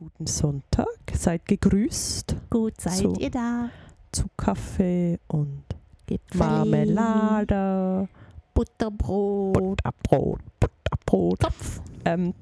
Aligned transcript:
Guten 0.00 0.26
Sonntag, 0.26 0.86
seid 1.12 1.44
gegrüßt 1.44 2.34
Gut, 2.48 2.80
seid 2.80 2.94
So. 2.96 3.12
ihr 3.16 3.30
da? 3.30 3.68
zu 4.12 4.24
Kaffee 4.34 5.18
und 5.28 5.62
Gipfeli, 6.06 6.38
Marmelade, 6.38 8.08
Butterbrot, 8.54 9.52
Butterbrot, 9.52 10.40
Butterbrot. 10.58 11.40
Topf. 11.40 11.82
Ähm, 12.06 12.32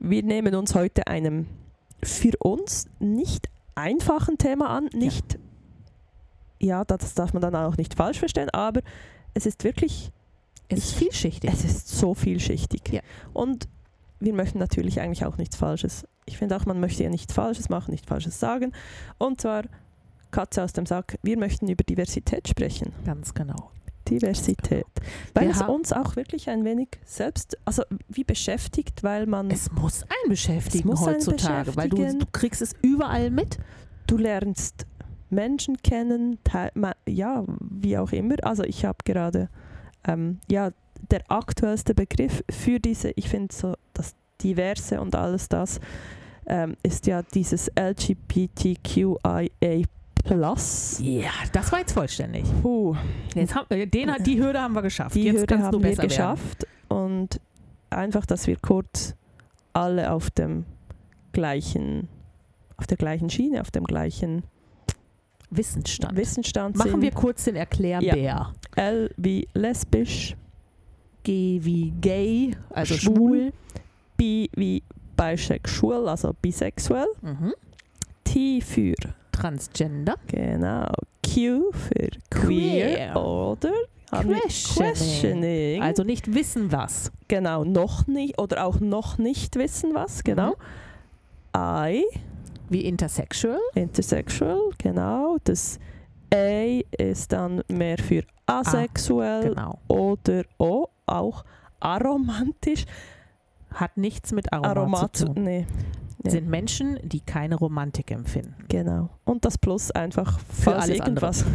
wir 0.00 0.22
nehmen 0.22 0.54
uns 0.54 0.74
heute 0.74 1.06
einem 1.06 1.46
für 2.04 2.32
uns 2.40 2.86
nicht 3.00 3.48
einfachen 3.74 4.36
Thema 4.36 4.68
an, 4.68 4.90
nicht, 4.92 5.38
ja, 6.60 6.84
das 6.84 7.14
darf 7.14 7.32
man 7.32 7.40
dann 7.40 7.56
auch 7.56 7.78
nicht 7.78 7.94
falsch 7.94 8.18
verstehen, 8.18 8.50
aber 8.50 8.82
es 9.32 9.46
ist 9.46 9.64
wirklich 9.64 10.12
Es 10.68 10.78
ist 10.78 10.90
Ich- 10.92 10.96
vielschichtig. 10.98 11.50
Es 11.50 11.64
ist 11.64 11.88
so 11.88 12.12
vielschichtig. 12.14 12.82
Ja. 12.92 13.00
Und 13.32 13.66
wir 14.20 14.34
möchten 14.34 14.58
natürlich 14.58 15.00
eigentlich 15.00 15.24
auch 15.24 15.36
nichts 15.38 15.56
Falsches. 15.56 16.06
Ich 16.32 16.38
finde 16.38 16.56
auch, 16.56 16.64
man 16.64 16.80
möchte 16.80 17.02
ja 17.02 17.10
nichts 17.10 17.34
Falsches 17.34 17.68
machen, 17.68 17.90
nichts 17.90 18.08
Falsches 18.08 18.40
sagen. 18.40 18.72
Und 19.18 19.42
zwar, 19.42 19.64
Katze 20.30 20.62
aus 20.64 20.72
dem 20.72 20.86
Sack, 20.86 21.18
wir 21.22 21.38
möchten 21.38 21.68
über 21.68 21.84
Diversität 21.84 22.48
sprechen. 22.48 22.92
Ganz 23.04 23.34
genau. 23.34 23.70
Diversität. 24.08 24.86
Weil 25.34 25.48
Wir 25.48 25.50
es 25.50 25.60
uns 25.60 25.92
auch 25.92 26.16
wirklich 26.16 26.48
ein 26.48 26.64
wenig 26.64 26.88
selbst, 27.04 27.58
also 27.66 27.82
wie 28.08 28.24
beschäftigt, 28.24 29.02
weil 29.02 29.26
man, 29.26 29.50
Es 29.50 29.70
muss 29.72 30.04
einen 30.04 30.30
beschäftigen 30.30 30.78
Es 30.78 30.84
muss 30.84 31.06
einen 31.06 31.16
heutzutage, 31.16 31.76
weil 31.76 31.90
du, 31.90 31.96
beschäftigen. 31.96 32.20
du 32.20 32.26
kriegst 32.32 32.62
es 32.62 32.72
überall 32.80 33.30
mit. 33.30 33.58
du 34.06 34.16
lernst 34.16 34.86
Menschen 35.28 35.76
kennen, 35.82 36.38
ja, 37.06 37.44
wie 37.60 37.98
auch 37.98 38.12
immer. 38.12 38.36
Also 38.42 38.64
ich 38.64 38.86
habe 38.86 38.98
gerade, 39.04 39.50
ähm, 40.04 40.40
ja, 40.50 40.70
der 41.10 41.30
aktuellste 41.30 41.94
Begriff 41.94 42.42
für 42.50 42.80
diese, 42.80 43.10
ich 43.16 43.28
finde 43.28 43.54
so 43.54 43.74
das 43.92 44.14
Diverse 44.42 45.00
und 45.00 45.14
alles 45.14 45.48
das, 45.48 45.80
ähm, 46.46 46.76
ist 46.82 47.06
ja 47.06 47.22
dieses 47.22 47.70
LGBTQIA+. 47.78 49.48
Ja, 51.00 51.30
das 51.52 51.72
war 51.72 51.80
jetzt 51.80 51.92
vollständig. 51.92 52.44
Puh, 52.62 52.94
Jetzt 53.34 53.54
haben, 53.56 53.66
äh, 53.70 53.86
den, 53.86 54.10
die 54.24 54.38
Hürde 54.40 54.60
haben 54.60 54.74
wir 54.74 54.82
geschafft. 54.82 55.14
die 55.16 55.24
jetzt 55.24 55.40
Hürde 55.40 55.58
haben 55.58 55.72
du 55.72 55.78
wir 55.82 55.90
besser 55.90 56.02
werden. 56.02 56.08
geschafft 56.10 56.66
und 56.88 57.40
einfach, 57.90 58.24
dass 58.26 58.46
wir 58.46 58.56
kurz 58.56 59.14
alle 59.72 60.12
auf 60.12 60.30
dem 60.30 60.64
gleichen, 61.32 62.08
auf 62.76 62.86
der 62.86 62.96
gleichen 62.98 63.30
Schiene, 63.30 63.60
auf 63.62 63.70
dem 63.72 63.84
gleichen 63.84 64.44
Wissensstand. 65.50 66.16
Wissensstand 66.16 66.76
Machen 66.76 66.92
sind. 66.92 67.02
wir 67.02 67.10
kurz 67.10 67.44
den 67.44 67.56
Erklärbär. 67.56 68.52
L 68.76 69.10
wie 69.16 69.48
lesbisch, 69.54 70.36
G 71.24 71.58
wie 71.62 71.90
gay, 72.00 72.52
also 72.70 72.94
Schwul. 72.94 73.14
schwul. 73.14 73.52
B 74.16 74.48
wie 74.54 74.82
bisexual, 75.30 76.08
also 76.08 76.32
bisexuell. 76.40 77.06
Mhm. 77.20 77.54
T 78.24 78.60
für, 78.60 78.94
Transgender. 79.32 80.16
genau, 80.26 80.86
Q 81.24 81.70
für 81.72 82.08
queer, 82.30 83.10
Queer. 83.10 83.16
oder 83.16 83.72
Questioning. 84.10 84.92
questioning. 84.92 85.82
Also 85.82 86.02
nicht 86.04 86.34
wissen 86.34 86.70
was. 86.72 87.10
genau, 87.28 87.64
noch 87.64 88.06
nicht 88.06 88.38
oder 88.38 88.64
auch 88.66 88.80
noch 88.80 89.18
nicht 89.18 89.56
wissen 89.56 89.94
was, 89.94 90.22
genau. 90.24 90.54
I, 91.56 92.04
Wie 92.68 92.82
intersexual. 92.84 93.58
intersexual, 93.74 94.70
genau. 94.78 95.36
Das 95.44 95.78
A 96.34 96.80
ist 96.98 97.32
dann 97.32 97.62
mehr 97.68 97.98
für 97.98 98.22
asexuell 98.46 99.50
Genau. 99.50 99.78
oder 99.88 100.44
O, 100.58 100.86
auch 101.06 101.44
aromantisch. 101.80 102.84
Hat 103.74 103.96
nichts 103.96 104.32
mit 104.32 104.52
Aroma 104.52 104.68
Aromat, 104.80 105.16
zu 105.16 105.26
tun. 105.26 105.44
nee, 105.44 105.66
nee. 106.22 106.30
Sind 106.30 106.48
Menschen, 106.48 106.98
die 107.02 107.20
keine 107.20 107.56
Romantik 107.56 108.10
empfinden. 108.10 108.54
Genau. 108.68 109.10
Und 109.24 109.44
das 109.44 109.58
Plus 109.58 109.90
einfach, 109.90 110.38
falls 110.48 110.84
alles 110.84 110.98
irgendwas 110.98 111.44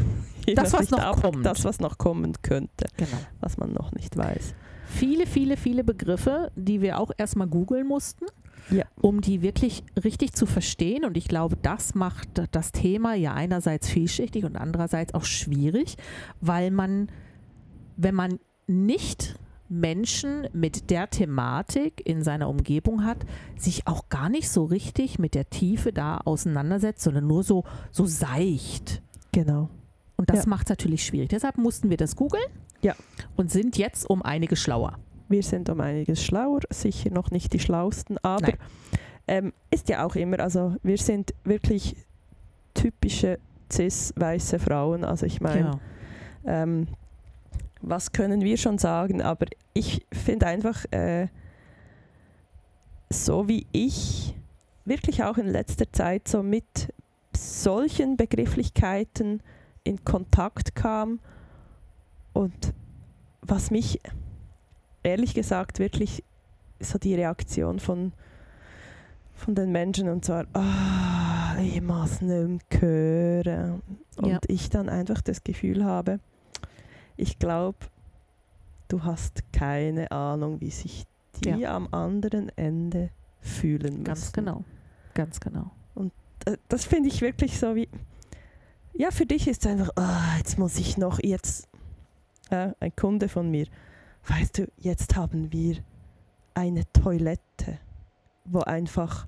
Das, 0.56 0.72
was 0.72 0.90
noch 0.92 1.22
kommt. 1.22 1.46
Das, 1.46 1.66
was 1.66 1.80
noch 1.82 1.98
kommen 1.98 2.34
könnte, 2.42 2.86
Genau. 2.96 3.18
was 3.42 3.58
man 3.58 3.74
noch 3.74 3.92
nicht 3.92 4.16
weiß. 4.16 4.54
Viele, 4.86 5.28
viele, 5.28 5.58
viele 5.58 5.84
Begriffe, 5.84 6.52
die 6.56 6.80
wir 6.82 7.00
auch 7.00 7.12
erstmal 7.18 7.48
googeln 7.48 7.86
mussten, 7.86 8.26
Ja. 8.72 8.86
um 9.02 9.20
die 9.20 9.42
wirklich 9.42 9.84
richtig 10.02 10.32
zu 10.34 10.46
verstehen. 10.46 11.04
Und 11.04 11.18
ich 11.18 11.28
glaube, 11.28 11.58
das 11.62 11.96
macht 11.96 12.30
das 12.52 12.72
Thema 12.72 13.14
ja 13.14 13.34
einerseits 13.34 13.90
vielschichtig 13.90 14.46
und 14.46 14.56
andererseits 14.56 15.14
auch 15.14 15.26
schwierig, 15.26 15.98
weil 16.40 16.72
man, 16.72 17.10
wenn 17.98 18.16
man 18.16 18.40
nicht 18.68 19.36
Menschen 19.70 20.48
mit 20.54 20.90
der 20.90 21.10
Thematik 21.10 22.02
in 22.06 22.24
seiner 22.24 22.48
Umgebung 22.50 23.04
hat, 23.04 23.18
sich 23.58 23.86
auch 23.88 24.10
gar 24.10 24.30
nicht 24.30 24.50
so 24.50 24.64
richtig 24.66 25.20
mit 25.20 25.36
der 25.36 25.50
Tiefe 25.50 25.92
da 25.92 26.18
auseinandersetzt, 26.18 27.02
sondern 27.04 27.28
nur 27.28 27.44
so, 27.44 27.64
so 27.92 28.06
seicht. 28.06 29.02
Genau. 29.32 29.70
Und 30.16 30.30
das 30.30 30.46
Ja. 30.46 30.50
macht 30.50 30.68
es 30.68 30.70
natürlich 30.70 31.06
schwierig. 31.06 31.30
Deshalb 31.30 31.58
mussten 31.58 31.90
wir 31.90 31.98
das 31.98 32.16
googeln 32.16 32.44
Ja. 32.82 32.96
und 33.36 33.52
sind 33.52 33.78
jetzt 33.78 34.10
um 34.10 34.22
einige 34.24 34.56
schlauer. 34.56 34.98
Wir 35.30 35.44
sind 35.44 35.70
um 35.70 35.82
einiges 35.82 36.24
schlauer, 36.24 36.62
sicher 36.70 37.10
noch 37.12 37.32
nicht 37.32 37.52
die 37.54 37.60
schlausten, 37.60 38.18
aber 38.24 38.54
ähm, 39.28 39.52
ist 39.72 39.90
ja 39.90 40.06
auch 40.06 40.16
immer, 40.16 40.40
also 40.40 40.76
wir 40.84 40.98
sind 40.98 41.34
wirklich 41.44 41.98
typische 42.74 43.40
cis-weiße 43.72 44.60
Frauen. 44.60 45.04
Also 45.04 45.26
ich 45.26 45.42
meine, 45.42 45.60
Ja. 46.46 46.64
ähm, 46.64 46.88
was 47.90 48.12
können 48.12 48.42
wir 48.42 48.58
schon 48.58 48.78
sagen? 48.78 49.22
Aber 49.22 49.46
ich 49.74 50.06
finde 50.12 50.48
einfach, 50.48 50.86
äh, 50.92 51.28
so 53.10 53.48
wie 53.48 53.66
ich 53.72 54.36
wirklich 54.86 55.24
auch 55.24 55.38
in 55.38 55.48
letzter 55.48 55.92
Zeit 55.92 56.28
so 56.28 56.44
mit 56.44 56.94
solchen 57.36 58.18
Begrifflichkeiten 58.18 59.42
in 59.84 60.04
Kontakt 60.04 60.76
kam 60.76 61.20
und 62.34 62.74
was 63.42 63.72
mich 63.72 64.00
ehrlich 65.04 65.34
gesagt 65.34 65.80
wirklich 65.80 66.24
so 66.80 66.98
die 66.98 67.16
Reaktion 67.16 67.80
von, 67.80 68.12
von 69.34 69.56
den 69.56 69.72
Menschen 69.72 70.10
und 70.10 70.26
zwar, 70.26 70.46
ah, 70.54 71.56
ich 71.62 71.82
muss 71.82 72.22
nicht 72.22 72.66
hören. 72.82 73.82
Und 74.18 74.30
Ja. 74.30 74.40
ich 74.48 74.70
dann 74.70 74.90
einfach 74.90 75.22
das 75.22 75.44
Gefühl 75.44 75.84
habe, 75.86 76.20
ich 77.18 77.40
glaube, 77.40 77.78
du 78.88 79.04
hast 79.04 79.44
keine 79.52 80.12
Ahnung, 80.12 80.62
wie 80.62 80.72
sich 80.72 81.06
die 81.44 81.68
am 81.68 81.88
anderen 81.92 82.50
Ende 82.58 83.10
fühlen 83.42 83.94
müssen. 83.94 84.04
Ganz 84.04 84.32
genau. 84.32 84.64
Ganz 85.14 85.40
genau. 85.40 85.72
Äh, 86.46 86.58
Das 86.70 86.86
finde 86.86 87.10
ich 87.10 87.22
wirklich 87.22 87.60
so 87.60 87.76
wie, 87.76 87.90
ja, 88.94 89.12
für 89.12 89.26
dich 89.26 89.48
ist 89.48 89.66
es 89.66 89.72
einfach, 89.72 89.90
ah, 89.96 90.38
jetzt 90.38 90.58
muss 90.58 90.78
ich 90.80 90.98
noch, 90.98 91.20
jetzt, 91.22 91.68
äh, 92.50 92.72
ein 92.80 92.96
Kunde 92.96 93.30
von 93.30 93.50
mir, 93.52 93.68
weißt 94.28 94.58
du, 94.60 94.68
jetzt 94.78 95.16
haben 95.16 95.52
wir 95.52 95.78
eine 96.56 96.84
Toilette, 96.94 97.80
wo 98.46 98.62
einfach 98.62 99.28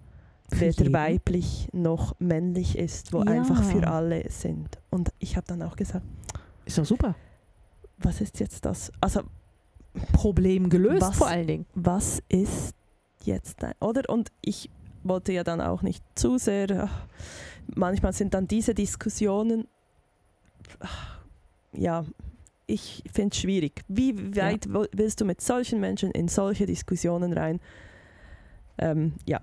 weder 0.50 0.84
jeden. 0.84 0.94
weiblich 0.94 1.70
noch 1.74 2.16
männlich 2.20 2.76
ist, 2.78 3.14
wo 3.14 3.20
Ja. 3.24 3.26
einfach 3.32 3.64
für 3.64 3.88
alle 3.88 4.30
sind. 4.32 4.80
Und 4.90 5.12
ich 5.20 5.36
habe 5.38 5.46
dann 5.48 5.62
auch 5.62 5.76
gesagt, 5.76 6.06
Ist 6.66 6.78
doch 6.80 6.86
super. 6.86 7.14
Was 8.00 8.22
ist 8.22 8.40
jetzt 8.40 8.66
das? 8.66 8.92
Also 9.02 9.22
Problem 10.14 10.70
gelöst 10.70 11.02
Was? 11.02 11.18
vor 11.18 11.28
allen 11.28 11.48
Dingen. 11.48 11.66
was 11.76 12.22
ist 12.30 12.74
jetzt 13.24 13.64
ein, 13.64 13.74
oder? 13.80 14.08
Und 14.10 14.32
ich 14.42 14.70
wollte 15.04 15.34
ja 15.34 15.44
dann 15.44 15.62
auch 15.62 15.82
nicht 15.82 16.04
zu 16.16 16.38
sehr, 16.38 16.68
ach, 16.86 17.06
manchmal 17.76 18.14
sind 18.14 18.34
dann 18.34 18.48
diese 18.48 18.74
Diskussionen, 18.74 19.68
ach, 20.80 21.20
ja, 21.74 22.06
ich 22.68 23.04
finde 23.12 23.34
es 23.34 23.42
schwierig. 23.42 23.82
Wie 23.88 24.36
weit 24.36 24.72
wo- 24.72 24.86
willst 24.92 25.20
du 25.22 25.26
mit 25.26 25.42
solchen 25.42 25.80
Menschen 25.80 26.12
in 26.12 26.28
solche 26.28 26.66
Diskussionen 26.66 27.34
rein? 27.34 27.60
Ähm, 28.78 29.14
ja, 29.26 29.42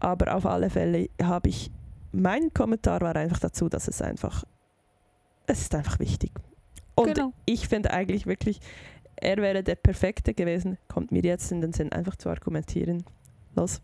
aber 0.00 0.34
auf 0.34 0.44
alle 0.44 0.68
Fälle 0.70 1.08
habe 1.22 1.48
ich, 1.48 1.70
mein 2.12 2.52
Kommentar 2.52 3.00
war 3.00 3.14
einfach 3.16 3.38
dazu, 3.38 3.68
dass 3.68 3.86
es 3.88 4.02
einfach, 4.02 4.44
es 5.46 5.60
ist 5.62 5.74
einfach 5.74 5.98
wichtig. 6.00 6.32
Und 6.98 7.14
Genau. 7.14 7.32
ich 7.46 7.68
finde 7.68 7.90
eigentlich 7.92 8.26
wirklich, 8.26 8.60
er 9.16 9.36
wäre 9.38 9.62
der 9.62 9.74
Perfekte 9.76 10.34
gewesen, 10.34 10.78
kommt 10.88 11.12
mir 11.12 11.22
jetzt 11.22 11.50
in 11.52 11.60
den 11.60 11.72
Sinn, 11.72 11.92
einfach 11.92 12.16
zu 12.16 12.28
argumentieren. 12.28 13.04
Los. 13.54 13.80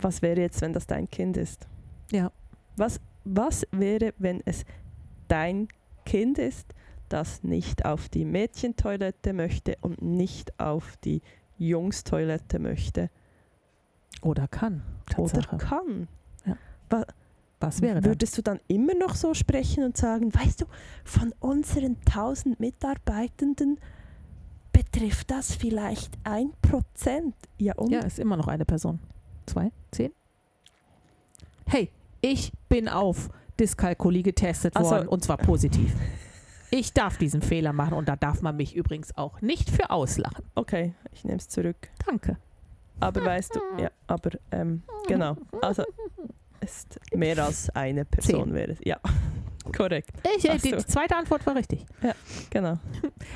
Was 0.00 0.22
wäre 0.22 0.40
jetzt, 0.40 0.60
wenn 0.60 0.72
das 0.72 0.86
dein 0.86 1.08
Kind 1.10 1.36
ist? 1.36 1.66
Ja. 2.10 2.30
Was, 2.76 3.00
was 3.24 3.66
wäre, 3.72 4.14
wenn 4.18 4.40
es 4.44 4.64
dein 5.26 5.68
Kind 6.04 6.38
ist, 6.38 6.74
das 7.08 7.42
nicht 7.42 7.84
auf 7.84 8.08
die 8.08 8.24
Mädchentoilette 8.24 9.32
möchte 9.32 9.76
und 9.80 10.02
nicht 10.02 10.58
auf 10.60 10.96
die 10.98 11.20
Jungstoilette 11.58 12.58
möchte 12.58 13.10
Oder 14.22 14.46
kann. 14.46 14.82
oder 15.16 15.32
Tatsache. 15.32 15.56
kann? 15.56 16.08
Was 16.90 17.04
wäre 17.60 17.94
dann? 18.00 18.04
Würdest 18.04 18.36
du 18.38 18.42
dann 18.42 18.60
immer 18.68 18.94
noch 18.94 19.14
so 19.14 19.34
sprechen 19.34 19.84
und 19.84 19.96
sagen, 19.96 20.32
weißt 20.34 20.62
du, 20.62 20.66
von 21.04 21.34
unseren 21.40 21.96
1000 22.06 22.60
Mitarbeitenden 22.60 23.78
betrifft 24.72 25.30
das 25.30 25.54
vielleicht 25.54 26.16
ein 26.24 26.52
Prozent? 26.62 27.34
Ja, 27.58 27.74
und? 27.76 27.90
Ja, 27.90 28.00
ist 28.00 28.18
immer 28.18 28.36
noch 28.36 28.48
eine 28.48 28.64
Person. 28.64 29.00
Zwei? 29.46 29.72
Zehn? 29.90 30.12
hey, 31.66 31.90
ich 32.20 32.52
bin 32.68 32.88
auf 32.88 33.28
Dyskalkulie 33.60 34.22
getestet 34.22 34.76
Also- 34.76 34.90
worden 34.90 35.08
und 35.08 35.22
zwar 35.22 35.36
positiv. 35.36 35.94
Ich 36.70 36.92
darf 36.92 37.16
diesen 37.16 37.40
Fehler 37.42 37.72
machen 37.72 37.94
und 37.94 38.08
da 38.08 38.16
darf 38.16 38.42
man 38.42 38.56
mich 38.56 38.74
übrigens 38.76 39.16
auch 39.16 39.40
nicht 39.40 39.70
für 39.70 39.90
auslachen. 39.90 40.44
Okay, 40.54 40.94
ich 41.12 41.24
nehme 41.24 41.38
es 41.38 41.48
zurück. 41.48 41.76
Danke. 42.06 42.36
Aber 43.00 43.24
weißt 43.24 43.54
du, 43.54 43.60
ja, 43.82 43.90
aber 44.06 44.30
ähm, 44.50 44.82
genau. 45.06 45.36
Also 45.62 45.84
ist 46.68 46.98
mehr 47.14 47.42
als 47.42 47.70
eine 47.70 48.04
Person 48.04 48.44
Zehn. 48.44 48.54
wäre 48.54 48.72
es. 48.72 48.78
Ja, 48.84 49.00
korrekt. 49.76 50.10
Ich, 50.36 50.48
äh, 50.48 50.58
die, 50.58 50.72
die 50.72 50.86
zweite 50.86 51.16
Antwort 51.16 51.46
war 51.46 51.56
richtig. 51.56 51.86
Genau. 52.50 52.78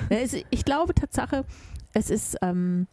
Es, 0.08 0.34
ich 0.50 0.64
glaube 0.64 0.94
Tatsache, 0.94 1.44
es 1.94 2.10
ist 2.10 2.36
ähm, 2.42 2.86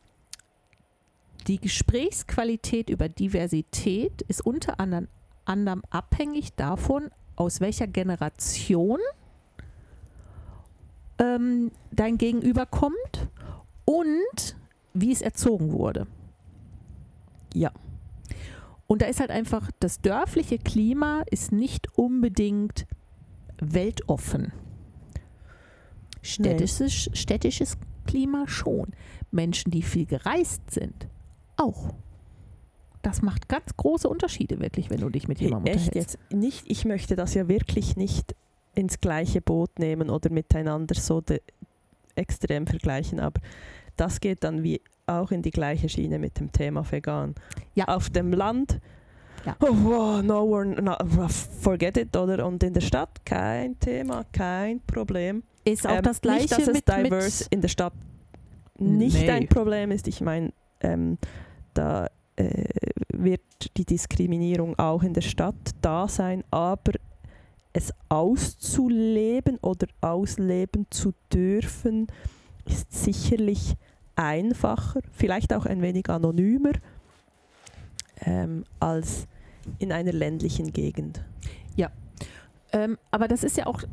die 1.48 1.60
Gesprächsqualität 1.60 2.90
über 2.90 3.10
Diversität 3.10 4.22
ist 4.24 4.46
unter 4.46 4.80
anderem, 4.80 5.08
anderem 5.46 5.84
abhängig 5.90 6.54
davon, 6.56 7.10
aus 7.36 7.62
welcher 7.62 7.88
Generation 7.88 9.00
ähm, 11.20 11.72
dein 11.92 12.18
Gegenüber 12.18 12.66
kommt 12.66 13.30
und 13.86 14.56
wie 14.94 15.12
es 15.12 15.22
erzogen 15.22 15.72
wurde. 15.72 16.08
Ja. 17.54 17.72
Und 18.92 19.04
da 19.04 19.06
ist 19.06 19.20
halt 19.20 19.30
einfach, 19.30 19.70
das 19.80 20.02
dörfliche 20.02 20.58
Klima 20.58 21.22
ist 21.30 21.52
nicht 21.52 21.96
unbedingt 21.96 22.88
weltoffen. 23.62 24.52
Städtisches, 26.24 27.12
städtisches 27.14 27.78
Klima 28.08 28.48
schon. 28.48 28.88
Menschen, 29.30 29.70
die 29.70 29.84
viel 29.84 30.08
gereist 30.08 30.72
sind, 30.72 31.08
auch. 31.56 31.94
Das 33.04 33.22
macht 33.22 33.48
ganz 33.48 33.78
große 33.78 34.10
Unterschiede, 34.10 34.60
wirklich, 34.60 34.90
wenn 34.90 35.02
du 35.02 35.10
dich 35.10 35.28
mit 35.28 35.40
jemandem 35.40 35.72
Echt 35.72 35.90
unterhältst. 35.90 36.18
jetzt? 36.24 36.34
Nicht, 36.34 36.66
ich 36.68 36.84
möchte 36.84 37.16
das 37.16 37.36
ja 37.36 37.48
wirklich 37.48 37.96
nicht 37.96 38.36
ins 38.74 39.00
gleiche 39.00 39.40
Boot 39.40 39.78
nehmen 39.78 40.10
oder 40.10 40.32
miteinander 40.32 40.96
so 40.96 41.22
extrem 42.16 42.66
vergleichen, 42.66 43.20
aber 43.20 43.40
das 43.98 44.20
geht 44.20 44.44
dann 44.44 44.64
wie 44.64 44.82
auch 45.10 45.32
in 45.32 45.42
die 45.42 45.52
gleiche 45.52 45.90
Schiene 45.90 46.20
mit 46.20 46.40
dem 46.40 46.52
Thema 46.52 46.84
vegan. 46.90 47.36
Ja. 47.76 47.86
Auf 47.86 48.10
dem 48.10 48.32
Land, 48.34 48.80
Ja. 49.46 49.56
oh, 49.62 49.68
wow, 49.84 50.22
no 50.22 50.44
one, 50.44 50.82
no, 50.82 50.96
forget 51.62 51.98
it, 51.98 52.16
oder? 52.16 52.46
Und 52.46 52.62
in 52.64 52.74
der 52.74 52.82
Stadt 52.82 53.26
kein 53.26 53.80
Thema, 53.80 54.26
kein 54.32 54.82
Problem. 54.82 55.44
Ist 55.66 55.88
auch 55.88 55.98
Ähm, 55.98 56.04
das 56.04 56.22
Gleiche 56.22 56.42
nicht, 56.42 56.52
dass 56.52 56.68
es 56.68 56.74
mit, 56.74 56.88
diverse 56.88 57.44
mit 57.46 57.54
in 57.54 57.62
der 57.62 57.68
Stadt 57.70 57.94
nicht 58.78 59.18
Nee. 59.22 59.30
ein 59.30 59.48
Problem 59.48 59.92
ist. 59.92 60.08
Ich 60.08 60.22
meine, 60.22 60.52
ähm, 60.82 61.18
da 61.74 62.08
äh, 62.38 62.64
wird 63.14 63.42
die 63.78 63.86
Diskriminierung 63.86 64.78
auch 64.80 65.04
in 65.04 65.14
der 65.14 65.22
Stadt 65.22 65.56
da 65.82 66.08
sein, 66.08 66.44
aber 66.52 66.94
es 67.74 67.94
auszuleben 68.10 69.58
oder 69.62 69.88
ausleben 70.02 70.88
zu 70.90 71.14
dürfen, 71.32 72.08
ist 72.66 72.92
sicherlich 72.92 73.76
einfacher, 74.20 75.02
vielleicht 75.12 75.54
auch 75.54 75.66
ein 75.66 75.82
wenig 75.82 76.10
anonymer 76.10 76.74
ähm, 78.22 78.66
als 78.80 79.28
in 79.80 79.92
einer 79.92 80.12
ländlichen 80.14 80.74
Gegend. 80.74 81.24
Ähm, 82.72 82.98
aber 83.12 83.28
das 83.28 83.44
ist 83.44 83.58
ja 83.58 83.66
auch, 83.66 83.84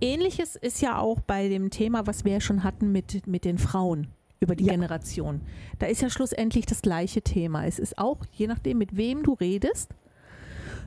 ähnliches 0.00 0.56
ist 0.56 0.80
ja 0.80 0.98
auch 0.98 1.20
bei 1.20 1.48
dem 1.48 1.70
Thema, 1.70 2.06
was 2.06 2.24
wir 2.24 2.32
ja 2.32 2.40
schon 2.40 2.64
hatten 2.64 2.90
mit, 2.92 3.26
mit 3.26 3.44
den 3.44 3.58
Frauen 3.58 4.08
über 4.40 4.56
die 4.56 4.64
Ja. 4.64 4.72
Generation. 4.72 5.40
Da 5.78 5.86
ist 5.86 6.02
ja 6.02 6.10
schlussendlich 6.10 6.66
das 6.66 6.82
gleiche 6.82 7.22
Thema. 7.22 7.64
Es 7.64 7.78
ist 7.78 7.98
auch, 7.98 8.18
je 8.32 8.46
nachdem, 8.46 8.78
mit 8.78 8.96
wem 8.96 9.22
du 9.22 9.34
redest, 9.34 9.90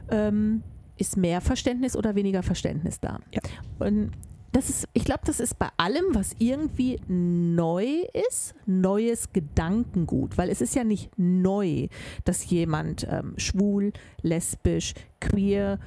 ähm, 0.09 0.63
ist 0.97 1.15
mehr 1.15 1.41
Verständnis 1.41 1.95
oder 1.95 2.15
weniger 2.15 2.43
Verständnis 2.43 2.99
da. 2.99 3.19
Ja. 3.31 3.41
Und 3.79 4.11
das 4.51 4.69
ist, 4.69 4.87
ich 4.93 5.03
glaube, 5.03 5.21
das 5.25 5.39
ist 5.39 5.59
bei 5.59 5.69
allem, 5.77 6.05
was 6.13 6.35
irgendwie 6.39 6.99
neu 7.07 8.03
ist, 8.27 8.55
neues 8.65 9.31
Gedankengut, 9.33 10.37
weil 10.37 10.49
es 10.49 10.61
ist 10.61 10.75
ja 10.75 10.83
nicht 10.83 11.11
neu, 11.17 11.87
dass 12.23 12.49
jemand 12.49 13.07
ähm, 13.09 13.33
schwul, 13.37 13.91
lesbisch, 14.21 14.93
queer, 15.19 15.79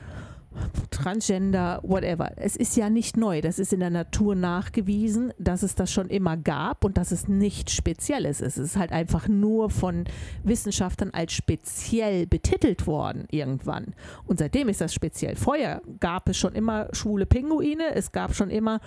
Transgender, 0.90 1.80
whatever. 1.82 2.32
Es 2.36 2.56
ist 2.56 2.76
ja 2.76 2.90
nicht 2.90 3.16
neu. 3.16 3.40
Das 3.40 3.58
ist 3.58 3.72
in 3.72 3.80
der 3.80 3.90
Natur 3.90 4.34
nachgewiesen, 4.34 5.32
dass 5.38 5.62
es 5.62 5.74
das 5.74 5.92
schon 5.92 6.08
immer 6.08 6.36
gab 6.36 6.84
und 6.84 6.96
dass 6.96 7.12
es 7.12 7.28
nichts 7.28 7.72
Spezielles 7.72 8.40
ist. 8.40 8.58
Es 8.58 8.70
ist 8.72 8.76
halt 8.76 8.92
einfach 8.92 9.28
nur 9.28 9.70
von 9.70 10.04
Wissenschaftlern 10.42 11.10
als 11.12 11.32
speziell 11.32 12.26
betitelt 12.26 12.86
worden 12.86 13.26
irgendwann. 13.30 13.94
Und 14.26 14.38
seitdem 14.38 14.68
ist 14.68 14.80
das 14.80 14.92
speziell. 14.92 15.36
Vorher 15.36 15.82
gab 16.00 16.28
es 16.28 16.36
schon 16.36 16.54
immer 16.54 16.88
schwule 16.92 17.26
Pinguine, 17.26 17.94
es 17.94 18.12
gab 18.12 18.34
schon 18.34 18.50
immer 18.50 18.80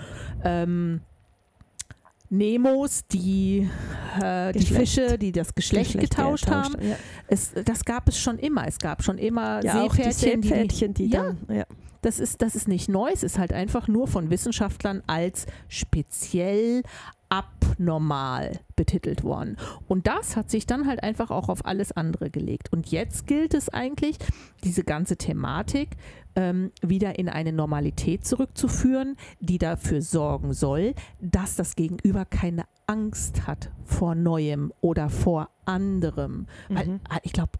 ähm, 0.43 1.01
Nemos, 2.33 3.05
die, 3.07 3.69
äh, 4.21 4.51
die. 4.53 4.65
Fische, 4.65 5.17
die 5.17 5.31
das 5.31 5.53
Geschlecht, 5.53 5.93
Geschlecht 5.93 6.11
getauscht 6.11 6.49
haben. 6.49 6.75
Ja, 6.81 6.95
Es, 7.27 7.51
das 7.63 7.85
gab 7.85 8.07
es 8.09 8.17
schon 8.17 8.39
immer. 8.39 8.67
Es 8.67 8.79
gab 8.79 9.03
schon 9.03 9.17
immer 9.17 9.63
ja 9.63 9.73
die 9.87 9.89
Seepferdchen, 9.89 10.41
die, 10.41 10.47
Seepferdchen, 10.47 10.93
die, 10.93 11.07
Ja. 11.07 11.23
dann... 11.23 11.55
Ja. 11.55 11.65
das 12.01 12.19
ist, 12.19 12.41
das 12.41 12.55
ist 12.55 12.67
nicht 12.67 12.89
neu, 12.89 13.09
es 13.13 13.23
ist 13.23 13.37
halt 13.37 13.53
einfach 13.53 13.87
nur 13.87 14.07
von 14.07 14.29
Wissenschaftlern 14.29 15.03
als 15.07 15.45
speziell 15.67 16.81
abnormal 17.33 18.59
betitelt 18.75 19.23
worden. 19.23 19.57
Und 19.87 20.05
das 20.05 20.35
hat 20.35 20.51
sich 20.51 20.67
dann 20.67 20.87
halt 20.87 21.01
einfach 21.01 21.31
auch 21.31 21.49
auf 21.49 21.65
alles 21.65 21.91
andere 21.91 22.29
gelegt. 22.29 22.71
Und 22.71 22.91
jetzt 22.91 23.25
gilt 23.25 23.55
es 23.55 23.69
eigentlich, 23.69 24.17
diese 24.63 24.83
ganze 24.83 25.17
Thematik 25.17 25.89
ähm, 26.35 26.71
wieder 26.83 27.17
in 27.17 27.29
eine 27.29 27.51
Normalität 27.51 28.23
zurückzuführen, 28.23 29.17
die 29.39 29.57
dafür 29.57 30.03
sorgen 30.03 30.53
soll, 30.53 30.93
dass 31.21 31.55
das 31.55 31.75
Gegenüber 31.75 32.25
keine 32.25 32.65
Angst 32.85 33.47
hat 33.47 33.71
vor 33.83 34.13
Neuem 34.13 34.71
oder 34.81 35.09
vor 35.09 35.49
anderem. 35.65 36.45
Weil 36.69 36.87
Mhm. 36.87 36.99
ah, 37.09 37.17
ich 37.23 37.33
glaube, 37.33 37.53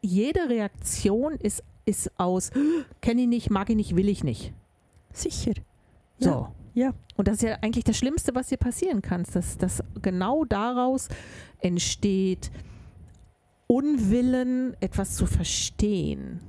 jede 0.00 0.48
Reaktion 0.48 1.34
ist, 1.34 1.62
ist 1.84 2.10
aus, 2.18 2.50
kenne 3.00 3.22
ich 3.22 3.28
nicht, 3.28 3.50
mag 3.50 3.70
ich 3.70 3.76
nicht, 3.76 3.94
will 3.94 4.08
ich 4.08 4.24
nicht. 4.24 4.52
Sicher. 5.12 5.52
So. 6.18 6.30
Ja. 6.30 6.52
Und 7.16 7.28
das 7.28 7.36
ist 7.36 7.42
ja 7.42 7.56
eigentlich 7.60 7.84
das 7.84 7.96
Schlimmste, 7.96 8.34
was 8.34 8.48
dir 8.48 8.56
passieren 8.56 9.02
kann, 9.02 9.24
dass, 9.32 9.58
dass 9.58 9.82
genau 10.00 10.44
daraus 10.44 11.08
entsteht 11.60 12.50
Unwillen, 13.66 14.76
etwas 14.80 15.16
zu 15.16 15.24
verstehen. 15.24 16.40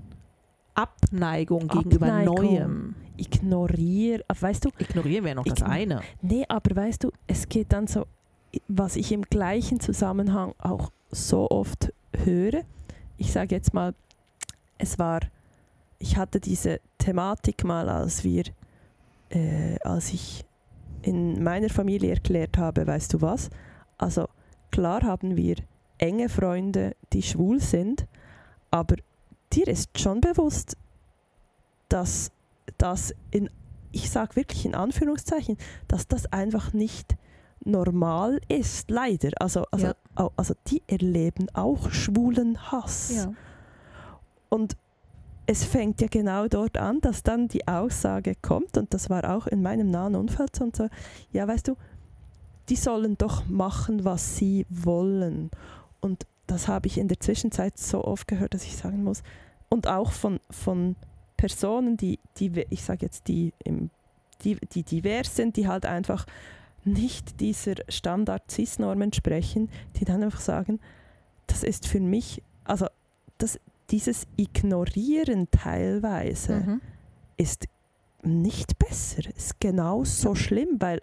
Abneigung 0.74 1.68
gegenüber 1.68 2.08
Abneigung. 2.08 2.36
Neuem. 2.36 2.96
Ignorier, 3.16 4.24
ah, 4.28 4.34
weißt 4.40 4.66
du, 4.66 4.70
Ignorieren 4.78 5.24
wäre 5.24 5.36
noch 5.36 5.46
das 5.46 5.62
eine. 5.62 6.02
Nee, 6.22 6.46
aber 6.50 6.76
weißt 6.76 7.04
du, 7.04 7.12
es 7.28 7.48
geht 7.48 7.72
dann 7.72 7.88
so, 7.88 8.08
was 8.68 8.96
ich 8.96 9.12
im 9.12 9.22
gleichen 9.22 9.80
Zusammenhang 9.80 10.54
auch 10.58 10.92
so 11.12 11.50
oft 11.50 11.94
höre. 12.26 12.64
Ich 13.18 13.32
sage 13.32 13.56
jetzt 13.56 13.74
mal, 13.74 13.94
es 14.78 14.98
war, 15.00 15.22
ich 16.00 16.18
hatte 16.18 16.40
diese 16.40 16.80
Thematik 16.98 17.64
mal, 17.64 17.88
als 17.88 18.24
wir, 18.24 18.44
äh, 19.34 19.78
als 19.84 20.14
ich 20.14 20.46
in 21.02 21.44
meiner 21.44 21.70
Familie 21.70 22.12
erklärt 22.12 22.58
habe, 22.58 22.88
weißt 22.88 23.14
du 23.14 23.22
was? 23.22 23.50
Also 23.98 24.28
klar 24.72 25.02
haben 25.04 25.36
wir 25.36 25.56
enge 25.98 26.30
Freunde, 26.30 26.96
die 27.12 27.22
schwul 27.22 27.60
sind, 27.60 28.08
aber 28.72 28.96
dir 29.52 29.68
ist 29.68 30.00
schon 30.00 30.22
bewusst, 30.22 30.78
dass 31.90 32.32
das 32.78 33.14
in, 33.32 33.50
ich 33.92 34.10
sage 34.10 34.36
wirklich 34.36 34.66
in 34.66 34.76
Anführungszeichen, 34.76 35.58
dass 35.88 36.08
das 36.08 36.26
einfach 36.32 36.74
nicht 36.74 37.16
normal 37.66 38.42
ist, 38.48 38.90
leider. 38.90 39.30
Also, 39.40 39.66
also, 39.72 39.88
Ja. 39.88 40.30
also 40.36 40.54
die 40.68 40.82
erleben 40.88 41.48
auch 41.54 41.92
schwulen 41.92 42.72
Hass. 42.72 43.14
Ja. 43.16 43.32
Und 44.50 44.76
es 45.46 45.66
fängt 45.66 46.02
ja 46.02 46.08
genau 46.08 46.48
dort 46.48 46.78
an, 46.78 47.02
dass 47.02 47.24
dann 47.24 47.48
die 47.48 47.68
Aussage 47.68 48.34
kommt, 48.42 48.78
und 48.78 48.94
das 48.94 49.10
war 49.10 49.36
auch 49.36 49.48
in 49.48 49.62
meinem 49.62 49.92
nahen 49.92 50.14
so 50.14 50.64
und 50.64 50.76
so, 50.76 50.90
ja, 51.32 51.48
weißt 51.48 51.68
du, 51.68 51.76
die 52.70 52.76
sollen 52.76 53.18
doch 53.18 53.46
machen, 53.48 54.06
was 54.06 54.38
sie 54.38 54.66
wollen. 54.70 55.52
Und 56.00 56.26
das 56.48 56.68
habe 56.68 56.88
ich 56.88 56.98
in 56.98 57.10
der 57.10 57.20
Zwischenzeit 57.20 57.78
so 57.78 58.04
oft 58.04 58.28
gehört, 58.28 58.54
dass 58.54 58.64
ich 58.64 58.76
sagen 58.76 59.04
muss, 59.04 59.24
und 59.70 59.88
auch 59.88 60.12
von, 60.12 60.40
von 60.50 60.96
Personen, 61.36 61.98
die, 61.98 62.20
die 62.38 62.66
ich 62.70 62.84
sage 62.84 63.06
jetzt, 63.06 63.28
die, 63.28 63.54
im, 63.64 63.90
die, 64.44 64.56
die 64.56 64.84
divers 64.84 65.36
sind, 65.36 65.58
die 65.58 65.68
halt 65.68 65.86
einfach 65.86 66.26
nicht 66.86 67.40
dieser 67.40 67.76
Standard-CIS-Norm 67.90 69.02
entsprechen, 69.02 69.70
die 70.00 70.06
dann 70.06 70.24
einfach 70.24 70.42
sagen, 70.42 70.80
das 71.48 71.64
ist 71.64 71.88
für 71.88 72.00
mich, 72.00 72.44
also 72.66 72.88
das, 73.38 73.60
dieses 73.94 74.26
Ignorieren 74.36 75.48
teilweise 75.52 76.56
Mhm. 76.56 76.82
ist 77.38 77.68
nicht 78.24 78.78
besser, 78.80 79.22
ist 79.36 79.60
genauso 79.62 80.34
schlimm, 80.36 80.78
weil 80.80 81.00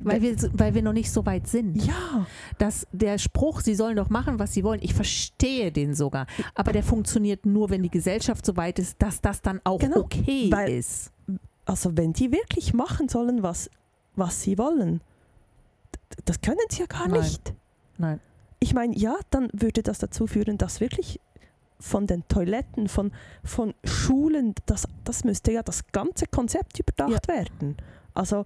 Weil 0.00 0.20
wir, 0.20 0.36
weil 0.52 0.74
wir 0.74 0.82
noch 0.82 0.92
nicht 0.92 1.10
so 1.10 1.24
weit 1.24 1.46
sind. 1.46 1.74
ja, 1.76 2.26
Dass 2.58 2.86
der 2.92 3.16
Spruch, 3.16 3.62
sie 3.62 3.74
sollen 3.74 3.96
doch 3.96 4.10
machen, 4.10 4.38
was 4.38 4.52
sie 4.52 4.62
wollen, 4.62 4.80
ich 4.82 4.92
verstehe 4.92 5.72
den 5.72 5.94
sogar. 5.94 6.26
Aber 6.54 6.72
der 6.72 6.82
funktioniert 6.82 7.46
nur, 7.46 7.70
wenn 7.70 7.82
die 7.82 7.88
Gesellschaft 7.90 8.44
so 8.44 8.54
weit 8.58 8.78
ist, 8.78 9.00
dass 9.00 9.22
das 9.22 9.40
dann 9.40 9.62
auch 9.64 9.78
Genau, 9.78 10.00
okay 10.00 10.50
weil- 10.52 10.72
ist. 10.72 11.10
also 11.64 11.96
wenn 11.96 12.12
die 12.12 12.30
wirklich 12.32 12.74
machen 12.74 13.08
sollen, 13.08 13.42
was, 13.42 13.70
was 14.14 14.42
sie 14.42 14.58
wollen, 14.58 15.00
das 16.26 16.40
können 16.42 16.58
sie 16.68 16.80
ja 16.80 16.86
gar 16.86 17.08
Nein. 17.08 17.20
nicht. 17.22 17.54
Nein. 17.96 18.20
Ich 18.60 18.74
meine, 18.74 18.94
ja, 18.94 19.14
dann 19.30 19.48
würde 19.54 19.82
das 19.82 19.98
dazu 20.00 20.26
führen, 20.26 20.58
dass 20.58 20.80
wirklich 20.80 21.18
von 21.80 22.06
den 22.06 22.26
Toiletten, 22.28 22.88
von, 22.88 23.12
von 23.44 23.74
Schulen, 23.84 24.54
das, 24.66 24.86
das 25.04 25.24
müsste 25.24 25.52
ja 25.52 25.62
das 25.62 25.86
ganze 25.92 26.26
Konzept 26.26 26.78
überdacht 26.78 27.28
werden. 27.28 27.76
Also, 28.14 28.44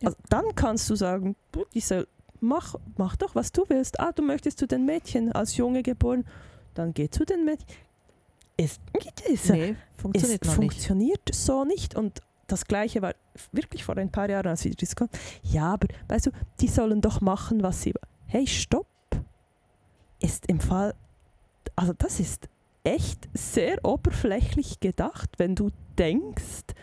Ja. 0.00 0.08
also 0.08 0.16
dann 0.28 0.54
kannst 0.54 0.88
du 0.90 0.94
sagen, 0.94 1.34
diese, 1.74 2.06
mach, 2.40 2.76
mach 2.96 3.16
doch, 3.16 3.34
was 3.34 3.50
du 3.52 3.64
willst. 3.68 3.98
Ah, 4.00 4.12
du 4.12 4.22
möchtest 4.22 4.58
zu 4.58 4.66
den 4.66 4.84
Mädchen 4.86 5.32
als 5.32 5.56
Junge 5.56 5.82
geboren, 5.82 6.24
dann 6.74 6.94
geh 6.94 7.08
zu 7.10 7.24
den 7.24 7.44
Mädchen. 7.44 7.66
Es, 8.56 8.78
es, 9.28 9.48
Nee, 9.48 9.70
es 9.96 10.00
funktioniert 10.00 10.44
nicht. 10.44 10.54
funktioniert 10.54 11.20
so 11.34 11.64
nicht. 11.64 11.96
Und 11.96 12.20
das 12.46 12.66
Gleiche 12.66 13.02
war 13.02 13.14
wirklich 13.50 13.82
vor 13.84 13.96
ein 13.96 14.12
paar 14.12 14.30
Jahren, 14.30 14.46
als 14.46 14.64
wir 14.64 14.70
diskutiert 14.74 15.20
Ja, 15.42 15.72
aber 15.72 15.88
weißt 16.08 16.26
du, 16.26 16.30
die 16.60 16.68
sollen 16.68 17.00
doch 17.00 17.20
machen, 17.20 17.62
was 17.64 17.82
sie. 17.82 17.92
Hey, 18.26 18.46
stopp! 18.46 18.86
Ist 20.20 20.46
im 20.46 20.60
Fall. 20.60 20.94
Also, 21.76 21.92
das 21.96 22.20
ist 22.20 22.48
echt 22.84 23.28
sehr 23.32 23.84
oberflächlich 23.84 24.80
gedacht, 24.80 25.30
wenn 25.38 25.54
du 25.54 25.70
denkst, 25.98 26.74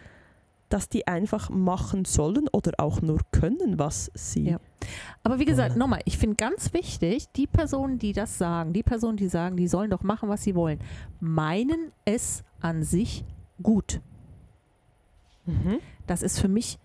dass 0.72 0.90
die 0.90 1.06
einfach 1.06 1.50
machen 1.50 2.06
sollen 2.06 2.48
oder 2.52 2.72
auch 2.78 3.02
nur 3.02 3.20
können, 3.32 3.78
was 3.78 4.10
sie. 4.14 4.52
Ja. 4.52 4.60
Aber 5.24 5.38
wie 5.38 5.46
gesagt, 5.46 5.76
nochmal, 5.76 6.02
ich 6.06 6.18
finde 6.18 6.38
ganz 6.38 6.74
wichtig, 6.74 7.28
die 7.36 7.46
Personen, 7.46 8.00
die 8.00 8.14
das 8.14 8.38
sagen, 8.38 8.74
die 8.74 8.84
Personen, 8.84 9.18
die 9.18 9.28
sagen, 9.28 9.58
die 9.58 9.68
sollen 9.68 9.92
doch 9.92 10.02
machen, 10.02 10.30
was 10.30 10.44
sie 10.44 10.56
wollen, 10.56 10.80
meinen 11.20 11.92
es 12.06 12.44
an 12.62 12.84
sich 12.84 13.26
gut. 13.62 14.00
Mhm. 15.46 15.80
Das 16.08 16.24
ist 16.24 16.40
für 16.40 16.48
mich 16.48 16.80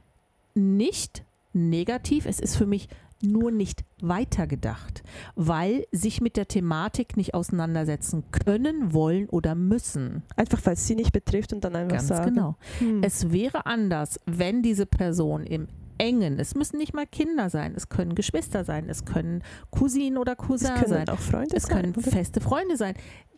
nicht 0.55 1.25
negativ, 1.53 2.26
es 2.26 2.41
ist 2.41 2.57
für 2.57 2.67
mich 2.67 2.88
nur 3.23 3.51
nicht 3.51 3.85
weitergedacht, 4.01 5.03
weil 5.35 5.87
sich 5.93 6.21
mit 6.21 6.37
der 6.37 6.49
Thematik 6.49 7.17
nicht 7.17 7.35
auseinandersetzen 7.35 8.25
können, 8.31 8.93
wollen 8.93 9.29
oder 9.29 9.55
müssen. 9.55 10.23
Einfach 10.37 10.61
weil 10.65 10.75
es 10.75 10.87
sie 10.87 10.95
nicht 10.95 11.13
betrifft 11.13 11.53
und 11.53 11.65
dann 11.65 11.77
einfach 11.77 11.97
Ganz 11.97 12.09
sagen. 12.09 12.35
genau. 12.35 12.57
hm, 12.79 13.03
Es 13.03 13.33
wäre 13.33 13.67
anders, 13.67 14.21
wenn 14.27 14.63
diese 14.63 14.87
Person 14.87 15.45
im 15.45 15.69
engen, 15.99 16.39
es 16.39 16.55
müssen 16.55 16.77
nicht 16.77 16.93
mal 16.93 17.07
Kinder 17.07 17.49
sein, 17.49 17.73
es 17.75 17.89
können 17.89 18.15
Geschwister 18.15 18.65
sein, 18.65 18.89
es 18.91 19.07
können 19.07 19.43
Cousinen 19.71 20.19
oder 20.19 20.33
es 20.33 20.39
Cousin 20.39 20.75
können 20.75 20.89
sein, 20.89 21.09
auch 21.09 21.19
Freunde 21.19 21.57
es 21.57 21.63
sein. 21.63 21.83
können 21.83 21.95
oder? 21.97 22.11
feste 22.11 22.43
Freunde 22.43 22.77
sein, 22.77 22.95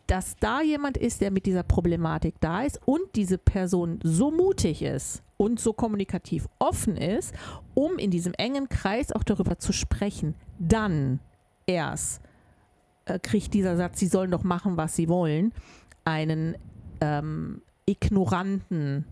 dass 0.07 0.35
da 0.41 0.61
jemand 0.61 0.97
ist, 0.97 1.21
der 1.21 1.31
mit 1.31 1.45
dieser 1.45 1.63
Problematik 1.63 2.35
da 2.41 2.63
ist 2.63 2.79
und 2.85 3.01
diese 3.15 3.37
Person 3.37 3.99
so 4.03 4.29
mutig 4.31 4.81
ist 4.81 5.23
und 5.37 5.59
so 5.59 5.71
kommunikativ 5.71 6.47
offen 6.59 6.97
ist, 6.97 7.33
um 7.79 7.97
in 7.97 8.11
diesem 8.11 8.33
engen 8.33 8.67
Kreis 8.67 9.13
auch 9.13 9.23
darüber 9.23 9.57
zu 9.57 9.71
sprechen, 9.71 10.35
dann 10.59 11.21
erst 11.65 12.21
äh, 13.05 13.19
kriegt 13.19 13.53
dieser 13.53 13.77
Satz, 13.77 13.99
sie 13.99 14.07
sollen 14.07 14.31
doch 14.31 14.43
machen, 14.43 14.75
was 14.75 14.97
sie 14.97 15.07
wollen, 15.07 15.53
einen 16.03 16.57
ähm, 16.99 17.61
ignoranten 17.85 19.05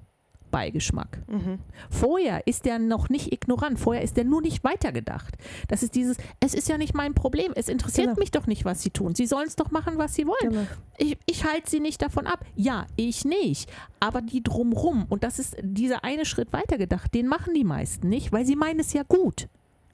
Beigeschmack. 0.51 1.19
Mhm. 1.27 1.59
Vorher 1.89 2.45
ist 2.47 2.65
der 2.65 2.79
noch 2.79 3.09
nicht 3.09 3.31
ignorant, 3.33 3.79
vorher 3.79 4.01
ist 4.03 4.17
der 4.17 4.23
nur 4.23 4.41
nicht 4.41 4.63
weitergedacht. 4.63 5.35
Das 5.67 5.83
ist 5.83 5.95
dieses, 5.95 6.17
es 6.39 6.53
ist 6.53 6.69
ja 6.69 6.77
nicht 6.77 6.93
mein 6.93 7.13
Problem, 7.13 7.51
es 7.55 7.69
interessiert 7.69 8.07
Genau. 8.07 8.19
mich 8.19 8.31
doch 8.31 8.47
nicht, 8.47 8.65
was 8.65 8.81
sie 8.81 8.89
tun. 8.89 9.15
Sie 9.15 9.25
sollen 9.27 9.47
es 9.47 9.55
doch 9.55 9.71
machen, 9.71 9.97
was 9.97 10.15
sie 10.15 10.25
wollen. 10.27 10.51
Genau. 10.51 10.67
Ich, 10.97 11.17
ich 11.25 11.45
halte 11.45 11.69
sie 11.69 11.79
nicht 11.79 12.01
davon 12.01 12.27
ab. 12.27 12.45
Ja, 12.55 12.87
ich 12.95 13.25
nicht. 13.25 13.69
Aber 13.99 14.21
die 14.21 14.43
drumrum, 14.43 15.05
und 15.09 15.23
das 15.23 15.39
ist 15.39 15.55
dieser 15.61 16.03
eine 16.03 16.25
Schritt 16.25 16.53
weitergedacht, 16.53 17.13
den 17.13 17.27
machen 17.27 17.53
die 17.53 17.63
meisten 17.63 18.09
nicht, 18.09 18.31
weil 18.31 18.45
sie 18.45 18.55
meinen 18.55 18.79
es 18.79 18.93
ja 18.93 19.03
gut. 19.03 19.47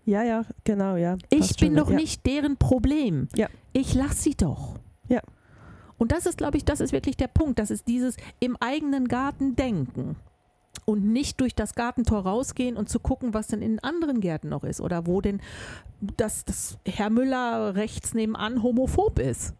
Ja, 0.05 0.23
ja, 0.23 0.43
genau, 0.65 0.97
ja. 0.97 1.17
Ich 1.29 1.55
bin 1.55 1.69
schon, 1.69 1.75
doch 1.77 1.89
ja. 1.89 1.95
nicht 1.95 2.25
deren 2.25 2.57
Problem. 2.57 3.29
Ja. 3.35 3.47
Ich 3.71 3.93
lasse 3.93 4.21
sie 4.21 4.35
doch. 4.35 4.75
Ja. 5.07 5.21
Und 5.97 6.11
das 6.11 6.25
ist, 6.25 6.37
glaube 6.37 6.57
ich, 6.57 6.65
das 6.65 6.81
ist 6.81 6.91
wirklich 6.91 7.15
der 7.15 7.27
Punkt. 7.29 7.59
Das 7.59 7.71
ist 7.71 7.87
dieses 7.87 8.17
im 8.41 8.57
eigenen 8.59 9.07
Garten 9.07 9.55
denken. 9.55 10.17
Und 10.85 11.05
nicht 11.05 11.39
durch 11.39 11.55
das 11.55 11.75
Gartentor 11.75 12.21
rausgehen 12.21 12.77
und 12.77 12.89
zu 12.89 12.99
gucken, 12.99 13.33
was 13.33 13.47
denn 13.47 13.61
in 13.61 13.79
anderen 13.79 14.19
Gärten 14.19 14.49
noch 14.49 14.63
ist. 14.63 14.81
Oder 14.81 15.07
wo 15.07 15.21
denn 15.21 15.41
das, 16.01 16.45
das 16.45 16.77
Herr 16.85 17.09
Müller 17.09 17.75
rechts 17.75 18.13
nebenan 18.13 18.63
homophob 18.63 19.19
ist. 19.19 19.53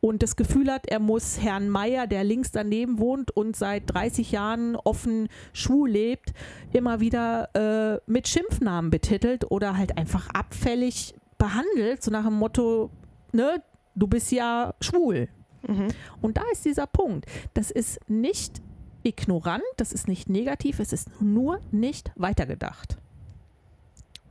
Und 0.00 0.22
das 0.22 0.36
Gefühl 0.36 0.70
hat, 0.70 0.86
er 0.86 1.00
muss 1.00 1.40
Herrn 1.42 1.68
Meier, 1.68 2.06
der 2.06 2.22
links 2.22 2.52
daneben 2.52 2.98
wohnt 2.98 3.30
und 3.30 3.56
seit 3.56 3.92
30 3.92 4.30
Jahren 4.30 4.76
offen 4.76 5.28
schwul 5.52 5.90
lebt, 5.90 6.32
immer 6.72 7.00
wieder 7.00 7.48
äh, 7.54 8.00
mit 8.10 8.28
Schimpfnamen 8.28 8.90
betitelt 8.90 9.50
oder 9.50 9.76
halt 9.76 9.96
einfach 9.98 10.28
abfällig 10.30 11.14
behandelt, 11.38 12.02
so 12.02 12.10
nach 12.10 12.24
dem 12.24 12.34
Motto, 12.34 12.90
ne, 13.32 13.62
du 13.94 14.06
bist 14.06 14.30
ja 14.32 14.74
schwul. 14.80 15.28
Mhm. 15.66 15.88
Und 16.20 16.36
da 16.36 16.42
ist 16.52 16.64
dieser 16.64 16.86
Punkt. 16.86 17.26
Das 17.54 17.70
ist 17.70 17.98
nicht 18.08 18.62
ignorant, 19.06 19.62
das 19.76 19.92
ist 19.92 20.08
nicht 20.08 20.28
negativ, 20.28 20.80
es 20.80 20.92
ist 20.92 21.20
nur 21.20 21.60
nicht 21.70 22.10
weitergedacht. 22.16 22.98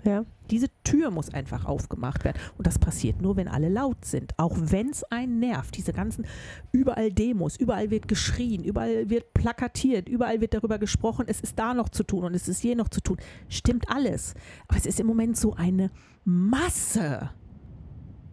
Ja. 0.04 0.24
Diese 0.52 0.68
Tür 0.84 1.10
muss 1.10 1.34
einfach 1.34 1.66
aufgemacht 1.66 2.24
werden. 2.24 2.38
Und 2.60 2.68
das 2.68 2.78
passiert 2.78 3.22
nur, 3.22 3.38
wenn 3.38 3.48
alle 3.48 3.70
laut 3.70 4.06
sind. 4.06 4.38
Auch 4.38 4.56
wenn 4.56 4.90
es 4.90 5.04
einen 5.06 5.40
nervt. 5.40 5.76
Diese 5.76 5.94
ganzen, 5.94 6.28
überall 6.72 7.12
Demos, 7.12 7.58
überall 7.58 7.90
wird 7.90 8.08
geschrien, 8.08 8.64
überall 8.64 9.10
wird 9.10 9.34
plakatiert, 9.34 10.08
überall 10.08 10.42
wird 10.42 10.54
darüber 10.54 10.78
gesprochen, 10.78 11.26
es 11.28 11.42
ist 11.42 11.58
da 11.58 11.74
noch 11.74 11.90
zu 11.90 12.04
tun 12.04 12.24
und 12.26 12.36
es 12.36 12.48
ist 12.48 12.60
hier 12.60 12.76
noch 12.76 12.90
zu 12.90 13.02
tun. 13.02 13.18
Stimmt 13.50 13.90
alles. 13.90 14.36
Aber 14.68 14.78
es 14.78 14.86
ist 14.86 15.00
im 15.00 15.08
Moment 15.08 15.38
so 15.38 15.56
eine 15.56 15.90
Masse. 16.24 17.32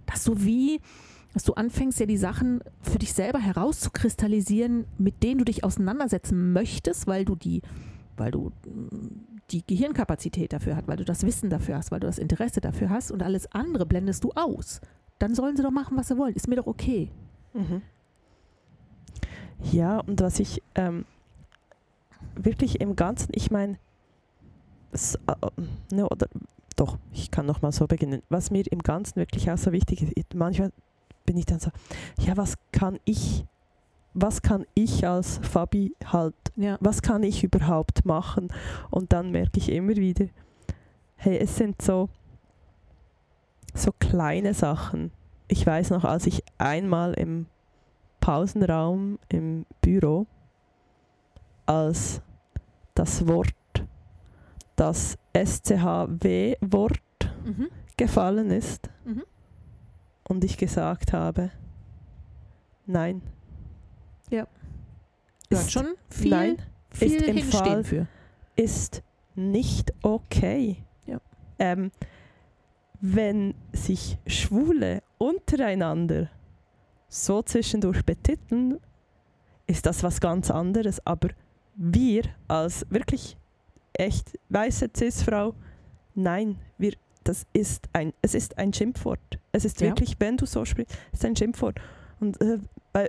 Das 0.04 0.24
so 0.24 0.44
wie, 0.44 0.82
dass 1.32 1.44
du 1.44 1.54
anfängst, 1.54 1.98
ja 2.00 2.06
die 2.06 2.16
Sachen 2.16 2.60
für 2.82 2.98
dich 2.98 3.12
selber 3.14 3.38
herauszukristallisieren, 3.38 4.84
mit 4.98 5.22
denen 5.22 5.38
du 5.38 5.44
dich 5.44 5.64
auseinandersetzen 5.64 6.52
möchtest, 6.52 7.06
weil 7.06 7.24
du 7.24 7.36
die, 7.36 7.62
weil 8.16 8.30
du 8.30 8.52
mm, 8.66 9.06
die 9.50 9.66
Gehirnkapazität 9.66 10.52
dafür 10.52 10.76
hast, 10.76 10.88
weil 10.88 10.96
du 10.96 11.04
das 11.04 11.24
Wissen 11.24 11.50
dafür 11.50 11.76
hast, 11.76 11.90
weil 11.90 12.00
du 12.00 12.06
das 12.06 12.18
Interesse 12.18 12.60
dafür 12.60 12.90
hast 12.90 13.10
und 13.10 13.22
alles 13.22 13.50
andere 13.52 13.86
blendest 13.86 14.24
du 14.24 14.32
aus. 14.32 14.80
Dann 15.18 15.34
sollen 15.34 15.56
sie 15.56 15.62
doch 15.62 15.70
machen, 15.70 15.96
was 15.96 16.08
sie 16.08 16.18
wollen. 16.18 16.34
Ist 16.34 16.48
mir 16.48 16.56
doch 16.56 16.66
okay. 16.66 17.10
Mhm. 17.54 17.82
Ja, 19.70 20.00
und 20.00 20.20
was 20.20 20.40
ich 20.40 20.62
ähm, 20.74 21.04
wirklich 22.34 22.80
im 22.80 22.96
Ganzen, 22.96 23.28
ich 23.34 23.50
meine, 23.50 23.78
s- 24.92 25.18
äh, 25.26 25.94
ne, 25.94 26.08
oder 26.08 26.26
doch, 26.76 26.98
ich 27.12 27.30
kann 27.30 27.46
noch 27.46 27.62
mal 27.62 27.70
so 27.72 27.86
beginnen. 27.86 28.22
Was 28.28 28.50
mir 28.50 28.64
im 28.70 28.80
Ganzen 28.82 29.16
wirklich 29.16 29.50
auch 29.50 29.58
so 29.58 29.72
wichtig 29.72 30.02
ist, 30.02 30.34
manchmal 30.34 30.72
bin 31.24 31.36
ich 31.36 31.46
dann 31.46 31.60
so, 31.60 31.70
ja, 32.20 32.36
was 32.36 32.56
kann 32.72 32.98
ich, 33.04 33.44
was 34.14 34.42
kann 34.42 34.66
ich 34.74 35.06
als 35.06 35.38
Fabi 35.38 35.94
halt, 36.04 36.34
Ja. 36.56 36.76
was 36.80 37.02
kann 37.02 37.22
ich 37.22 37.44
überhaupt 37.44 38.04
machen? 38.04 38.52
Und 38.90 39.12
dann 39.12 39.30
merke 39.30 39.58
ich 39.58 39.70
immer 39.70 39.96
wieder, 39.96 40.26
hey, 41.16 41.38
es 41.38 41.56
sind 41.56 41.80
so, 41.82 42.08
so 43.74 43.90
kleine 43.98 44.54
Sachen. 44.54 45.12
Ich 45.48 45.66
weiß 45.66 45.90
noch, 45.90 46.04
als 46.04 46.26
ich 46.26 46.42
einmal 46.58 47.14
im 47.14 47.46
Pausenraum 48.20 49.18
im 49.28 49.66
Büro 49.80 50.26
als 51.66 52.20
das 52.94 53.26
Wort, 53.26 53.54
das 54.76 55.16
SCHW-Wort 55.34 57.00
Mhm. 57.44 57.68
gefallen 57.96 58.50
ist 58.50 58.88
Mhm. 59.04 59.22
Und 60.32 60.44
ich 60.44 60.56
gesagt 60.56 61.12
habe, 61.12 61.50
nein. 62.86 63.20
Ja. 64.30 64.46
Du 65.50 65.56
Ist, 65.56 65.70
schon 65.70 65.86
viel, 66.08 66.30
nein, 66.30 66.56
viel 66.90 67.12
ist 67.16 67.26
im 67.28 67.38
Fall- 67.42 67.84
für. 67.84 68.06
ist 68.56 69.02
nicht 69.34 69.92
okay. 70.02 70.78
Ja. 71.06 71.20
Ähm, 71.58 71.90
wenn 73.00 73.54
sich 73.72 74.16
Schwule 74.26 75.02
untereinander 75.18 76.30
so 77.08 77.42
zwischendurch 77.42 78.02
betiteln, 78.04 78.78
ist 79.66 79.84
das 79.84 80.02
was 80.02 80.20
ganz 80.20 80.50
anderes. 80.50 81.04
Aber 81.06 81.28
wir 81.74 82.22
als 82.48 82.86
wirklich 82.88 83.36
echt 83.92 84.38
weiße 84.48 84.88
Cis-Frau, 84.96 85.54
nein, 86.14 86.56
wir, 86.78 86.92
das 87.24 87.46
ist 87.52 87.88
ein, 87.92 88.12
es 88.22 88.34
ist 88.34 88.58
ein 88.58 88.72
Schimpfwort. 88.72 89.20
Es 89.52 89.64
ist 89.64 89.80
Ja. 89.80 89.88
wirklich, 89.88 90.16
wenn 90.18 90.36
du 90.36 90.46
so 90.46 90.64
sprichst, 90.64 90.94
es 91.12 91.20
ist 91.20 91.24
ein 91.24 91.36
Schimpfwort. 91.36 91.80
Und 92.20 92.40
äh, 92.40 92.58
weil, 92.92 93.08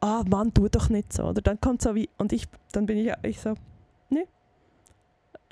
ah 0.00 0.22
Mann, 0.28 0.52
tu 0.54 0.68
doch 0.68 0.88
nicht 0.88 1.12
so. 1.12 1.24
Oder 1.24 1.42
dann 1.42 1.60
kommt 1.60 1.82
so 1.82 1.94
wie, 1.94 2.08
und 2.18 2.32
ich, 2.32 2.46
dann 2.72 2.86
bin 2.86 2.98
ich, 2.98 3.12
ich 3.22 3.40
so, 3.40 3.54
nee. 4.10 4.26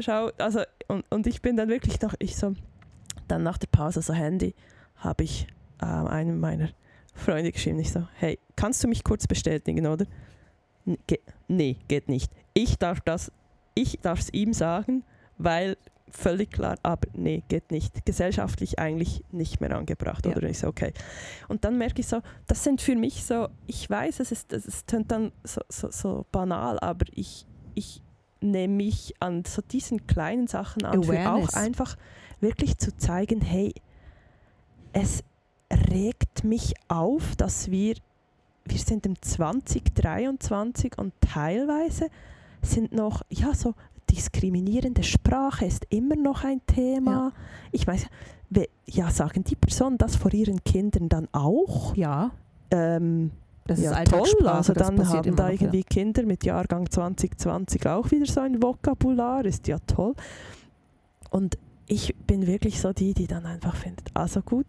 schau, 0.01 0.31
also, 0.39 0.61
und, 0.89 1.05
und 1.11 1.27
ich 1.27 1.43
bin 1.43 1.57
dann 1.57 1.69
wirklich 1.69 2.01
noch, 2.01 2.15
ich 2.19 2.37
so, 2.37 2.55
dann 3.29 3.43
nach 3.43 3.59
der 3.59 3.69
Pause, 3.69 4.03
so 4.03 4.13
Handy, 4.15 4.55
habe 4.97 5.25
ich 5.25 5.47
äh, 5.81 5.85
einem 5.87 6.41
meiner 6.41 6.71
Freunde 7.15 7.51
geschrieben, 7.53 7.79
ich 7.79 7.93
so, 7.93 8.07
hey, 8.15 8.39
kannst 8.57 8.83
du 8.85 8.89
mich 8.89 9.05
kurz 9.05 9.27
bestätigen, 9.27 9.87
oder? 9.87 10.07
Ge 11.07 11.19
nee, 11.49 11.77
geht 11.89 12.09
nicht. 12.09 12.31
Ich 12.55 12.79
darf 12.79 13.01
das, 13.01 13.33
ich 13.75 13.99
darf 14.01 14.21
es 14.21 14.33
ihm 14.33 14.53
sagen, 14.53 15.03
weil 15.39 15.77
völlig 16.11 16.53
klar, 16.53 16.77
aber 16.83 17.09
nee, 17.15 17.43
geht 17.49 17.71
nicht. 17.71 18.05
Gesellschaftlich 18.07 18.79
eigentlich 18.79 19.25
nicht 19.33 19.61
mehr 19.61 19.77
angebracht. 19.77 20.27
Ja. 20.27 20.37
Oder 20.37 20.49
ich 20.49 20.59
so, 20.59 20.69
okay. 20.69 20.93
Und 21.49 21.65
dann 21.65 21.79
merke 21.79 22.01
ich 22.01 22.07
so, 22.07 22.21
das 22.47 22.65
sind 22.65 22.81
für 22.81 22.97
mich 22.97 23.25
so, 23.25 23.49
ich 23.67 23.89
weiß, 23.89 24.21
es 24.21 24.33
ist, 24.33 24.53
es 24.53 24.85
tönt 24.87 25.11
dann 25.11 25.33
so, 25.45 25.61
so, 25.69 25.91
so 25.91 26.27
banal, 26.33 26.79
aber 26.81 27.07
ich, 27.15 27.47
ich 27.75 28.03
nehme 28.41 28.75
mich 28.75 29.15
an 29.21 29.45
so 29.45 29.63
diesen 29.63 30.07
kleinen 30.07 30.47
Sachen 30.47 30.85
an, 30.85 31.03
für 31.03 31.31
auch 31.31 31.49
einfach 31.55 31.97
wirklich 32.41 32.79
zu 32.79 32.97
zeigen, 32.97 33.41
hey, 33.41 33.75
es 34.93 35.25
regt 35.91 36.45
mich 36.45 36.75
auf, 36.89 37.37
dass 37.37 37.71
wir, 37.71 37.97
wir 38.65 38.79
sind 38.79 39.07
im 39.07 39.21
2023 39.21 40.99
und 40.99 41.13
teilweise 41.21 42.09
sind 42.63 42.93
noch, 42.93 43.23
ja, 43.31 43.55
so 43.55 43.75
diskriminierende 44.11 45.03
Sprache 45.03 45.67
ist 45.67 45.87
immer 45.91 46.17
noch 46.17 46.45
ein 46.45 46.61
Thema. 46.67 47.11
Ja. 47.11 47.33
Ich 47.73 47.87
weiß, 47.87 48.07
ja, 48.87 49.11
sagen 49.11 49.45
die 49.45 49.57
Personen 49.57 49.99
das 49.99 50.17
vor 50.17 50.33
ihren 50.33 50.63
Kindern 50.65 51.09
dann 51.09 51.29
auch? 51.33 51.95
Ja. 51.97 52.31
Ähm, 52.71 53.33
das 53.67 53.81
ja, 53.81 53.99
ist 53.99 54.11
toll. 54.11 54.49
Also 54.49 54.73
dann 54.73 55.09
haben 55.09 55.35
da 55.35 55.51
irgendwie 55.51 55.79
ja. 55.79 55.87
Kinder 55.89 56.23
mit 56.23 56.45
Jahrgang 56.45 56.89
2020 56.89 57.87
auch 57.87 58.11
wieder 58.11 58.27
so 58.27 58.41
ein 58.41 58.63
Vokabular, 58.63 59.45
ist 59.45 59.67
ja 59.67 59.79
toll. 59.81 60.15
Und 61.31 61.59
ich 61.89 62.15
bin 62.27 62.47
wirklich 62.47 62.81
so 62.81 62.93
die, 62.93 63.13
die 63.13 63.27
dann 63.27 63.45
einfach 63.45 63.75
findet, 63.75 64.11
also 64.15 64.41
gut, 64.41 64.67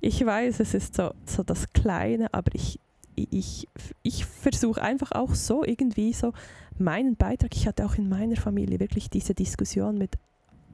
ich 0.00 0.24
weiß, 0.24 0.60
es 0.60 0.74
ist 0.74 0.94
so, 0.94 1.10
so 1.26 1.42
das 1.42 1.72
Kleine, 1.72 2.32
aber 2.32 2.54
ich, 2.54 2.80
ich, 3.16 3.68
ich 4.02 4.24
versuche 4.24 4.82
einfach 4.82 5.12
auch 5.12 5.34
so 5.34 5.64
irgendwie 5.64 6.12
so 6.12 6.32
meinen 6.78 7.16
Beitrag, 7.16 7.54
ich 7.54 7.66
hatte 7.66 7.84
auch 7.84 7.96
in 7.96 8.08
meiner 8.08 8.36
Familie 8.36 8.80
wirklich 8.80 9.10
diese 9.10 9.34
Diskussion 9.34 9.98
mit, 9.98 10.16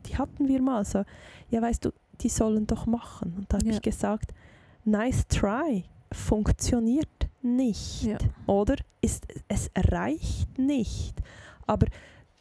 die 0.07 0.16
hatten 0.16 0.49
wir 0.49 0.62
mal 0.62 0.85
so, 0.85 1.05
ja 1.50 1.61
weißt 1.62 1.85
du, 1.85 1.93
die 2.21 2.28
sollen 2.28 2.66
doch 2.66 2.87
machen. 2.87 3.35
Und 3.37 3.52
da 3.52 3.59
habe 3.59 3.66
ja. 3.66 3.75
ich 3.75 3.83
gesagt, 3.83 4.33
nice 4.85 5.26
try, 5.28 5.85
funktioniert 6.12 7.09
nicht. 7.43 8.05
Ja. 8.05 8.19
Oder 8.47 8.76
ist, 9.00 9.26
es 9.49 9.71
reicht 9.76 10.59
nicht. 10.59 11.14
Aber 11.66 11.87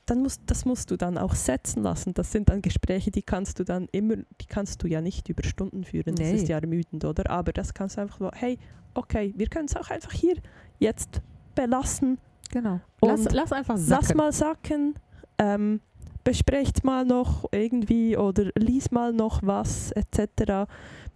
dann 0.06 0.22
musst, 0.22 0.42
das 0.46 0.66
musst 0.66 0.92
du 0.92 0.98
dann 0.98 1.18
auch 1.18 1.36
setzen 1.36 1.84
lassen. 1.84 2.14
Das 2.14 2.32
sind 2.32 2.50
dann 2.50 2.62
Gespräche, 2.62 3.12
die 3.12 3.24
kannst 3.24 3.60
du 3.60 3.64
dann 3.64 3.88
immer, 3.92 4.18
die 4.18 4.46
kannst 4.48 4.84
du 4.84 4.88
ja 4.88 5.02
nicht 5.02 5.30
über 5.30 5.44
Stunden 5.44 5.84
führen. 5.84 6.16
Nee. 6.16 6.32
Das 6.32 6.42
ist 6.42 6.48
ja 6.48 6.60
ermüdend, 6.60 7.06
oder? 7.06 7.30
Aber 7.30 7.54
das 7.54 7.74
kannst 7.74 7.98
du 7.98 8.02
einfach 8.02 8.20
so, 8.20 8.32
hey, 8.34 8.60
okay, 8.94 9.34
wir 9.36 9.48
können 9.48 9.66
es 9.66 9.76
auch 9.76 9.90
einfach 9.90 10.12
hier 10.12 10.36
jetzt 10.80 11.22
belassen 11.56 12.18
Genau. 12.52 12.80
Lass, 13.02 13.26
lass, 13.32 13.52
einfach 13.52 13.78
sacken. 13.78 14.06
Lass 14.08 14.16
mal 14.16 14.32
sacken. 14.32 14.96
Ähm, 15.38 15.82
besprecht 16.24 16.84
mal 16.84 17.06
noch 17.06 17.46
irgendwie 17.52 18.18
oder 18.18 18.50
lies 18.56 18.92
mal 18.92 19.14
noch 19.14 19.42
was 19.44 19.92
etc. 19.92 20.70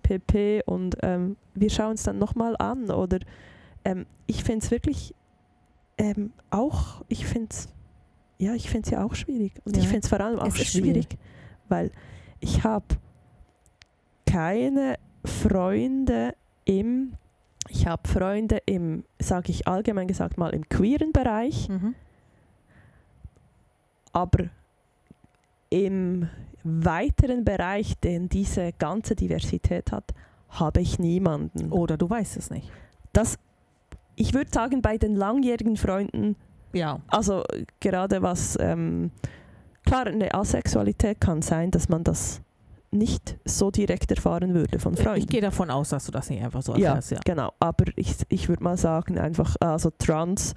pp. 0.03 0.63
Und 0.65 0.97
ähm, 1.01 1.37
wir 1.53 1.69
schauen 1.69 1.93
es 1.93 2.03
dann 2.03 2.19
nochmal 2.19 2.55
an. 2.57 2.91
Oder 2.91 3.19
ähm, 3.85 4.05
ich 4.27 4.43
finde 4.43 4.65
es 4.65 4.71
wirklich 4.71 5.15
ähm, 5.97 6.31
auch, 6.49 7.03
ich 7.07 7.25
finde 7.25 7.47
es 7.51 7.69
ja, 8.39 8.55
ich 8.55 8.69
finde 8.69 8.87
es 8.87 8.91
ja 8.91 9.03
auch 9.03 9.13
schwierig. 9.13 9.53
Und 9.65 9.75
ja. 9.75 9.83
ich 9.83 9.87
finde 9.87 10.03
es 10.03 10.09
vor 10.09 10.19
allem 10.19 10.39
auch 10.39 10.55
schwierig, 10.55 10.71
schwierig, 10.71 11.17
weil 11.67 11.91
ich 12.39 12.63
habe 12.63 12.85
keine 14.25 14.95
Freunde 15.23 16.33
im 16.65 17.13
ich 17.69 17.85
habe 17.85 18.07
Freunde 18.07 18.61
im, 18.65 19.03
sage 19.19 19.51
ich 19.51 19.67
allgemein 19.67 20.07
gesagt 20.07 20.37
mal, 20.37 20.49
im 20.49 20.67
queeren 20.69 21.11
Bereich, 21.11 21.69
mhm. 21.69 21.93
aber 24.11 24.45
im 25.69 26.29
weiteren 26.63 27.45
Bereich, 27.45 27.97
den 27.99 28.27
diese 28.27 28.73
ganze 28.73 29.15
Diversität 29.15 29.91
hat, 29.91 30.13
habe 30.49 30.81
ich 30.81 30.97
niemanden. 30.97 31.71
Oder 31.71 31.95
du 31.95 32.09
weißt 32.09 32.37
es 32.37 32.49
nicht. 32.49 32.71
Das, 33.13 33.37
ich 34.15 34.33
würde 34.33 34.49
sagen, 34.51 34.81
bei 34.81 34.97
den 34.97 35.15
langjährigen 35.15 35.77
Freunden, 35.77 36.35
ja. 36.73 36.99
also 37.07 37.43
gerade 37.79 38.21
was, 38.21 38.57
ähm, 38.59 39.11
klar, 39.85 40.07
eine 40.07 40.33
Asexualität 40.33 41.19
kann 41.21 41.41
sein, 41.41 41.71
dass 41.71 41.89
man 41.89 42.03
das 42.03 42.41
nicht 42.91 43.37
so 43.45 43.69
direkt 43.71 44.11
erfahren 44.11 44.53
würde 44.53 44.79
von 44.79 44.95
Freunden. 44.95 45.19
Ich 45.19 45.27
gehe 45.27 45.41
davon 45.41 45.69
aus, 45.69 45.89
dass 45.89 46.05
du 46.05 46.11
das 46.11 46.29
nicht 46.29 46.43
einfach 46.43 46.61
so 46.61 46.73
erfährst. 46.73 47.11
Ja, 47.11 47.17
ja. 47.17 47.21
genau. 47.23 47.53
Aber 47.59 47.85
ich, 47.95 48.15
ich 48.29 48.49
würde 48.49 48.63
mal 48.63 48.77
sagen, 48.77 49.19
einfach, 49.19 49.55
also 49.59 49.91
Trans, 49.97 50.55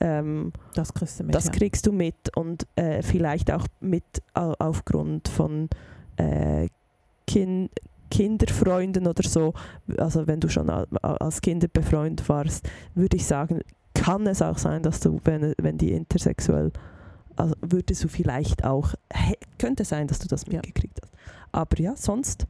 ähm, 0.00 0.52
das, 0.74 0.94
kriegst 0.94 1.20
du 1.20 1.24
mit, 1.24 1.34
das 1.34 1.46
ja. 1.46 1.52
kriegst 1.52 1.86
du 1.86 1.92
mit 1.92 2.36
und 2.36 2.66
äh, 2.76 3.02
vielleicht 3.02 3.52
auch 3.52 3.66
mit 3.80 4.04
aufgrund 4.32 5.28
von 5.28 5.68
äh, 6.16 6.68
kind, 7.26 7.70
Kinderfreunden 8.10 9.06
oder 9.06 9.22
so, 9.28 9.54
also 9.98 10.26
wenn 10.26 10.40
du 10.40 10.48
schon 10.48 10.70
als 10.70 11.40
Kind 11.40 11.72
befreundet 11.72 12.28
warst, 12.28 12.68
würde 12.94 13.16
ich 13.16 13.26
sagen, 13.26 13.60
kann 14.04 14.26
es 14.26 14.42
auch 14.42 14.58
sein, 14.58 14.82
dass 14.82 15.00
du, 15.00 15.18
wenn, 15.24 15.54
wenn 15.56 15.78
die 15.78 15.92
intersexuell, 15.92 16.72
also 17.36 17.54
würdest 17.62 18.04
du 18.04 18.08
vielleicht 18.08 18.62
auch, 18.62 18.92
könnte 19.58 19.86
sein, 19.86 20.08
dass 20.08 20.18
du 20.18 20.28
das 20.28 20.46
mitgekriegt 20.46 21.00
hast. 21.00 21.12
Aber 21.52 21.80
ja, 21.80 21.96
sonst. 21.96 22.46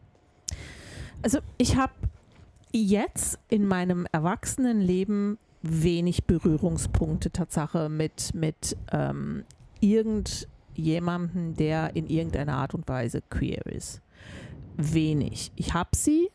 Also 1.22 1.38
ich 1.56 1.76
habe 1.76 1.92
jetzt 2.72 3.38
in 3.50 3.68
meinem 3.68 4.04
Erwachsenenleben 4.10 5.38
wenig 5.62 6.24
Berührungspunkte 6.24 7.30
Tatsache 7.30 7.88
mit, 7.88 8.34
mit 8.34 8.76
ähm, 8.90 9.44
irgendjemandem, 9.78 11.54
der 11.54 11.94
in 11.94 12.08
irgendeiner 12.08 12.56
Art 12.56 12.74
und 12.74 12.88
Weise 12.88 13.22
queer 13.30 13.64
ist. 13.66 14.00
Wenig. 14.76 15.52
Ich 15.54 15.72
habe 15.72 15.90
sie, 15.94 16.30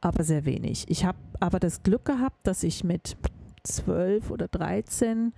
aber 0.00 0.24
sehr 0.24 0.46
wenig. 0.46 0.86
Ich 0.88 1.04
habe 1.04 1.18
aber 1.38 1.60
das 1.60 1.82
Glück 1.82 2.06
gehabt, 2.06 2.46
dass 2.46 2.62
ich 2.62 2.82
mit 2.82 3.18
zwölf 3.66 4.30
oder 4.30 4.48
dreizehn 4.48 5.32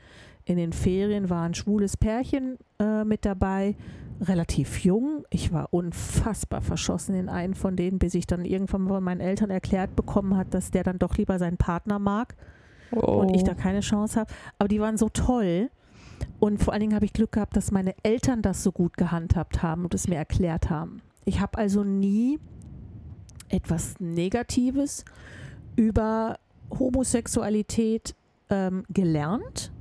in 0.49 0.57
den 0.57 0.73
Ferien 0.73 1.29
war 1.29 1.43
ein 1.43 1.53
schwules 1.53 1.99
Pärchen 1.99 2.57
äh, 2.79 3.05
mit 3.05 3.27
dabei 3.27 3.77
relativ 4.21 4.83
jung. 4.83 5.25
Ich 5.29 5.53
war 5.53 5.69
unfassbar 5.73 6.63
verschossen 6.63 7.15
in 7.15 7.29
einen 7.29 7.55
von 7.55 7.77
denen, 7.77 7.99
bis 7.99 8.15
ich 8.15 8.27
dann 8.27 8.47
irgendwann 8.47 8.89
von 8.89 9.05
meinen 9.05 9.21
Eltern 9.21 9.51
erklärt 9.51 9.95
bekommen 9.95 10.39
hat, 10.39 10.55
dass 10.55 10.71
der 10.71 10.85
dann 10.85 10.99
doch 10.99 11.17
lieber 11.19 11.39
seinen 11.39 11.59
Partner 11.59 11.99
mag 11.99 12.35
oh. 12.93 13.21
und 13.21 13.35
ich 13.35 13.45
da 13.45 13.53
keine 13.53 13.81
Chance 13.81 14.21
habe. 14.21 14.33
Aber 14.59 14.69
die 14.69 14.81
waren 14.81 14.97
so 14.97 15.11
toll. 15.11 15.71
Und 16.41 16.63
vor 16.63 16.73
allen 16.73 16.81
Dingen 16.81 16.95
habe 16.95 17.05
ich 17.05 17.13
Glück 17.13 17.33
gehabt, 17.33 17.55
dass 17.55 17.71
meine 17.71 17.95
Eltern 18.03 18.41
das 18.41 18.63
so 18.63 18.73
gut 18.73 18.97
gehandhabt 18.97 19.63
haben 19.63 19.85
und 19.85 19.95
es 19.95 20.09
mir 20.09 20.17
erklärt 20.17 20.71
haben. 20.71 21.03
Ich 21.27 21.41
habe 21.41 21.59
also 21.59 21.85
nie 21.85 22.41
etwas 23.51 24.01
Negatives 24.01 25.05
über 25.77 26.39
Homosexualität 26.71 28.15
ähm, 28.51 28.85
gelernt 28.89 29.73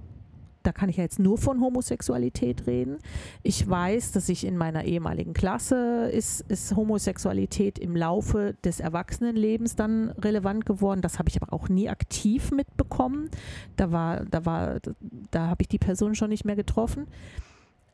da 0.67 0.73
kann 0.73 0.89
ich 0.89 0.97
ja 0.97 1.03
jetzt 1.03 1.17
nur 1.17 1.37
von 1.37 1.61
Homosexualität 1.61 2.67
reden. 2.67 2.97
Ich 3.41 3.67
weiß, 3.69 4.11
dass 4.11 4.27
ich 4.27 4.45
in 4.45 4.57
meiner 4.57 4.83
ehemaligen 4.83 5.33
Klasse 5.33 6.09
ist, 6.11 6.41
ist 6.49 6.75
Homosexualität 6.75 7.79
im 7.79 7.95
Laufe 7.95 8.53
des 8.65 8.81
Erwachsenenlebens 8.81 9.77
dann 9.77 10.09
relevant 10.09 10.65
geworden. 10.65 11.01
Das 11.01 11.19
habe 11.19 11.29
ich 11.29 11.41
aber 11.41 11.53
auch 11.53 11.69
nie 11.69 11.87
aktiv 11.87 12.51
mitbekommen. 12.51 13.29
Da 13.77 13.93
war, 13.93 14.25
da 14.25 14.45
war, 14.45 14.79
da 15.31 15.47
habe 15.47 15.61
ich 15.61 15.69
die 15.69 15.79
Person 15.79 16.15
schon 16.15 16.31
nicht 16.31 16.43
mehr 16.43 16.57
getroffen. 16.57 17.07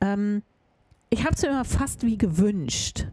Ähm, 0.02 0.42
ich 1.12 1.26
habe 1.26 1.36
es 1.36 1.44
mir 1.44 1.50
immer 1.50 1.66
fast 1.66 2.04
wie 2.04 2.18
gewünscht. 2.18 3.06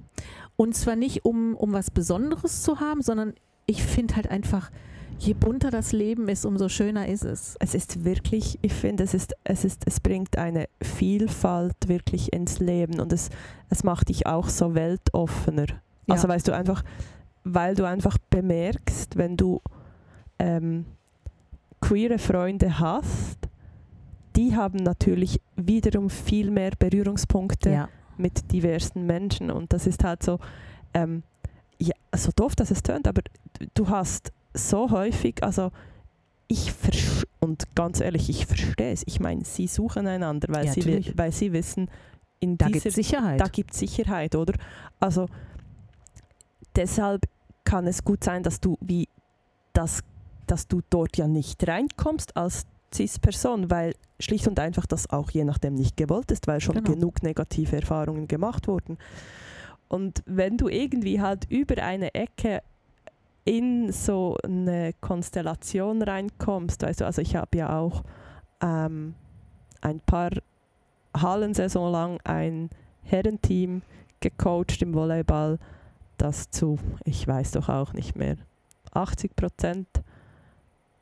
Und 0.57 0.75
zwar 0.75 0.97
nicht, 0.97 1.27
um, 1.27 1.55
um 1.55 1.75
was 1.75 1.91
Besonderes 1.91 2.63
zu 2.63 2.81
haben, 2.81 3.03
sondern 3.03 3.35
ich 3.67 3.83
finde 3.83 4.17
halt 4.17 4.31
einfach, 4.31 4.71
je 5.21 5.35
bunter 5.35 5.71
das 5.71 5.93
Leben 5.93 6.29
ist, 6.29 6.47
umso 6.47 6.69
schöner 6.69 7.07
ist 7.07 7.25
es. 7.25 7.57
Es 7.61 7.75
ist 7.75 8.05
wirklich, 8.05 8.59
ich 8.63 8.73
finde, 8.73 9.05
es 9.05 9.13
ist, 9.13 9.35
es 9.45 9.65
ist, 9.65 9.83
es 9.87 10.01
bringt 10.01 10.39
eine 10.39 10.67
Vielfalt 10.81 11.77
wirklich 11.89 12.33
ins 12.33 12.59
Leben 12.59 13.01
und 13.01 13.13
es, 13.13 13.29
es 13.69 13.85
macht 13.85 14.09
dich 14.09 14.27
auch 14.27 14.49
so 14.49 14.75
weltoffener. 14.75 15.67
Ja. 15.67 16.15
Also 16.15 16.27
weißt 16.27 16.49
du 16.49 16.53
einfach, 16.53 16.83
weil 17.45 17.75
du 17.75 17.85
einfach 17.85 18.17
bemerkst, 18.31 19.19
wenn 19.19 19.37
du 19.37 19.61
ähm, 20.39 20.87
queere 21.81 22.19
Freunde 22.19 22.79
hast, 22.79 23.39
die 24.37 24.57
haben 24.57 24.79
natürlich 24.79 25.41
wiederum 25.57 26.09
viel 26.09 26.51
mehr 26.51 26.71
Berührungspunkte 26.79 27.71
ja. 27.71 27.89
mit 28.17 28.53
diversen 28.53 29.05
Menschen 29.05 29.51
und 29.51 29.73
das 29.73 29.87
ist 29.87 30.03
halt 30.03 30.23
so, 30.23 30.39
ähm, 30.95 31.25
ja, 31.79 31.95
so 32.17 32.31
doof, 32.35 32.57
dass 32.57 32.71
es 32.71 32.83
tönt, 32.83 33.07
aber 33.07 33.23
du 33.75 33.89
hast 33.89 34.33
so 34.55 34.91
häufig, 34.91 35.43
also 35.43 35.71
ich 36.49 36.73
und 37.39 37.75
ganz 37.75 38.01
ehrlich, 38.01 38.29
ich 38.29 38.47
verstehe 38.47 38.93
es. 38.93 39.03
Ich 39.07 39.21
meine, 39.21 39.45
sie 39.45 39.67
suchen 39.67 40.07
einander, 40.07 40.49
weil, 40.51 40.67
ja, 40.67 40.73
sie, 40.73 41.13
weil 41.17 41.33
sie 41.33 41.53
wissen, 41.53 41.89
in 42.41 42.59
Da 42.59 42.69
gibt 42.69 42.87
es 42.87 42.95
Sicherheit. 42.95 43.41
da 43.41 43.47
gibt 43.47 43.75
Sicherheit, 43.75 44.35
oder? 44.35 44.55
Also 44.99 45.27
deshalb 46.77 47.23
kann 47.65 47.87
es 47.87 48.05
gut 48.05 48.25
sein, 48.25 48.43
dass 48.43 48.61
du 48.61 48.77
wie 48.81 49.09
das, 49.73 50.01
dass 50.47 50.67
du 50.67 50.81
dort 50.91 51.17
ja 51.17 51.29
nicht 51.29 51.67
reinkommst 51.67 52.37
als 52.37 52.67
CIS-Person, 52.93 53.71
weil 53.71 53.95
schlicht 54.19 54.49
und 54.49 54.59
einfach 54.59 54.87
das 54.87 55.09
auch 55.11 55.31
je 55.31 55.45
nachdem 55.45 55.75
nicht 55.75 55.97
gewollt 55.97 56.31
ist, 56.33 56.47
weil 56.49 56.61
schon 56.61 56.77
Genau. 56.77 56.93
genug 56.95 57.23
negative 57.23 57.77
Erfahrungen 57.77 58.27
gemacht 58.27 58.67
wurden. 58.67 58.99
Und 59.89 60.23
wenn 60.27 60.57
du 60.57 60.69
irgendwie 60.69 61.21
halt 61.21 61.47
über 61.51 61.83
eine 61.83 62.15
Ecke 62.15 62.63
in 63.51 63.91
so 63.91 64.37
eine 64.45 64.93
Konstellation 65.01 66.03
reinkommst, 66.03 66.83
weißt 66.83 67.01
du, 67.01 67.05
also 67.05 67.21
ich 67.21 67.35
habe 67.35 67.59
ja 67.59 67.77
auch 67.81 68.05
ähm, 68.63 69.17
ein 69.81 69.99
paar 69.99 70.31
Hallensaison 71.17 71.91
lang 71.91 72.21
ein 72.23 72.71
Herrenteam 73.03 73.83
gecoacht 74.21 74.81
im 74.83 74.95
Volleyball, 74.95 75.59
das 76.17 76.51
zu, 76.51 76.79
ich 77.05 77.27
weiß 77.27 77.51
doch 77.51 77.69
auch 77.69 77.93
nicht 77.93 78.15
mehr, 78.15 78.37
80 78.93 79.35
Prozent 79.35 79.89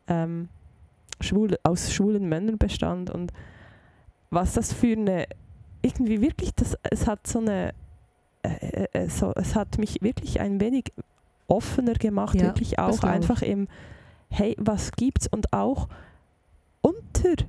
ähm, 0.06 0.48
schwul, 1.20 1.58
aus 1.64 1.92
schwulen 1.92 2.30
Männern 2.30 2.56
bestand. 2.56 3.10
Und 3.10 3.30
was 4.30 4.54
das 4.54 4.72
für 4.72 4.92
eine, 4.92 5.26
irgendwie 5.82 6.22
wirklich, 6.22 6.54
das, 6.54 6.78
es 6.82 7.06
hat 7.06 7.26
so 7.26 7.40
eine, 7.40 7.74
äh, 8.42 8.86
äh, 8.92 9.08
so, 9.10 9.34
es 9.36 9.54
hat 9.54 9.76
mich 9.76 10.00
wirklich 10.00 10.40
ein 10.40 10.62
wenig 10.62 10.94
offener 11.48 11.94
gemacht, 11.94 12.36
Ja, 12.36 12.46
wirklich 12.46 12.78
auch 12.78 12.98
ich. 12.98 13.04
einfach 13.04 13.42
im, 13.42 13.66
hey, 14.30 14.54
was 14.58 14.92
gibt's? 14.92 15.26
Und 15.26 15.52
auch 15.52 15.88
unter, 16.82 17.44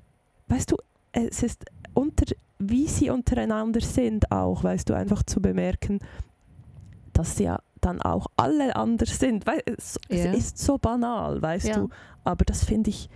weißt 0.47 0.71
du, 0.71 0.77
es 1.11 1.43
ist 1.43 1.65
unter, 1.93 2.25
wie 2.59 2.87
sie 2.87 3.09
untereinander 3.09 3.81
sind 3.81 4.31
auch, 4.31 4.63
weißt 4.63 4.89
du, 4.89 4.93
einfach 4.93 5.23
zu 5.23 5.41
bemerken, 5.41 5.99
dass 7.13 7.37
sie 7.37 7.43
ja 7.45 7.59
dann 7.81 8.01
auch 8.01 8.27
alle 8.37 8.75
anders 8.75 9.19
sind. 9.19 9.45
Weil 9.45 9.61
es, 9.65 9.99
Ja. 10.09 10.31
es 10.31 10.37
ist 10.37 10.57
so 10.57 10.77
banal, 10.77 11.41
weißt 11.41 11.67
Ja. 11.67 11.75
du, 11.75 11.89
aber 12.23 12.45
das 12.45 12.63
finde 12.63 12.89
ich 12.89 13.09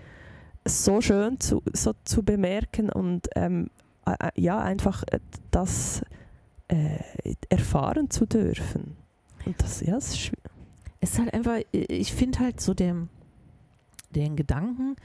so 0.65 1.01
schön 1.01 1.39
zu, 1.39 1.61
so 1.73 1.93
zu 2.05 2.23
bemerken 2.23 2.89
und 2.89 3.27
ähm, 3.35 3.69
äh, 4.05 4.29
ja, 4.35 4.59
einfach 4.59 5.03
äh, 5.11 5.19
das 5.51 6.01
äh, 6.69 6.97
erfahren 7.49 8.09
zu 8.09 8.25
dürfen. 8.25 8.95
Und 9.45 9.61
das, 9.61 9.81
ja, 9.81 9.93
das 9.95 10.09
ist 10.09 10.17
schw- 10.17 10.33
es 10.45 10.52
ist 11.03 11.19
halt 11.19 11.33
einfach, 11.33 11.59
ich 11.71 12.13
finde 12.13 12.39
halt 12.39 12.61
so 12.61 12.73
den, 12.73 13.09
den 14.11 14.35
Gedanken, 14.35 14.95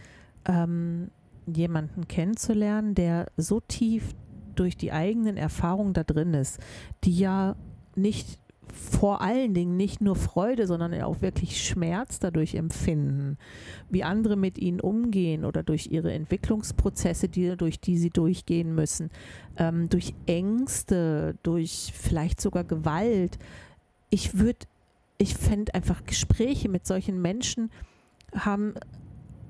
ähm, 0.46 1.10
jemanden 1.46 2.06
kennenzulernen, 2.08 2.94
der 2.94 3.26
so 3.36 3.60
tief 3.60 4.14
durch 4.54 4.76
die 4.76 4.92
eigenen 4.92 5.36
Erfahrungen 5.36 5.94
da 5.94 6.04
drin 6.04 6.34
ist, 6.34 6.58
die 7.04 7.16
ja 7.18 7.56
nicht 7.94 8.38
vor 8.72 9.22
allen 9.22 9.54
Dingen 9.54 9.76
nicht 9.76 10.00
nur 10.00 10.14
Freude, 10.14 10.66
sondern 10.66 10.94
auch 11.02 11.20
wirklich 11.22 11.64
Schmerz 11.66 12.18
dadurch 12.18 12.54
empfinden, 12.54 13.38
wie 13.88 14.04
andere 14.04 14.36
mit 14.36 14.58
ihnen 14.58 14.80
umgehen 14.80 15.44
oder 15.44 15.62
durch 15.62 15.88
ihre 15.90 16.12
Entwicklungsprozesse, 16.12 17.28
die, 17.28 17.56
durch 17.56 17.80
die 17.80 17.98
sie 17.98 18.10
durchgehen 18.10 18.74
müssen, 18.74 19.10
ähm, 19.56 19.88
durch 19.88 20.14
Ängste, 20.26 21.36
durch 21.42 21.92
vielleicht 21.94 22.40
sogar 22.40 22.64
Gewalt. 22.64 23.38
Ich 24.10 24.38
würde, 24.38 24.66
ich 25.18 25.34
fände 25.34 25.74
einfach 25.74 26.04
Gespräche 26.06 26.68
mit 26.68 26.86
solchen 26.86 27.20
Menschen 27.20 27.70
haben 28.34 28.74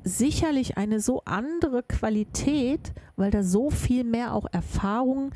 sicherlich 0.04 0.78
eine 0.78 1.00
so 1.00 1.22
andere 1.24 1.83
Qualität, 1.83 2.92
weil 3.16 3.31
da 3.31 3.42
so 3.42 3.70
viel 3.70 4.04
mehr 4.04 4.35
auch 4.35 4.46
Erfahrung 4.50 5.33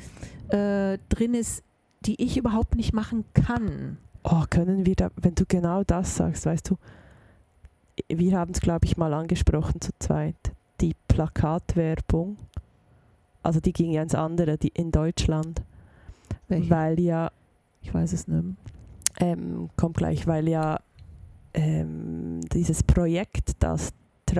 äh, 0.49 0.97
drin 1.09 1.33
ist, 1.33 1.63
die 2.05 2.21
ich 2.21 2.37
überhaupt 2.37 2.75
nicht 2.75 2.93
machen 2.93 3.25
kann. 3.33 3.97
Oh, 4.23 4.43
können 4.49 4.85
wir 4.85 4.95
da, 4.95 5.11
wenn 5.17 5.35
du 5.35 5.45
genau 5.45 5.83
das 5.83 6.15
sagst, 6.15 6.45
weißt 6.45 6.69
du, 6.69 6.77
wir 8.07 8.37
haben 8.37 8.51
es, 8.51 8.61
glaube 8.61 8.85
ich, 8.85 8.97
mal 8.97 9.13
angesprochen 9.13 9.81
zu 9.81 9.91
zweit, 9.99 10.53
die 10.81 10.95
Plakatwerbung, 11.07 12.37
also 13.43 13.59
die 13.59 13.73
ging 13.73 13.91
ja 13.91 14.01
ins 14.01 14.15
andere, 14.15 14.57
die 14.57 14.69
in 14.69 14.91
Deutschland, 14.91 15.61
Welche? 16.47 16.69
weil 16.69 16.99
ja, 16.99 17.31
Ich 17.81 17.93
weiß 17.93 18.13
es 18.13 18.27
nicht. 18.27 18.55
Ähm, 19.19 19.69
kommt 19.75 19.97
gleich, 19.97 20.25
weil 20.27 20.47
ja 20.49 20.79
ähm, 21.53 22.41
dieses 22.51 22.83
Projekt, 22.83 23.51
das 23.59 23.91
Oh, 23.91 24.35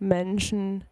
Trans-Menschen 0.00 0.84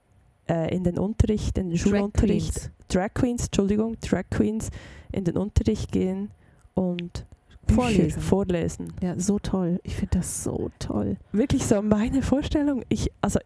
äh, 0.49 0.75
in 0.75 0.85
den 0.85 0.99
Unterricht, 0.99 1.57
in 1.59 1.71
den 1.71 1.77
Drag 1.79 1.83
Schulunterricht, 1.83 2.55
Queens. 2.55 2.71
Drag 2.89 3.09
Queens, 3.15 3.45
Entschuldigung, 3.47 3.97
Drag 4.01 4.25
Queens 4.31 4.71
in 5.13 5.25
den 5.25 5.37
Unterricht 5.39 5.91
gehen 5.93 6.31
und 6.75 7.27
Vorlesen. 7.69 8.21
vorlesen. 8.21 8.93
Ja, 9.01 9.19
so 9.19 9.39
toll. 9.39 9.81
Ich 9.85 9.95
finde 9.95 10.19
das 10.19 10.43
so 10.45 10.71
toll. 10.79 11.17
Wirklich 11.33 11.65
so 11.65 11.81
meine 11.83 12.21
Vorstellung. 12.23 12.83
Ich, 12.89 13.11
also 13.21 13.39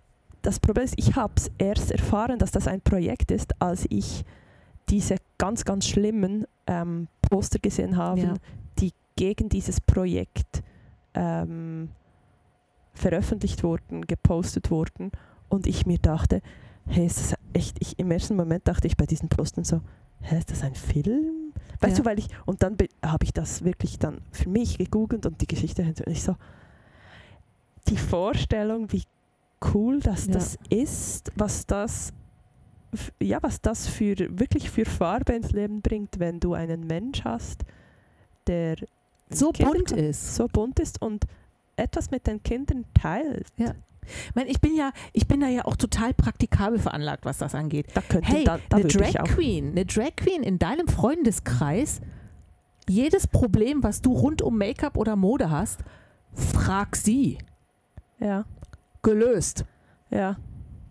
das 0.42 0.58
Problem 0.58 0.84
ist, 0.84 0.94
ich 0.96 1.14
habe 1.14 1.34
es 1.36 1.50
erst 1.58 1.90
erfahren, 1.92 2.38
dass 2.38 2.50
das 2.50 2.66
ein 2.66 2.80
Projekt 2.80 3.30
ist, 3.30 3.52
als 3.60 3.86
ich 3.90 4.24
diese 4.88 5.16
ganz, 5.38 5.64
ganz 5.64 5.86
schlimmen 5.86 6.46
ähm, 6.66 7.08
Poster 7.22 7.58
gesehen 7.58 7.96
habe, 7.96 8.20
Ja. 8.20 8.34
die 8.78 8.92
gegen 9.16 9.48
dieses 9.48 9.80
Projekt 9.80 10.62
ähm, 11.14 11.90
veröffentlicht 12.92 13.62
wurden, 13.62 14.06
gepostet 14.06 14.70
wurden. 14.70 15.12
Und 15.48 15.66
ich 15.66 15.86
mir 15.86 15.98
dachte, 15.98 16.40
hey, 16.86 17.06
ist 17.06 17.18
das 17.18 17.34
echt, 17.52 17.76
ich, 17.80 17.98
im 17.98 18.10
ersten 18.10 18.36
Moment 18.36 18.66
dachte 18.66 18.86
ich 18.86 18.96
bei 18.96 19.06
diesen 19.06 19.28
Postern 19.28 19.64
so, 19.64 19.80
hä, 20.20 20.38
ist 20.38 20.50
das 20.50 20.62
ein 20.62 20.74
Film? 20.74 21.52
Weißt 21.80 21.98
Ja. 21.98 22.02
du, 22.02 22.08
weil 22.08 22.18
ich, 22.18 22.28
und 22.46 22.62
dann 22.62 22.76
be- 22.76 22.88
habe 23.04 23.24
ich 23.24 23.32
das 23.32 23.64
wirklich 23.64 23.98
dann 23.98 24.20
für 24.32 24.48
mich 24.48 24.78
gegoogelt 24.78 25.26
und 25.26 25.40
die 25.40 25.46
Geschichte 25.46 25.82
und 25.82 26.00
ich 26.06 26.22
so, 26.22 26.36
die 27.88 27.96
Vorstellung, 27.98 28.90
wie 28.92 29.02
cool 29.74 30.00
das, 30.00 30.26
Ja. 30.26 30.32
das 30.34 30.58
ist, 30.70 31.30
was 31.36 31.66
das, 31.66 32.12
ja, 33.20 33.38
was 33.42 33.60
das 33.60 33.86
für, 33.86 34.16
wirklich 34.38 34.70
für 34.70 34.84
Farbe 34.84 35.34
ins 35.34 35.50
Leben 35.52 35.82
bringt, 35.82 36.18
wenn 36.18 36.40
du 36.40 36.54
einen 36.54 36.86
Mensch 36.86 37.24
hast, 37.24 37.64
der 38.46 38.76
So 39.34 39.52
bunt 39.52 39.92
ist. 39.92 40.34
so 40.36 40.46
bunt 40.48 40.78
ist 40.80 41.00
und 41.02 41.24
etwas 41.76 42.10
mit 42.10 42.26
den 42.26 42.42
Kindern 42.42 42.84
teilt. 42.94 43.46
Ich, 43.56 44.34
meine, 44.34 44.50
ich 44.50 44.60
bin 44.60 44.76
ja, 44.76 44.92
ich 45.12 45.26
bin 45.26 45.40
da 45.40 45.48
ja 45.48 45.64
auch 45.64 45.76
total 45.76 46.12
praktikabel 46.14 46.78
veranlagt, 46.78 47.24
was 47.24 47.38
das 47.38 47.54
angeht. 47.54 47.86
Da 47.94 48.00
könnte 48.02 48.28
Hey, 48.30 48.44
da, 48.44 48.58
da 48.68 48.76
eine 48.76 48.86
Drag. 48.86 49.24
Queen, 49.24 49.70
eine 49.70 49.86
Drag 49.86 50.14
Queen 50.16 50.42
in 50.42 50.58
deinem 50.58 50.88
Freundeskreis, 50.88 52.00
jedes 52.88 53.26
Problem, 53.26 53.82
was 53.82 54.02
du 54.02 54.12
rund 54.12 54.42
um 54.42 54.58
Make-up 54.58 54.96
oder 54.98 55.16
Mode 55.16 55.50
hast, 55.50 55.80
frag 56.34 56.96
sie. 56.96 57.38
Ja, 58.20 58.44
Gelöst. 59.02 59.64
ja. 60.10 60.36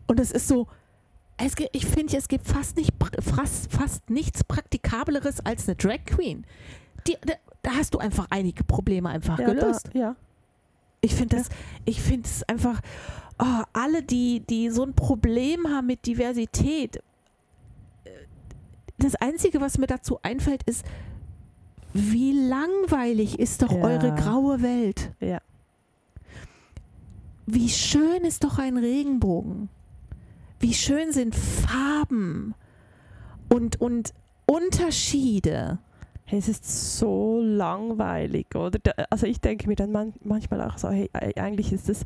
Und 0.07 0.19
es 0.19 0.31
ist 0.31 0.47
so, 0.47 0.67
es, 1.37 1.55
gibt- 1.55 1.69
ich 1.75 1.85
finde, 1.85 2.17
es 2.17 2.27
gibt 2.27 2.45
fast, 2.47 2.75
nicht, 2.77 2.91
fast, 3.21 3.71
fast 3.71 4.09
nichts 4.09 4.43
Praktikableres 4.43 5.39
als 5.45 5.67
eine 5.67 5.75
Drag 5.75 6.03
Queen. 6.05 6.45
Die, 7.07 7.17
da, 7.61 7.71
hast 7.71 7.93
du 7.93 7.97
einfach 7.99 8.27
einige 8.29 8.63
Probleme 8.63 9.09
einfach 9.09 9.39
ja, 9.39 9.45
gelöst. 9.45 9.89
Da, 9.93 9.99
ja. 9.99 10.15
Ich 11.01 11.15
finde 11.15 11.37
das, 11.37 11.49
ich 11.85 12.01
finde 12.01 12.27
es 12.27 12.43
einfach, 12.43 12.79
oh, 13.39 13.63
alle, 13.73 14.03
die, 14.03 14.41
die 14.41 14.69
so 14.69 14.83
ein 14.83 14.93
Problem 14.93 15.67
haben 15.67 15.87
mit 15.87 16.05
Diversität, 16.05 16.97
äh, 18.05 18.09
das 18.97 19.15
Einzige, 19.15 19.59
was 19.59 19.77
mir 19.77 19.87
dazu 19.87 20.19
einfällt, 20.21 20.63
ist, 20.63 20.85
wie 21.93 22.31
langweilig 22.47 23.39
ist 23.39 23.61
doch 23.61 23.71
Ja. 23.71 23.83
eure 23.83 24.15
graue 24.15 24.61
Welt? 24.61 25.11
Ja. 25.19 25.39
Wie 27.45 27.69
schön 27.69 28.23
ist 28.23 28.43
doch 28.43 28.57
ein 28.57 28.77
Regenbogen? 28.77 29.69
Wie 30.59 30.73
schön 30.73 31.11
sind 31.11 31.35
Farben 31.35 32.55
und, 33.49 33.81
und 33.81 34.13
Unterschiede? 34.45 35.79
Hey, 36.25 36.39
es 36.39 36.47
ist 36.47 36.97
so 36.97 37.41
langweilig, 37.41 38.55
oder? 38.55 38.79
Also 39.09 39.27
ich 39.27 39.41
denke 39.41 39.67
mir 39.67 39.75
dann 39.75 39.91
man, 39.91 40.13
manchmal 40.23 40.61
auch 40.61 40.77
so, 40.77 40.89
hey, 40.89 41.09
eigentlich 41.35 41.73
ist 41.73 41.89
das, 41.89 42.03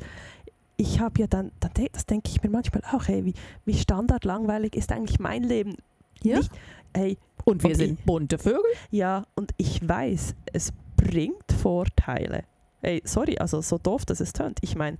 ich 0.76 1.00
habe 1.00 1.20
ja 1.20 1.26
dann, 1.26 1.52
dann 1.60 1.72
das 1.92 2.06
denke 2.06 2.30
ich 2.30 2.42
mir 2.42 2.50
manchmal 2.50 2.82
auch, 2.92 3.06
hey, 3.08 3.24
wie, 3.24 3.34
wie 3.64 3.74
standardlangweilig 3.74 4.74
ist 4.76 4.92
eigentlich 4.92 5.18
mein 5.18 5.42
Leben? 5.42 5.76
Ja? 6.22 6.38
Nicht, 6.38 6.50
hey, 6.94 7.18
Und 7.44 7.62
wir 7.62 7.70
Und 7.70 7.76
sind 7.76 8.06
bunte 8.06 8.38
Vögel. 8.38 8.60
ja, 8.90 9.26
und 9.34 9.52
ich 9.56 9.86
weiß, 9.86 10.34
es 10.52 10.72
bringt 10.96 11.52
Vorteile. 11.52 12.44
Hey, 12.82 13.02
sorry, 13.04 13.38
also 13.38 13.60
so 13.60 13.78
doof, 13.78 14.04
dass 14.04 14.20
es 14.20 14.32
tönt. 14.32 14.58
Ich 14.62 14.76
meine, 14.76 14.98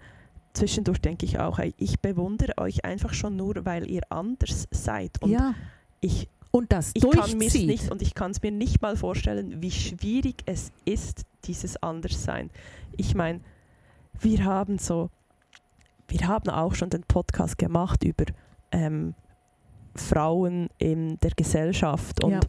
zwischendurch 0.53 1.01
denke 1.01 1.27
ich 1.27 1.39
auch, 1.39 1.59
hey, 1.59 1.75
ich 1.77 2.01
bewundere 2.01 2.59
euch 2.59 2.85
einfach 2.85 3.15
schon 3.15 3.37
nur, 3.37 3.65
weil 3.65 3.89
ihr 3.89 4.03
anders 4.11 4.67
seid. 4.71 5.23
Und 5.23 5.31
ja. 5.31 5.55
ich 6.01 6.29
Und 6.51 6.73
das 6.73 6.93
ich 6.95 7.03
kann 7.03 7.13
durchzieht. 7.39 7.67
nicht 7.67 7.91
und 7.91 8.01
ich 8.03 8.15
kann 8.15 8.31
es 8.31 8.41
mir 8.43 8.51
nicht 8.51 8.81
mal 8.81 8.97
vorstellen, 8.97 9.61
wie 9.61 9.71
schwierig 9.71 10.43
es 10.47 10.73
ist, 10.85 11.25
dieses 11.45 11.83
Anderssein. 11.83 12.51
Ich 12.97 13.15
meine, 13.15 13.41
wir 14.21 14.45
haben 14.45 14.79
so, 14.79 15.11
wir 16.09 16.27
haben 16.27 16.49
auch 16.51 16.75
schon 16.75 16.91
den 16.91 17.03
Podcast 17.03 17.59
gemacht 17.59 18.03
über 18.03 18.25
ähm, 18.73 19.15
Frauen 19.95 20.69
in 20.79 21.19
der 21.21 21.33
Gesellschaft 21.33 22.23
und 22.25 22.31
Ja. 22.33 22.41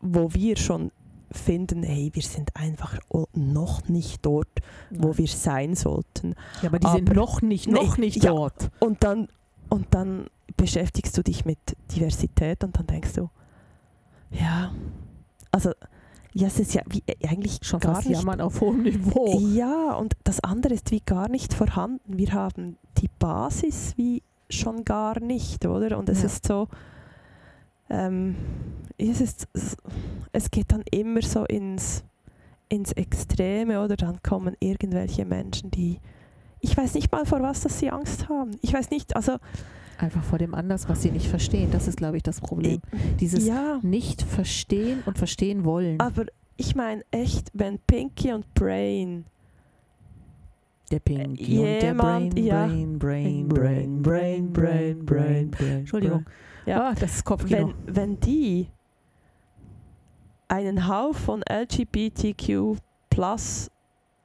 wo 0.00 0.32
wir 0.34 0.56
schon 0.56 0.92
finden, 1.32 1.82
hey, 1.84 2.10
wir 2.12 2.22
sind 2.22 2.50
einfach 2.56 2.98
noch 3.34 3.88
nicht 3.88 4.24
dort, 4.26 4.48
wo 4.90 5.08
Nein. 5.08 5.18
wir 5.18 5.26
sein 5.28 5.74
sollten. 5.76 6.34
ja, 6.62 6.68
aber 6.68 6.78
die 6.80 6.88
sind 6.88 7.10
aber- 7.10 7.14
noch 7.20 7.40
nicht, 7.42 7.68
noch 7.68 7.96
Nee, 7.96 8.06
nicht 8.06 8.24
ja. 8.24 8.30
dort. 8.32 8.70
Und 8.80 9.04
dann, 9.04 9.28
und 9.68 9.86
dann 9.94 10.26
beschäftigst 10.56 11.16
du 11.16 11.22
dich 11.22 11.44
mit 11.44 11.58
Diversität 11.94 12.64
und 12.64 12.76
dann 12.76 12.86
denkst 12.86 13.12
du, 13.14 13.28
ja, 14.30 14.72
also, 15.52 15.72
ja, 16.32 16.46
es 16.46 16.60
ist 16.60 16.74
ja 16.74 16.82
wie, 16.88 17.02
äh, 17.06 17.28
eigentlich 17.28 17.58
Schon 17.62 17.80
gar 17.80 17.96
fast 17.96 18.08
nicht 18.08 18.18
jammern 18.18 18.40
auf 18.40 18.60
hohem 18.60 18.82
Niveau. 18.82 19.38
Ja, 19.40 19.94
und 19.94 20.14
das 20.24 20.40
andere 20.44 20.74
ist 20.74 20.90
wie 20.92 21.00
gar 21.00 21.28
nicht 21.28 21.52
vorhanden. 21.54 22.18
Wir 22.18 22.32
haben 22.32 22.76
die 22.98 23.10
Basis 23.18 23.94
wie 23.96 24.22
schon 24.48 24.84
gar 24.84 25.18
nicht, 25.20 25.66
oder? 25.66 25.98
Und 25.98 26.08
es 26.08 26.20
Ja. 26.20 26.26
ist 26.26 26.46
so, 26.46 26.68
ähm, 27.88 28.36
es, 28.98 29.20
ist, 29.20 29.48
es 30.32 30.50
geht 30.50 30.70
dann 30.72 30.82
immer 30.90 31.22
so 31.22 31.44
ins, 31.44 32.04
ins 32.68 32.92
Extreme, 32.92 33.82
oder? 33.82 33.96
Dann 33.96 34.22
kommen 34.22 34.56
irgendwelche 34.60 35.24
Menschen, 35.24 35.70
die, 35.72 35.98
ich 36.60 36.76
weiß 36.76 36.94
nicht 36.94 37.10
mal, 37.10 37.26
vor 37.26 37.40
was 37.42 37.62
dass 37.62 37.78
sie 37.78 37.90
Angst 37.90 38.28
haben. 38.28 38.52
Ich 38.62 38.72
weiß 38.72 38.90
nicht, 38.90 39.16
also, 39.16 39.36
Einfach 40.00 40.24
vor 40.24 40.38
dem 40.38 40.54
anders, 40.54 40.88
was 40.88 41.02
sie 41.02 41.10
nicht 41.10 41.26
verstehen. 41.26 41.70
Das 41.70 41.86
ist, 41.86 41.96
glaube 41.96 42.16
ich, 42.16 42.22
das 42.22 42.40
Problem. 42.40 42.80
Dieses 43.20 43.46
ja, 43.46 43.78
nicht 43.82 44.22
verstehen 44.22 45.02
und 45.04 45.18
verstehen 45.18 45.64
wollen. 45.64 46.00
aber 46.00 46.24
ich 46.56 46.74
meine 46.74 47.02
echt, 47.10 47.50
wenn 47.54 47.78
Pinky 47.78 48.32
und 48.32 48.52
Brain 48.54 49.24
Der 50.90 51.00
Pinky 51.00 51.58
und 51.58 51.64
der 51.64 51.94
Brain, 51.94 52.36
ja. 52.36 52.66
Brain, 52.66 52.98
Brain, 52.98 53.48
Brain, 53.48 54.02
Brain, 54.02 54.52
Brain, 54.52 55.04
Brain, 55.04 55.50
Brain. 55.50 55.78
Entschuldigung. 55.80 56.24
Ja. 56.66 56.90
Ah, 56.90 56.94
das 56.94 57.16
ist 57.16 57.24
Kopfkino. 57.24 57.72
wenn, 57.86 57.94
wenn 57.94 58.20
die 58.20 58.68
einen 60.48 60.88
Haufen 60.88 61.42
LGBTQ 61.48 62.76
plus 63.08 63.70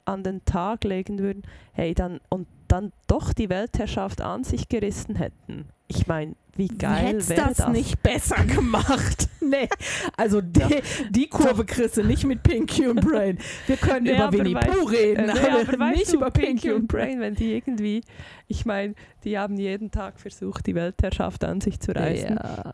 an 0.04 0.22
den 0.22 0.44
Tag 0.44 0.84
legen 0.84 1.18
würden, 1.18 1.42
hey, 1.72 1.94
dann 1.94 2.20
und 2.28 2.46
dann 2.68 2.92
doch 3.06 3.32
die 3.32 3.48
Weltherrschaft 3.48 4.20
an 4.20 4.44
sich 4.44 4.68
gerissen 4.68 5.16
hätten. 5.16 5.68
Ich 5.88 6.06
meine, 6.06 6.34
wie 6.56 6.68
geil 6.68 7.26
wäre 7.28 7.48
das, 7.48 7.58
das? 7.58 7.68
nicht 7.68 8.02
besser 8.02 8.42
gemacht? 8.44 9.28
nee, 9.40 9.68
also 10.16 10.40
die, 10.40 10.82
die 11.10 11.28
Kurve 11.28 11.64
kriegst 11.64 11.96
du 11.96 12.02
nicht 12.02 12.24
mit 12.24 12.42
Pinky 12.42 12.88
und 12.88 13.02
Brain. 13.02 13.38
Wir 13.66 13.76
können 13.76 14.04
Nee, 14.04 14.14
über 14.14 14.32
Winnie 14.32 14.54
Pooh 14.54 14.84
reden, 14.84 15.28
Äh, 15.28 15.34
nee, 15.34 15.48
aber, 15.48 15.72
aber 15.72 15.90
nicht 15.90 16.12
über 16.12 16.30
Pinky 16.30 16.72
und 16.72 16.88
Brain, 16.88 17.20
wenn 17.20 17.34
die 17.34 17.52
irgendwie, 17.52 18.02
ich 18.48 18.64
meine, 18.64 18.94
die 19.24 19.38
haben 19.38 19.56
jeden 19.58 19.90
Tag 19.90 20.18
versucht, 20.18 20.66
die 20.66 20.74
Weltherrschaft 20.74 21.44
an 21.44 21.60
sich 21.60 21.78
zu 21.78 21.94
reißen. 21.94 22.36
Ja. 22.36 22.72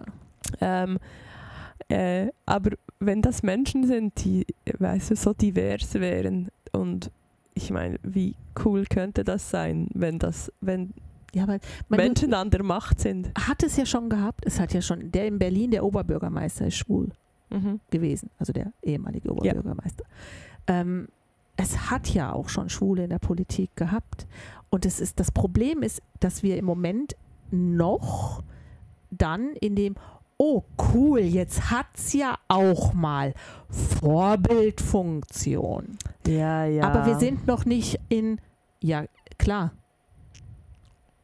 Ähm, 0.61 0.99
äh, 1.89 2.29
aber 2.47 2.71
wenn 3.01 3.21
das 3.21 3.43
Menschen 3.43 3.87
sind, 3.87 4.25
die, 4.25 4.47
weißt 4.79 5.11
du, 5.11 5.17
so 5.17 5.33
divers 5.35 5.95
wären 5.95 6.49
und 6.73 7.11
ich 7.55 7.71
meine, 7.71 7.99
wie 8.03 8.37
cool 8.65 8.85
könnte 8.87 9.25
das 9.25 9.51
sein, 9.51 9.89
wenn 9.95 10.19
das, 10.19 10.53
wenn 10.61 10.95
ja, 11.35 11.47
man, 11.47 11.61
Menschen 11.89 12.35
an 12.35 12.51
der 12.51 12.63
Macht 12.63 13.01
sind? 13.01 13.33
hat 13.39 13.63
es 13.63 13.77
ja 13.77 13.87
schon 13.87 14.09
gehabt. 14.09 14.45
Es 14.47 14.61
hat 14.61 14.73
ja 14.75 14.83
schon, 14.83 15.11
der 15.11 15.27
in 15.27 15.39
Berlin, 15.39 15.71
der 15.71 15.85
Oberbürgermeister 15.85 16.67
ist 16.67 16.77
schwul 16.77 17.11
gewesen, 17.91 18.31
also 18.39 18.53
der 18.53 18.73
ehemalige 18.83 19.31
Oberbürgermeister. 19.31 20.05
Ähm, 20.67 21.09
es 21.57 21.91
hat 21.91 22.09
ja 22.09 22.33
auch 22.33 22.49
schon 22.49 22.69
Schwule 22.69 23.05
in 23.05 23.11
der 23.11 23.19
Politik 23.19 23.77
gehabt. 23.77 24.27
Und 24.71 24.87
es 24.87 25.01
ist, 25.01 25.21
das 25.21 25.31
Problem 25.31 25.83
ist, 25.83 26.03
dass 26.21 26.43
wir 26.43 26.57
im 26.57 26.65
Moment 26.65 27.15
noch 27.51 28.43
dann 29.11 29.51
in 29.61 29.77
dem, 29.77 29.97
oh 30.45 30.65
cool, 30.93 31.21
jetzt 31.21 31.71
hat 31.71 31.87
es 31.95 32.15
ja 32.15 32.35
auch 32.49 32.95
mal 32.95 33.33
Vorbildfunktion. 33.71 35.97
Ja, 36.27 36.65
ja. 36.65 36.83
Aber 36.85 37.07
wir 37.07 37.17
sind 37.21 37.47
noch 37.47 37.65
nicht 37.65 38.01
in, 38.09 38.41
ja 38.81 39.05
klar, 39.39 39.71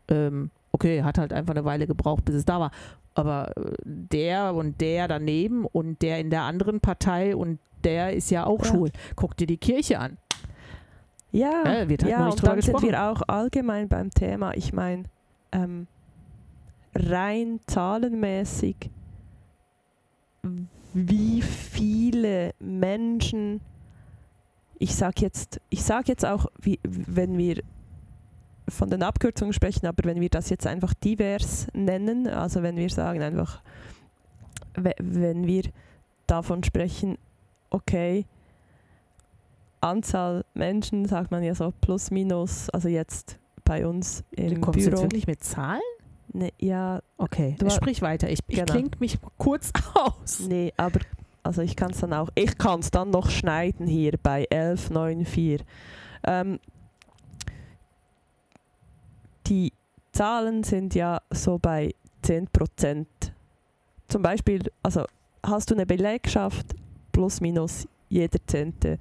ähm, 0.08 0.50
okay, 0.70 1.02
hat 1.02 1.18
halt 1.18 1.32
einfach 1.32 1.52
eine 1.54 1.64
Weile 1.64 1.88
gebraucht, 1.88 2.24
bis 2.24 2.36
es 2.36 2.44
da 2.44 2.60
war. 2.60 2.70
Aber 3.16 3.56
äh, 3.56 3.72
der 3.84 4.54
und 4.54 4.80
der 4.80 5.08
daneben 5.08 5.64
und 5.64 6.00
der 6.02 6.20
in 6.20 6.30
der 6.30 6.42
anderen 6.42 6.78
Partei 6.80 7.34
und 7.34 7.58
der 7.82 8.12
ist 8.12 8.30
ja 8.30 8.46
auch 8.46 8.60
Ja. 8.64 8.70
schwul. 8.70 8.92
Guck 9.16 9.36
dir 9.36 9.48
die 9.48 9.56
Kirche 9.56 9.98
an. 9.98 10.16
Ja, 11.32 11.64
Ja, 11.66 11.88
wird 11.88 12.04
halt 12.04 12.12
ja 12.12 12.28
und 12.28 12.40
dann 12.46 12.60
sind 12.62 12.74
gesprochen. 12.74 12.88
wir 12.90 13.10
auch 13.10 13.22
allgemein 13.26 13.88
beim 13.88 14.10
Thema, 14.10 14.54
ich 14.54 14.72
meine, 14.72 15.04
ähm, 15.52 15.86
rein 16.94 17.58
zahlenmäßig, 17.66 18.90
wie 20.94 21.42
viele 21.42 22.52
Menschen, 22.60 23.60
ich 24.78 24.94
sage 24.94 25.20
jetzt, 25.22 25.60
ich 25.70 25.82
sag 25.82 26.08
jetzt 26.08 26.24
auch, 26.24 26.46
wie, 26.60 26.78
wenn 26.84 27.36
wir 27.38 27.62
von 28.68 28.90
den 28.90 29.02
Abkürzungen 29.02 29.52
sprechen, 29.52 29.86
aber 29.86 30.04
wenn 30.04 30.20
wir 30.20 30.28
das 30.28 30.50
jetzt 30.50 30.66
einfach 30.66 30.92
divers 30.94 31.66
nennen, 31.72 32.26
also 32.28 32.62
wenn 32.62 32.76
wir 32.76 32.90
sagen 32.90 33.22
einfach, 33.22 33.62
we- 34.74 34.94
wenn 34.98 35.46
wir 35.46 35.64
davon 36.26 36.62
sprechen, 36.62 37.16
okay, 37.70 38.26
Anzahl 39.80 40.44
Menschen, 40.54 41.06
sagt 41.06 41.30
man 41.30 41.42
ja 41.42 41.54
so 41.54 41.72
plus 41.80 42.10
minus, 42.10 42.68
also 42.70 42.88
jetzt 42.88 43.38
bei 43.64 43.86
uns 43.86 44.24
Du 44.34 44.42
im 44.42 44.60
kommst 44.60 44.80
jetzt 44.80 44.90
Büro. 44.90 45.02
wirklich 45.02 45.26
mit 45.26 45.42
Zahlen? 45.44 45.80
Ne, 46.38 46.52
ja, 46.58 47.00
Okay, 47.16 47.56
Du- 47.58 47.68
sprich 47.68 48.00
weiter. 48.00 48.30
Ich, 48.30 48.38
ich 48.46 48.56
Genau. 48.56 48.72
klinge 48.72 48.90
mich 49.00 49.18
kurz 49.38 49.72
aus. 49.94 50.40
nee, 50.40 50.72
aber 50.76 51.00
also 51.42 51.62
ich 51.62 51.74
kann 51.74 51.90
es 51.90 51.98
dann 51.98 52.12
auch, 52.12 52.28
ich 52.36 52.56
kann 52.58 52.78
es 52.80 52.90
dann 52.92 53.10
noch 53.10 53.28
schneiden 53.30 53.86
hier 53.88 54.12
bei 54.22 54.46
1194. 54.50 55.64
Ähm, 56.24 56.60
die 59.46 59.72
Zahlen 60.12 60.62
sind 60.62 60.94
ja 60.94 61.20
so 61.30 61.58
bei 61.58 61.94
10%. 62.24 63.06
Zum 64.08 64.22
Beispiel, 64.22 64.62
also 64.82 65.04
hast 65.44 65.70
du 65.70 65.74
eine 65.74 65.86
Belegschaft, 65.86 66.74
plus 67.12 67.40
minus 67.40 67.86
jeder 68.08 68.38
Zehnte 68.46 68.98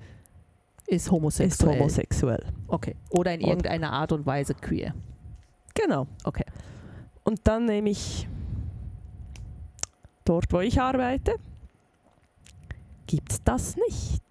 Ist 0.88 1.06
ist 1.06 1.12
homosexuell. 1.12 1.80
homosexuell. 1.80 2.46
Okay. 2.68 2.96
Oder 3.10 3.34
in 3.34 3.42
irgendeiner 3.42 3.92
Art 3.92 4.12
und 4.12 4.26
Weise 4.26 4.54
queer. 4.56 4.94
Genau. 5.74 6.08
Okay. 6.24 6.46
Und 7.28 7.42
dann 7.44 7.66
nehme 7.66 7.90
ich 7.90 8.26
dort, 10.24 10.46
wo 10.54 10.62
ich 10.62 10.80
arbeite, 10.80 11.36
gibt 13.06 13.34
es 13.34 13.44
das 13.44 13.76
nicht. 13.76 14.24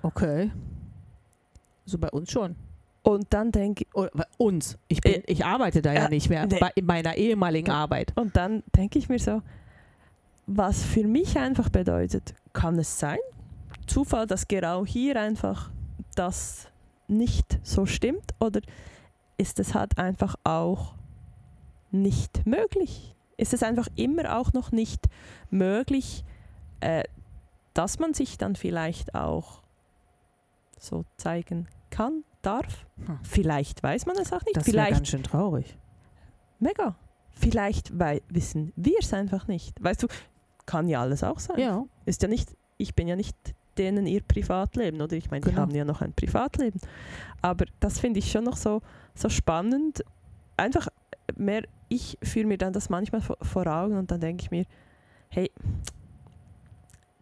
Okay. 0.00 0.52
So 1.84 1.98
bei 1.98 2.08
uns 2.10 2.30
schon. 2.30 2.54
Und 3.02 3.26
dann 3.30 3.50
denke 3.50 3.84
Oder 3.94 4.10
bei 4.14 4.26
uns. 4.38 4.78
Ich, 4.86 5.00
bin, 5.00 5.14
Äh, 5.14 5.22
ich 5.26 5.44
arbeite 5.44 5.82
da 5.82 5.92
ja 5.92 6.06
äh, 6.06 6.08
nicht 6.08 6.28
mehr. 6.28 6.46
nee. 6.46 6.56
Bei, 6.60 6.70
in 6.76 6.86
meiner 6.86 7.16
ehemaligen 7.16 7.72
Arbeit. 7.72 8.12
und 8.14 8.36
dann 8.36 8.62
denke 8.76 9.00
ich 9.00 9.08
mir 9.08 9.18
so, 9.18 9.42
was 10.46 10.84
für 10.84 11.04
mich 11.04 11.36
einfach 11.36 11.68
bedeutet, 11.68 12.34
kann 12.52 12.78
es 12.78 12.96
sein, 13.00 13.18
Zufall, 13.88 14.28
dass 14.28 14.46
genau 14.46 14.86
hier 14.86 15.20
einfach 15.20 15.72
das 16.14 16.68
nicht 17.08 17.58
so 17.64 17.86
stimmt 17.86 18.34
oder 18.38 18.60
ist 19.36 19.58
es 19.58 19.74
halt 19.74 19.98
einfach 19.98 20.36
auch 20.44 20.95
nicht 21.90 22.46
möglich? 22.46 23.14
Ist 23.36 23.52
es 23.52 23.62
einfach 23.62 23.88
immer 23.96 24.38
auch 24.38 24.52
noch 24.52 24.72
nicht 24.72 25.06
möglich, 25.50 26.24
äh, 26.80 27.04
dass 27.74 27.98
man 27.98 28.14
sich 28.14 28.38
dann 28.38 28.56
vielleicht 28.56 29.14
auch 29.14 29.62
so 30.78 31.04
zeigen 31.16 31.68
kann, 31.90 32.24
darf? 32.42 32.86
Hm. 33.04 33.18
Vielleicht 33.22 33.82
weiß 33.82 34.06
man 34.06 34.16
es 34.16 34.32
auch 34.32 34.42
nicht. 34.44 34.56
Das 34.56 34.64
vielleicht 34.64 34.92
ganz 34.92 35.08
schön 35.08 35.22
traurig. 35.22 35.76
Mega. 36.58 36.96
Vielleicht 37.30 37.98
weil, 37.98 38.22
wissen 38.28 38.72
wir 38.76 38.96
es 39.00 39.12
einfach 39.12 39.46
nicht. 39.46 39.82
Weißt 39.82 40.02
du, 40.02 40.06
kann 40.64 40.88
ja 40.88 41.02
alles 41.02 41.22
auch 41.22 41.38
sein. 41.38 41.58
Ja. 41.58 41.84
Ist 42.06 42.22
ja 42.22 42.28
nicht, 42.28 42.56
ich 42.78 42.94
bin 42.94 43.08
ja 43.08 43.16
nicht 43.16 43.36
denen 43.76 44.06
ihr 44.06 44.22
Privatleben, 44.22 45.00
oder? 45.02 45.16
Ich 45.16 45.30
meine, 45.30 45.42
die 45.42 45.50
Genau. 45.50 45.62
haben 45.62 45.74
ja 45.74 45.84
noch 45.84 46.00
ein 46.00 46.14
Privatleben. 46.14 46.80
Aber 47.42 47.66
das 47.80 47.98
finde 47.98 48.18
ich 48.20 48.30
schon 48.30 48.44
noch 48.44 48.56
so, 48.56 48.80
so 49.14 49.28
spannend. 49.28 50.02
Einfach 50.56 50.88
mehr, 51.36 51.62
ich 51.88 52.18
führe 52.22 52.46
mir 52.46 52.58
dann 52.58 52.72
das 52.72 52.88
manchmal 52.88 53.20
vor, 53.20 53.66
Augen 53.66 53.96
und 53.96 54.10
dann 54.10 54.20
denke 54.20 54.42
ich 54.42 54.50
mir, 54.50 54.64
hey, 55.28 55.50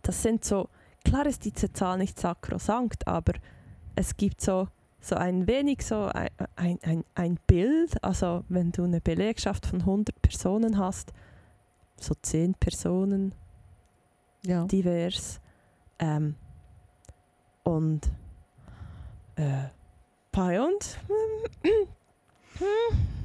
das 0.03 0.23
sind 0.23 0.45
so, 0.45 0.69
klar 1.05 1.27
ist 1.27 1.45
diese 1.45 1.73
Zahl 1.73 1.99
nicht 1.99 2.19
sakrosankt, 2.19 3.07
aber 3.07 3.35
es 3.97 4.17
gibt 4.17 4.41
so, 4.41 4.69
so 5.01 5.17
ein 5.17 5.47
wenig 5.47 5.85
so 5.85 6.07
ein, 6.07 6.29
ein, 6.57 6.79
ein, 6.83 7.05
ein 7.15 7.39
Bild, 7.47 8.03
also 8.03 8.45
wenn 8.49 8.73
du 8.73 8.85
eine 8.85 9.01
Belegschaft 9.01 9.67
von 9.67 9.81
100 9.81 10.21
Personen 10.23 10.79
hast, 10.79 11.13
so 12.01 12.15
10 12.15 12.55
Personen 12.55 13.35
Ja. 14.47 14.65
divers 14.67 15.41
ähm, 15.99 16.35
und 17.63 18.11
äh, 19.37 19.69
bei 20.33 20.61
uns 20.61 20.99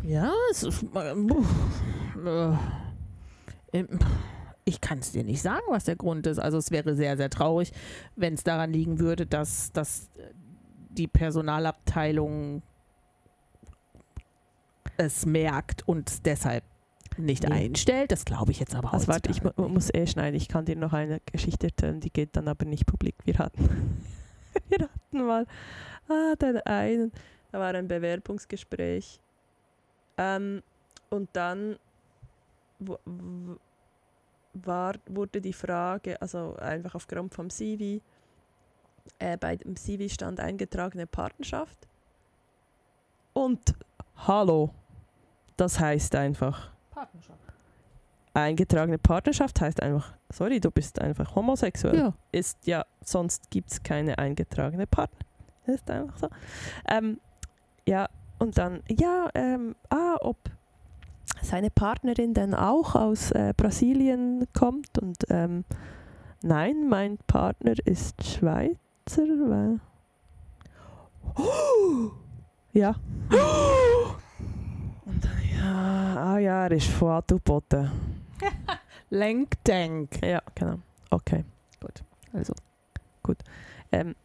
Ja, 0.04 0.32
es 0.52 0.64
ist, 0.64 0.84
äh, 0.96 1.12
äh, 1.12 2.54
ähm, 3.74 4.00
Ich 4.66 4.82
kann 4.82 5.00
es 5.00 5.12
dir 5.12 5.24
nicht 5.24 5.42
sagen, 5.42 5.64
was 5.70 5.86
der 5.86 5.96
Grund 5.96 6.26
ist. 6.28 6.40
Also 6.40 6.58
es 6.58 6.72
wäre 6.72 6.96
sehr, 6.96 7.18
sehr 7.18 7.30
traurig, 7.30 7.72
wenn 8.16 8.34
es 8.36 8.44
daran 8.44 8.72
liegen 8.72 9.00
würde, 9.00 9.26
dass, 9.26 9.72
dass 9.72 10.10
die 10.90 11.08
Personalabteilung 11.08 12.62
es 14.98 15.26
merkt 15.26 15.88
und 15.88 16.26
deshalb 16.26 16.64
nicht 17.18 17.48
Nee. 17.48 17.66
einstellt. 17.68 18.12
Das 18.12 18.26
glaube 18.26 18.52
ich 18.52 18.60
jetzt 18.60 18.76
aber 18.76 18.94
Also 18.94 19.08
warte, 19.08 19.30
ich 19.32 19.44
mu 19.44 19.52
muss 19.68 19.94
eh 19.94 20.08
schneiden. 20.08 20.36
Ich 20.36 20.48
kann 20.48 20.66
dir 20.66 20.76
noch 20.76 20.94
eine 20.94 21.20
Geschichte 21.32 21.68
erzählen, 21.68 22.00
die 22.00 22.12
geht 22.12 22.36
dann 22.36 22.48
aber 22.48 22.66
nicht 22.66 22.86
publik. 22.86 23.16
Wir 23.26 23.38
hatten, 23.40 24.04
wir 24.70 24.80
hatten 24.88 25.26
mal 25.26 25.46
ah, 26.10 26.36
den 26.36 26.58
einen, 26.62 27.12
da 27.52 27.60
war 27.60 27.74
ein 27.74 27.88
Bewerbungsgespräch. 27.88 29.20
Ähm, 30.18 30.62
und 31.10 31.30
dann 31.34 31.78
war, 34.54 34.96
wurde 35.08 35.42
die 35.42 35.54
Frage, 35.54 36.22
also 36.22 36.56
einfach 36.58 36.96
aufgrund 36.96 37.34
vom 37.34 37.50
CV, 37.50 38.02
äh, 39.18 39.38
bei 39.38 39.56
dem 39.56 39.76
CV 39.76 40.12
stand 40.14 40.40
eingetragene 40.40 41.08
Partnerschaft. 41.08 41.88
Und 43.34 43.74
hallo, 44.28 44.72
das 45.58 45.80
heißt 45.80 46.16
einfach 46.16 46.72
Partnerschaft. 46.92 47.40
eingetragene 48.34 48.98
Partnerschaft 48.98 49.62
heißt 49.62 49.82
einfach, 49.82 50.14
sorry, 50.30 50.60
du 50.60 50.72
bist 50.72 51.00
einfach 51.00 51.36
homosexuell. 51.36 51.98
Ja. 51.98 52.14
Ist 52.32 52.66
ja, 52.68 52.86
sonst 53.02 53.50
gibt 53.50 53.72
es 53.72 53.82
keine 53.82 54.18
eingetragene 54.18 54.88
Partner. 54.88 55.20
Das 55.66 55.76
ist 55.76 55.90
einfach 55.90 56.18
so. 56.18 56.30
Ähm, 56.88 57.20
ja, 57.90 58.08
und 58.38 58.60
dann, 58.60 58.84
ja, 58.88 59.30
ähm, 59.34 59.76
ah, 59.90 60.16
ob 60.22 60.38
seine 61.42 61.72
Partnerin 61.72 62.36
denn 62.36 62.54
auch 62.54 62.94
aus 62.94 63.32
äh, 63.32 63.52
Brasilien 63.58 64.48
kommt 64.54 65.00
und 65.00 65.18
ähm, 65.30 65.66
nein, 66.44 66.88
mein 66.88 67.18
Partner 67.26 67.74
ist 67.86 68.24
Schweizer, 68.24 68.78
weil. 69.18 69.80
Ja. 72.72 72.94
Und 75.06 75.26
dann, 75.26 75.42
ja, 75.52 76.16
ah 76.24 76.38
ja, 76.38 76.66
er 76.66 76.72
ist 76.72 76.86
von 76.86 77.10
Atuboten. 77.14 77.90
Lenkdenk. 79.10 80.24
Ja, 80.24 80.40
genau. 80.54 80.76
Okay, 81.10 81.46
Gut. 81.82 82.04
also 82.32 82.54
gut. 83.24 83.38
Ähm, 83.92 84.16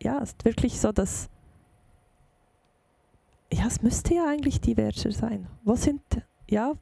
ja, 0.00 0.20
es 0.22 0.30
ist 0.30 0.44
wirklich 0.44 0.78
so, 0.78 0.92
dass 0.92 1.28
es 3.68 3.82
müsste 3.82 4.14
ja 4.14 4.26
eigentlich 4.28 4.60
diverser 4.60 5.12
sein. 5.12 5.46
Wo 5.64 5.74
sind 5.76 6.00
ja, 6.50 6.72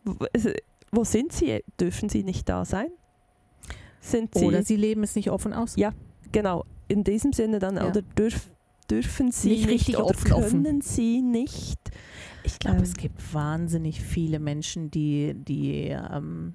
wo, 0.92 1.04
sind 1.04 1.32
sie? 1.32 1.62
Dürfen 1.80 2.08
sie 2.08 2.22
nicht 2.22 2.48
da 2.48 2.64
sein? 2.64 2.88
Sind 4.00 4.34
sie 4.34 4.44
Oder 4.44 4.62
sie 4.62 4.76
leben 4.76 5.02
es 5.02 5.16
nicht 5.16 5.30
offen 5.30 5.52
aus. 5.52 5.76
Ja. 5.76 5.92
genau 6.32 6.64
in 6.88 7.02
diesem 7.02 7.32
Sinne 7.32 7.58
dann 7.58 7.76
Ja. 7.76 7.88
oder 7.88 8.02
dürf, 8.02 8.46
dürfen 8.88 9.32
sie 9.32 9.48
Nicht 9.50 9.68
richtig 9.68 9.96
oder 9.96 10.06
offen, 10.06 10.32
offen. 10.32 10.62
können 10.62 10.80
sie 10.80 11.20
nicht? 11.20 11.78
Ich 12.44 12.60
glaube, 12.60 12.76
Ähm. 12.78 12.82
es 12.84 12.94
gibt 12.94 13.34
wahnsinnig 13.34 14.00
viele 14.00 14.38
Menschen, 14.38 14.90
die, 14.92 15.34
die 15.34 15.88
ähm, 15.88 16.54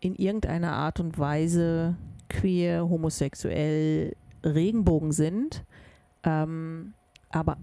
in 0.00 0.16
irgendeiner 0.16 0.72
Art 0.72 0.98
und 0.98 1.16
Weise 1.18 1.96
queer, 2.28 2.88
homosexuell, 2.88 4.16
Regenbogen 4.44 5.12
sind, 5.12 5.64
ähm, 6.24 6.94
aber 7.30 7.56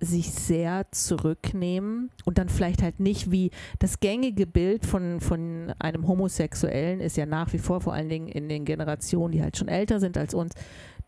sich 0.00 0.30
sehr 0.30 0.86
zurücknehmen 0.92 2.10
und 2.24 2.38
dann 2.38 2.48
vielleicht 2.48 2.82
halt 2.82 3.00
nicht 3.00 3.30
wie 3.30 3.50
das 3.78 4.00
gängige 4.00 4.46
Bild 4.46 4.86
von, 4.86 5.20
von 5.20 5.72
einem 5.78 6.06
Homosexuellen 6.06 7.00
ist 7.00 7.16
ja 7.16 7.26
nach 7.26 7.52
wie 7.52 7.58
vor, 7.58 7.80
vor 7.80 7.94
allen 7.94 8.08
Dingen 8.08 8.28
in 8.28 8.48
den 8.48 8.64
Generationen, 8.64 9.32
die 9.32 9.42
halt 9.42 9.56
schon 9.56 9.68
älter 9.68 9.98
sind 9.98 10.16
als 10.16 10.34
uns, 10.34 10.54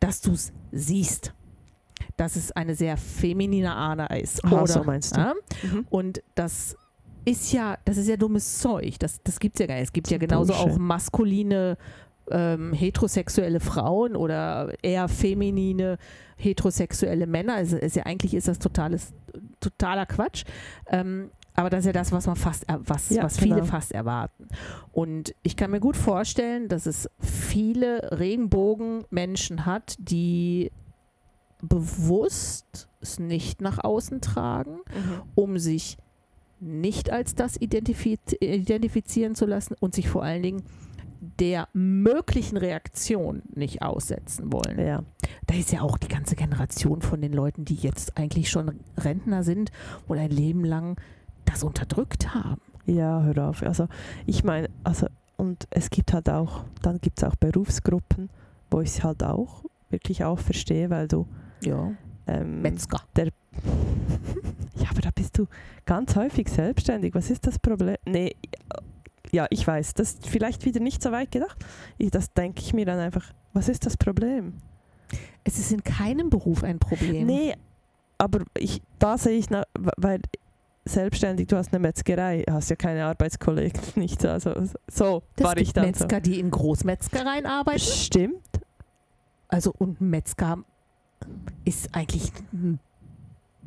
dass 0.00 0.20
du 0.20 0.33
es 0.33 0.53
siehst. 0.72 1.33
Dass 2.16 2.37
es 2.37 2.50
eine 2.53 2.74
sehr 2.74 2.96
feminine 2.96 3.74
Ader 3.74 4.18
ist. 4.18 4.44
Aha, 4.44 4.62
Oder, 4.62 4.66
so 4.66 4.85
meinst 4.85 5.16
du. 5.16 5.20
Ja? 5.20 5.35
Mhm. 5.62 5.87
Und 5.90 6.22
das 6.35 6.76
ist 7.24 7.53
ja, 7.53 7.79
das 7.85 7.96
ist 7.96 8.09
ja 8.09 8.16
dummes 8.16 8.59
Zeug. 8.59 8.98
Das, 8.98 9.22
das 9.22 9.38
gibt 9.38 9.57
es 9.57 9.61
ja 9.61 9.66
gar 9.66 9.74
nicht. 9.74 9.85
Es 9.85 9.92
gibt 9.92 10.11
ja 10.11 10.18
genauso 10.18 10.53
Bullshit. 10.53 10.72
auch 10.72 10.79
maskuline 10.79 11.76
ähm, 12.30 12.72
heterosexuelle 12.72 13.60
Frauen 13.60 14.16
oder 14.16 14.72
eher 14.82 15.08
feminine 15.08 15.98
heterosexuelle 16.36 17.26
Männer. 17.26 17.54
Also 17.54 17.76
ist 17.76 17.96
ja 17.96 18.04
eigentlich 18.04 18.34
ist 18.34 18.48
das 18.48 18.58
totales, 18.58 19.12
totaler 19.60 20.06
Quatsch. 20.06 20.44
Ähm, 20.88 21.30
aber 21.54 21.68
das 21.68 21.80
ist 21.80 21.86
ja 21.86 21.92
das, 21.92 22.12
was 22.12 22.26
man 22.26 22.36
fast, 22.36 22.64
was, 22.68 23.10
Ja, 23.10 23.24
was 23.24 23.38
viele 23.38 23.56
genau. 23.56 23.66
fast 23.66 23.92
erwarten. 23.92 24.48
Und 24.92 25.34
ich 25.42 25.56
kann 25.56 25.70
mir 25.70 25.80
gut 25.80 25.96
vorstellen, 25.96 26.68
dass 26.68 26.86
es 26.86 27.10
viele 27.18 28.18
Regenbogenmenschen 28.18 29.66
hat, 29.66 29.96
die 29.98 30.70
bewusst 31.60 32.88
es 33.02 33.18
nicht 33.18 33.60
nach 33.60 33.82
außen 33.82 34.20
tragen 34.20 34.76
Mhm. 34.94 35.22
um 35.34 35.58
sich 35.58 35.98
nicht 36.60 37.10
als 37.10 37.34
das 37.34 37.56
identifiz 37.60 38.20
identifizieren 38.40 39.34
zu 39.34 39.46
lassen 39.46 39.74
und 39.80 39.94
sich 39.94 40.08
vor 40.08 40.22
allen 40.22 40.42
Dingen 40.42 40.62
der 41.20 41.68
möglichen 41.72 42.56
Reaktion 42.56 43.42
nicht 43.54 43.83
aussetzen 43.83 44.52
wollen. 44.52 44.78
Ja. 44.78 45.02
Da 45.46 45.54
ist 45.54 45.70
ja 45.72 45.83
auch 45.83 45.98
die 45.98 46.09
ganze 46.09 46.35
Generation 46.35 47.02
von 47.02 47.20
den 47.20 47.33
Leuten, 47.33 47.64
die 47.64 47.74
jetzt 47.74 48.16
eigentlich 48.16 48.50
schon 48.50 48.80
Rentner 48.96 49.42
sind 49.42 49.70
und 50.09 50.18
ein 50.18 50.30
Leben 50.30 50.64
lang 50.64 50.98
das 51.44 51.62
unterdrückt 51.62 52.35
haben. 52.35 52.61
Ja, 52.87 53.22
hör 53.22 53.48
auf. 53.48 53.62
Also 53.62 53.87
ich 54.26 54.44
meine, 54.44 54.68
also 54.85 55.06
und 55.37 55.66
es 55.70 55.90
gibt 55.90 56.12
halt 56.12 56.28
auch, 56.28 56.64
dann 56.83 57.00
gibt 57.00 57.18
es 57.18 57.24
auch 57.24 57.35
Berufsgruppen, 57.37 58.28
wo 58.70 58.80
ich 58.80 58.88
es 58.90 59.04
halt 59.04 59.22
auch 59.22 59.64
wirklich 59.90 60.24
auch 60.24 60.38
verstehe, 60.38 60.90
weil 60.90 61.09
du 61.09 61.26
Ja. 61.62 61.92
ähm, 62.26 62.62
Metzger. 62.62 63.00
ja, 64.76 64.90
aber 64.90 65.00
da 65.00 65.11
bist 65.14 65.38
du 65.38 65.46
ganz 65.87 66.14
häufig 66.16 66.48
selbstständig. 66.48 67.14
Was 67.14 67.30
ist 67.30 67.46
das 67.46 67.59
Problem? 67.59 67.96
Nee, 68.06 68.37
ja, 69.32 69.46
ich 69.50 69.66
weiß, 69.66 69.94
das 69.94 70.12
ist 70.14 70.26
vielleicht 70.26 70.64
wieder 70.64 70.80
nicht 70.80 71.02
so 71.02 71.12
weit 71.12 71.30
gedacht. 71.30 71.56
Ich, 71.98 72.10
das 72.10 72.32
denke 72.32 72.60
ich 72.60 72.72
mir 72.74 72.86
dann 72.86 72.98
einfach, 72.98 73.24
was 73.52 73.68
ist 73.68 73.86
das 73.86 73.96
Problem? 73.96 74.54
Es 75.44 75.58
ist 75.58 75.72
in 75.72 75.82
keinem 75.82 76.30
Beruf 76.30 76.62
ein 76.64 76.78
Problem. 76.78 77.26
Nee, 77.26 77.54
aber 78.18 78.44
ich, 78.56 78.82
da 78.98 79.16
sehe 79.18 79.38
ich, 79.38 79.50
na, 79.50 79.64
weil 79.74 80.20
selbstständig, 80.84 81.46
du 81.48 81.56
hast 81.56 81.72
eine 81.72 81.80
Metzgerei, 81.80 82.44
hast 82.50 82.70
ja 82.70 82.76
keine 82.76 83.04
Arbeitskollegen, 83.06 83.80
nicht? 83.96 84.24
Also 84.24 84.52
so 84.90 85.22
das 85.36 85.46
war 85.46 85.56
ich 85.56 85.72
dann 85.72 85.86
Metzger, 85.86 86.20
die 86.20 86.38
in 86.40 86.50
Großmetzgereien 86.50 87.44
so. 87.44 87.50
arbeiten. 87.50 87.78
Stimmt. 87.80 88.44
Also 89.48 89.72
und 89.78 90.00
ein 90.00 90.10
Metzger 90.10 90.58
ist 91.64 91.94
eigentlich 91.94 92.30
n- 92.52 92.78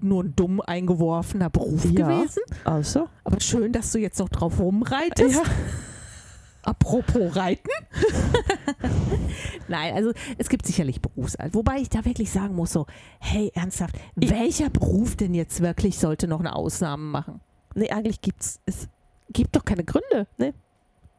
nur 0.04 0.24
ein 0.24 0.36
dumm 0.36 0.62
eingeworfener 0.62 1.50
Beruf 1.50 1.86
Ja. 1.86 1.92
gewesen. 2.08 2.42
Also, 2.63 3.08
Aber 3.24 3.39
schön, 3.39 3.72
dass 3.72 3.92
du 3.92 4.00
jetzt 4.00 4.20
noch 4.20 4.30
drauf 4.30 4.60
rumreitest. 4.60 5.36
ja. 5.36 5.42
Apropos 6.66 7.36
Reiten. 7.36 7.68
Nein, 9.68 9.94
also 9.96 10.13
es 10.38 10.48
gibt 10.50 10.66
sicherlich 10.66 11.02
Berufsalt. 11.02 11.54
Wobei 11.54 11.80
ich 11.80 11.89
da 11.89 12.06
wirklich 12.06 12.32
sagen 12.32 12.56
muss, 12.56 12.72
so, 12.72 12.86
hey, 13.20 13.52
ernsthaft, 13.54 13.96
Ich- 14.20 14.30
welcher 14.32 14.70
Beruf 14.70 15.16
denn 15.16 15.34
jetzt 15.34 15.62
wirklich 15.62 15.98
sollte 16.00 16.28
noch 16.28 16.39
eine 16.39 16.56
Ausnahme 16.56 17.04
machen? 17.04 17.42
Nee, 17.76 17.89
eigentlich 17.89 18.22
gibt 18.22 18.42
es, 18.66 18.88
Gibt 19.32 19.56
doch 19.56 19.66
keine 19.66 19.84
Gründe. 19.84 20.28
Nee. 20.38 20.54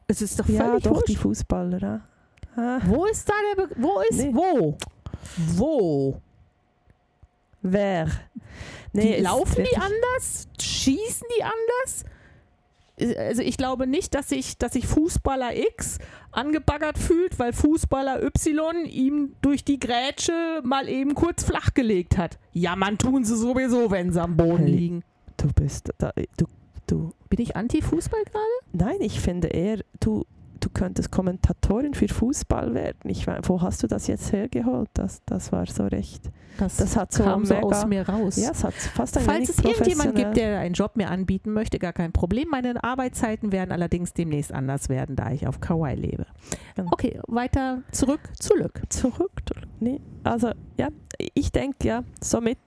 Es 0.07 0.21
ist 0.21 0.39
doch 0.39 0.47
ja 0.47 0.63
völlig 0.65 0.83
doch 0.83 1.01
die 1.03 1.13
wurscht. 1.13 1.21
Fußballer. 1.23 1.79
Ja. 1.81 2.01
Ah, 2.55 2.79
Wo 2.85 3.05
ist 3.05 3.27
da 3.27 3.33
der 3.57 3.63
Be 3.67 3.75
Wo 3.77 3.99
ist 4.09 4.17
Nee. 4.19 4.31
wo? 4.33 4.77
Wo? 5.57 6.21
Wer? 7.71 8.07
die 8.93 9.11
es 9.11 9.17
ist 9.17 9.23
laufen 9.23 9.65
die 9.69 9.77
anders? 9.77 10.47
Schießen 10.61 11.27
die 11.37 11.43
anders? 11.43 12.05
Also 13.17 13.41
ich 13.41 13.57
glaube 13.57 13.87
nicht, 13.87 14.15
dass 14.15 14.29
sich, 14.29 14.57
dass 14.57 14.71
sich 14.71 14.87
Fußballer 14.87 15.53
X 15.57 15.97
angebaggert 16.31 16.97
fühlt, 16.97 17.37
weil 17.39 17.51
Fußballer 17.51 18.23
Y 18.23 18.85
ihm 18.85 19.35
durch 19.41 19.65
die 19.65 19.79
Grätsche 19.79 20.61
mal 20.63 20.87
eben 20.87 21.13
kurz 21.13 21.43
flachgelegt 21.43 22.17
hat. 22.17 22.39
Ja, 22.53 22.77
man 22.77 22.97
tun 22.97 23.25
sie 23.25 23.35
sowieso, 23.35 23.91
wenn 23.91 24.13
sie 24.13 24.21
am 24.21 24.37
Boden 24.37 24.63
Hey. 24.67 24.71
liegen. 24.75 25.03
Du 25.35 25.51
bist, 25.51 25.91
da, 25.97 26.13
du, 26.37 26.45
du, 26.87 27.11
Bin 27.29 27.41
ich 27.41 27.57
Anti-Fußball 27.57 28.23
gerade? 28.23 28.45
nein, 28.71 29.01
ich 29.01 29.19
finde 29.19 29.49
eher, 29.49 29.79
du, 29.99 30.25
du 30.65 30.69
könntest 30.73 31.11
Kommentatorin 31.11 31.93
für 31.93 32.07
Fußball 32.07 32.73
werden. 32.73 33.09
Ich 33.09 33.27
weiß, 33.27 33.41
wo 33.43 33.61
hast 33.61 33.83
du 33.83 33.87
das 33.87 34.07
jetzt 34.07 34.31
hergeholt? 34.31 34.89
Das, 34.93 35.21
das 35.25 35.51
war 35.51 35.65
so 35.67 35.85
recht. 35.85 36.31
Das 36.57 36.95
hat 36.95 37.11
so 37.13 37.23
kam 37.23 37.45
so 37.45 37.53
mega- 37.53 37.67
aus 37.67 37.85
mir 37.85 38.07
raus. 38.09 38.37
Ja, 38.37 38.51
es 38.51 38.63
hat 38.63 38.73
fast 38.73 39.17
ein 39.17 39.23
Falls 39.23 39.49
es 39.49 39.59
irgendjemand 39.59 40.15
gibt, 40.15 40.37
der 40.37 40.59
einen 40.59 40.73
Job 40.73 40.95
mir 40.95 41.09
anbieten 41.09 41.51
möchte, 41.51 41.77
gar 41.79 41.93
kein 41.93 42.11
Problem. 42.13 42.47
Meine 42.49 42.83
Arbeitszeiten 42.83 43.51
werden 43.51 43.71
allerdings 43.71 44.13
demnächst 44.13 44.53
anders 44.53 44.89
werden, 44.89 45.15
da 45.15 45.31
ich 45.31 45.47
auf 45.47 45.59
Kauai 45.59 45.95
lebe. 45.95 46.25
Genau. 46.75 46.89
Okay, 46.91 47.19
weiter 47.27 47.81
zurück 47.91 48.21
zu 48.39 48.55
Lück. 48.55 48.81
zurück. 48.89 49.31
Nee, 49.79 49.99
also 50.23 50.51
ja, 50.77 50.87
ich 51.33 51.51
denke 51.51 51.87
ja, 51.87 52.03
somit 52.21 52.57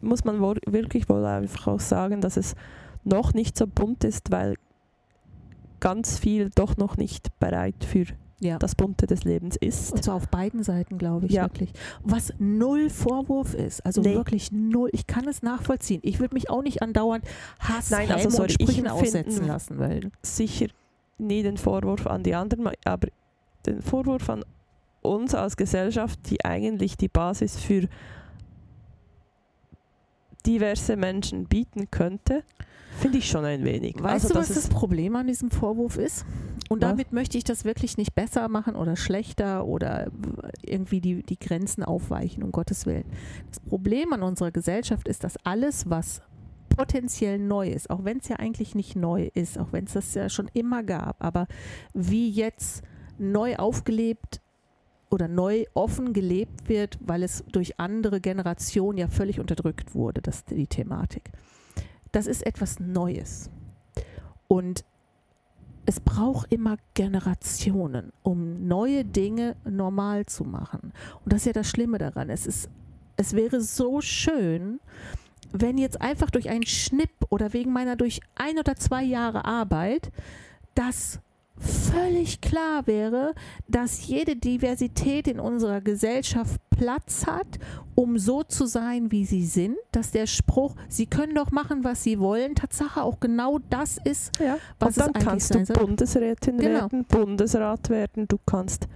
muss 0.00 0.24
man 0.24 0.40
wohl, 0.40 0.58
wirklich 0.66 1.08
wohl 1.08 1.24
einfach 1.24 1.68
auch 1.68 1.80
sagen, 1.80 2.20
dass 2.20 2.36
es 2.36 2.54
noch 3.04 3.32
nicht 3.32 3.56
so 3.56 3.66
bunt 3.66 4.02
ist, 4.04 4.30
weil 4.32 4.56
ganz 5.84 6.18
viel 6.18 6.48
doch 6.54 6.78
noch 6.78 6.96
nicht 6.96 7.38
bereit 7.38 7.84
für 7.84 8.06
Ja. 8.40 8.58
das 8.58 8.74
Bunte 8.74 9.06
des 9.06 9.24
Lebens 9.24 9.54
ist. 9.56 9.92
Und 9.92 10.02
zwar 10.02 10.14
auf 10.14 10.28
beiden 10.28 10.62
Seiten, 10.62 10.96
glaube 10.96 11.26
ich, 11.26 11.32
Ja. 11.32 11.42
wirklich. 11.42 11.72
Was 12.02 12.32
null 12.38 12.88
Vorwurf 12.88 13.52
ist, 13.52 13.84
also 13.84 14.00
Nee. 14.00 14.14
wirklich 14.14 14.50
null. 14.50 14.88
Ich 14.92 15.06
kann 15.06 15.28
es 15.28 15.42
nachvollziehen. 15.42 16.00
Ich 16.02 16.20
würde 16.20 16.34
mich 16.34 16.48
auch 16.48 16.62
nicht 16.62 16.80
andauernd 16.80 17.24
Hass, 17.60 17.90
Nein, 17.90 18.10
also 18.10 18.30
sorry, 18.30 18.44
und 18.58 18.62
Sprüchen 18.62 18.88
aussetzen 18.88 19.46
lassen 19.46 19.78
wollen. 19.78 20.10
Sicher 20.22 20.68
nie 21.18 21.42
den 21.42 21.58
Vorwurf 21.58 22.06
an 22.06 22.22
die 22.22 22.34
anderen, 22.34 22.66
aber 22.86 23.08
den 23.66 23.82
Vorwurf 23.82 24.30
an 24.30 24.42
uns 25.02 25.34
als 25.34 25.58
Gesellschaft, 25.58 26.18
die 26.30 26.42
eigentlich 26.46 26.96
die 26.96 27.08
Basis 27.08 27.56
für 27.60 27.88
diverse 30.46 30.96
Menschen 30.96 31.44
bieten 31.46 31.90
könnte, 31.90 32.42
finde 33.00 33.18
ich 33.18 33.28
schon 33.28 33.44
ein 33.44 33.64
wenig. 33.64 33.96
Weißt 34.02 34.26
also, 34.26 34.34
du, 34.34 34.40
was 34.40 34.48
das 34.48 34.68
Problem 34.68 35.16
an 35.16 35.26
diesem 35.26 35.50
Vorwurf 35.50 35.96
ist? 35.96 36.24
Und 36.68 36.82
Was? 36.82 36.90
damit 36.90 37.12
möchte 37.12 37.36
ich 37.36 37.44
das 37.44 37.64
wirklich 37.64 37.98
nicht 37.98 38.14
besser 38.14 38.48
machen 38.48 38.74
oder 38.74 38.96
schlechter 38.96 39.66
oder 39.66 40.10
irgendwie 40.62 41.00
die, 41.00 41.22
die 41.22 41.38
Grenzen 41.38 41.82
aufweichen, 41.82 42.42
um 42.42 42.52
Gottes 42.52 42.86
Willen. 42.86 43.04
Das 43.50 43.60
Problem 43.60 44.12
an 44.12 44.22
unserer 44.22 44.50
Gesellschaft 44.50 45.06
ist, 45.08 45.24
dass 45.24 45.36
alles, 45.44 45.90
was 45.90 46.22
potenziell 46.74 47.38
neu 47.38 47.68
ist, 47.68 47.90
auch 47.90 48.04
wenn 48.04 48.18
es 48.18 48.28
ja 48.28 48.36
eigentlich 48.36 48.74
nicht 48.74 48.96
neu 48.96 49.30
ist, 49.34 49.58
auch 49.58 49.72
wenn 49.72 49.84
es 49.84 49.92
das 49.92 50.14
ja 50.14 50.28
schon 50.28 50.50
immer 50.54 50.82
gab, 50.82 51.22
aber 51.22 51.46
wie 51.92 52.30
jetzt 52.30 52.82
neu 53.18 53.56
aufgelebt 53.56 54.40
oder 55.10 55.28
neu 55.28 55.64
offen 55.74 56.12
gelebt 56.12 56.68
wird, 56.68 56.98
weil 57.00 57.22
es 57.22 57.44
durch 57.52 57.78
andere 57.78 58.20
Generationen 58.20 58.98
ja 58.98 59.08
völlig 59.08 59.38
unterdrückt 59.38 59.94
wurde, 59.94 60.20
das 60.20 60.44
die 60.44 60.66
Thematik. 60.66 61.30
Das 62.14 62.28
ist 62.28 62.46
etwas 62.46 62.78
Neues. 62.78 63.50
Und 64.46 64.84
es 65.84 65.98
braucht 65.98 66.52
immer 66.52 66.76
Generationen, 66.94 68.12
um 68.22 68.68
neue 68.68 69.04
Dinge 69.04 69.56
normal 69.64 70.24
zu 70.26 70.44
machen. 70.44 70.92
Und 71.24 71.32
das 71.32 71.40
ist 71.40 71.46
ja 71.46 71.52
das 71.52 71.68
Schlimme 71.68 71.98
daran. 71.98 72.30
Es, 72.30 72.46
ist, 72.46 72.70
es 73.16 73.34
wäre 73.34 73.60
so 73.60 74.00
schön, 74.00 74.78
wenn 75.50 75.76
jetzt 75.76 76.00
einfach 76.00 76.30
durch 76.30 76.48
einen 76.48 76.66
Schnipp 76.66 77.10
oder 77.30 77.52
wegen 77.52 77.72
meiner 77.72 77.96
durch 77.96 78.20
ein 78.36 78.60
oder 78.60 78.76
zwei 78.76 79.02
Jahre 79.02 79.44
Arbeit 79.44 80.12
das 80.76 81.18
völlig 81.58 82.40
klar 82.40 82.86
wäre, 82.86 83.34
dass 83.68 84.06
jede 84.06 84.36
Diversität 84.36 85.28
in 85.28 85.38
unserer 85.40 85.80
Gesellschaft 85.80 86.60
Platz 86.70 87.26
hat, 87.26 87.46
um 87.94 88.18
so 88.18 88.42
zu 88.42 88.66
sein, 88.66 89.12
wie 89.12 89.24
sie 89.24 89.44
sind, 89.46 89.76
dass 89.92 90.10
der 90.10 90.26
Spruch, 90.26 90.74
sie 90.88 91.06
können 91.06 91.34
doch 91.36 91.52
machen, 91.52 91.84
was 91.84 92.02
sie 92.02 92.18
wollen, 92.18 92.56
Tatsache 92.56 93.02
auch 93.02 93.20
genau 93.20 93.60
das 93.70 93.98
ist, 94.04 94.36
ja. 94.40 94.56
was 94.80 94.96
Und 94.98 94.98
dann 94.98 95.08
es 95.10 95.14
eigentlich 95.28 95.48
kannst 95.48 95.70
du. 95.70 95.72
Bundesrätin 95.74 96.58
Genau. 96.58 96.80
werden, 96.80 97.04
Bundesrat 97.04 97.88
werden, 97.90 98.26
du 98.26 98.38
kannst 98.44 98.88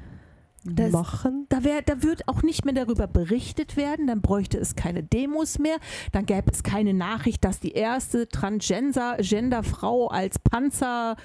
Das- 0.65 0.91
machen. 0.91 1.47
Da, 1.51 1.63
wär, 1.63 1.83
da 1.83 2.03
wird 2.03 2.27
auch 2.27 2.43
nicht 2.43 2.65
mehr 2.65 2.75
darüber 2.75 3.07
berichtet 3.07 3.77
werden, 3.77 4.09
dann 4.09 4.21
bräuchte 4.23 4.59
es 4.59 4.75
keine 4.75 5.05
Demos 5.05 5.61
mehr, 5.61 5.77
dann 6.11 6.27
gäbe 6.27 6.51
es 6.51 6.65
keine 6.65 6.93
Nachricht, 6.95 7.45
dass 7.45 7.61
die 7.61 7.73
erste 7.73 8.27
Transgender-Frau 8.29 10.09
als 10.09 10.39
Panzer 10.41 11.17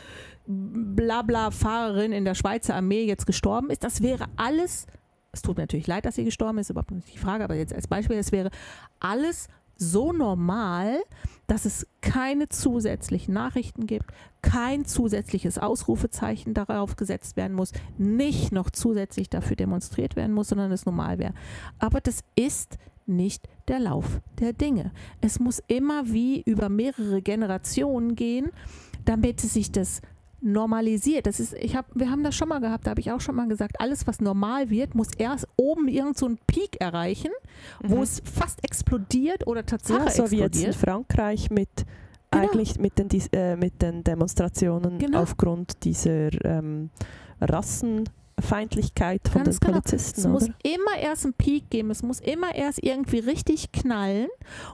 blabla 0.46 1.52
Fahrerin 1.52 2.12
in 2.12 2.26
der 2.26 2.36
Schweizer 2.36 2.76
Armee 2.76 3.06
jetzt 3.06 3.26
gestorben 3.26 3.70
ist. 3.70 3.84
Das 3.84 4.02
wäre 4.02 4.26
alles, 4.36 4.88
es 5.32 5.41
tut 5.41 5.58
mir 5.58 5.64
natürlich 5.64 5.88
leid, 5.88 6.06
dass 6.06 6.16
sie 6.16 6.26
gestorben 6.26 6.58
ist, 6.58 6.70
überhaupt 6.70 6.91
nicht 6.91 7.14
die 7.14 7.18
Frage, 7.18 7.44
aber 7.44 7.56
jetzt 7.56 7.74
als 7.74 7.88
Beispiel, 7.88 8.18
es 8.18 8.32
wäre 8.32 8.50
alles 9.00 9.48
so 9.76 10.14
normal, 10.14 11.02
dass 11.48 11.66
es 11.66 11.88
keine 12.02 12.48
zusätzlichen 12.50 13.34
Nachrichten 13.34 13.88
gibt, 13.88 14.12
kein 14.41 14.86
zusätzliches 14.86 15.58
Ausrufezeichen 15.58 16.54
darauf 16.54 16.96
gesetzt 16.96 17.38
werden 17.38 17.56
muss, 17.56 17.72
nicht 17.98 18.52
noch 18.52 18.70
zusätzlich 18.70 19.30
dafür 19.30 19.56
demonstriert 19.56 20.16
werden 20.16 20.34
muss, 20.34 20.50
sondern 20.50 20.72
es 20.72 20.86
normal 20.86 21.18
wäre. 21.20 21.34
Aber 21.80 22.02
das 22.02 22.22
ist 22.36 22.78
nicht 23.06 23.48
der 23.68 23.80
Lauf 23.80 24.22
der 24.39 24.54
Dinge. 24.54 24.91
Es 25.22 25.39
muss 25.39 25.62
immer 25.68 26.12
wie 26.12 26.41
über 26.41 26.70
mehrere 26.70 27.22
Generationen 27.22 28.16
gehen, 28.16 28.52
damit 29.06 29.41
sich 29.41 29.72
das 29.72 30.02
normalisiert. 30.44 31.26
Das 31.26 31.39
ist, 31.39 31.54
ich 31.54 31.76
hab, 31.76 31.86
wir 31.96 32.10
haben 32.12 32.24
das 32.24 32.36
schon 32.36 32.50
mal 32.50 32.60
gehabt, 32.60 32.86
da 32.86 32.91
habe 32.91 33.02
ich 33.02 33.12
auch 33.12 33.22
schon 33.22 33.36
mal 33.36 33.48
gesagt, 33.48 33.80
alles, 33.80 34.06
was 34.08 34.20
normal 34.22 34.70
wird, 34.70 34.94
muss 34.96 35.08
erst 35.18 35.48
oben 35.56 35.88
irgend 35.88 36.18
so 36.18 36.26
einen 36.26 36.38
Peak 36.48 36.80
erreichen, 36.82 37.32
wo 37.82 37.98
Mhm. 37.98 38.02
es 38.04 38.22
fast 38.26 38.64
explodiert 38.64 39.48
oder 39.48 39.66
Tatsache 39.66 40.06
ja, 40.06 40.12
so 40.12 40.32
wie 40.32 40.38
jetzt 40.39 40.62
in 40.62 40.68
explodiert. 40.70 40.76
Frankreich 40.76 41.50
mit 41.50 41.70
Genau. 42.32 42.44
eigentlich 42.46 42.80
mit 42.80 42.98
den, 42.98 43.10
äh, 43.32 43.56
mit 43.56 43.82
den 43.82 44.04
Demonstrationen 44.04 44.98
Genau. 44.98 45.22
aufgrund 45.22 45.84
dieser 45.84 46.30
ähm, 46.44 46.89
Rassenfeindlichkeit 48.38 49.28
von 49.28 49.44
Ganz 49.44 49.60
den 49.60 49.68
genau. 49.68 49.80
Polizisten. 49.80 50.20
Es 50.20 50.28
muss 50.28 50.44
oder? 50.44 50.54
immer 50.64 50.98
erst 51.00 51.26
einen 51.26 51.34
Peak 51.34 51.70
geben, 51.70 51.92
es 51.92 52.04
muss 52.04 52.20
immer 52.20 52.56
erst 52.56 52.84
irgendwie 52.84 53.20
richtig 53.20 53.72
knallen 53.72 54.28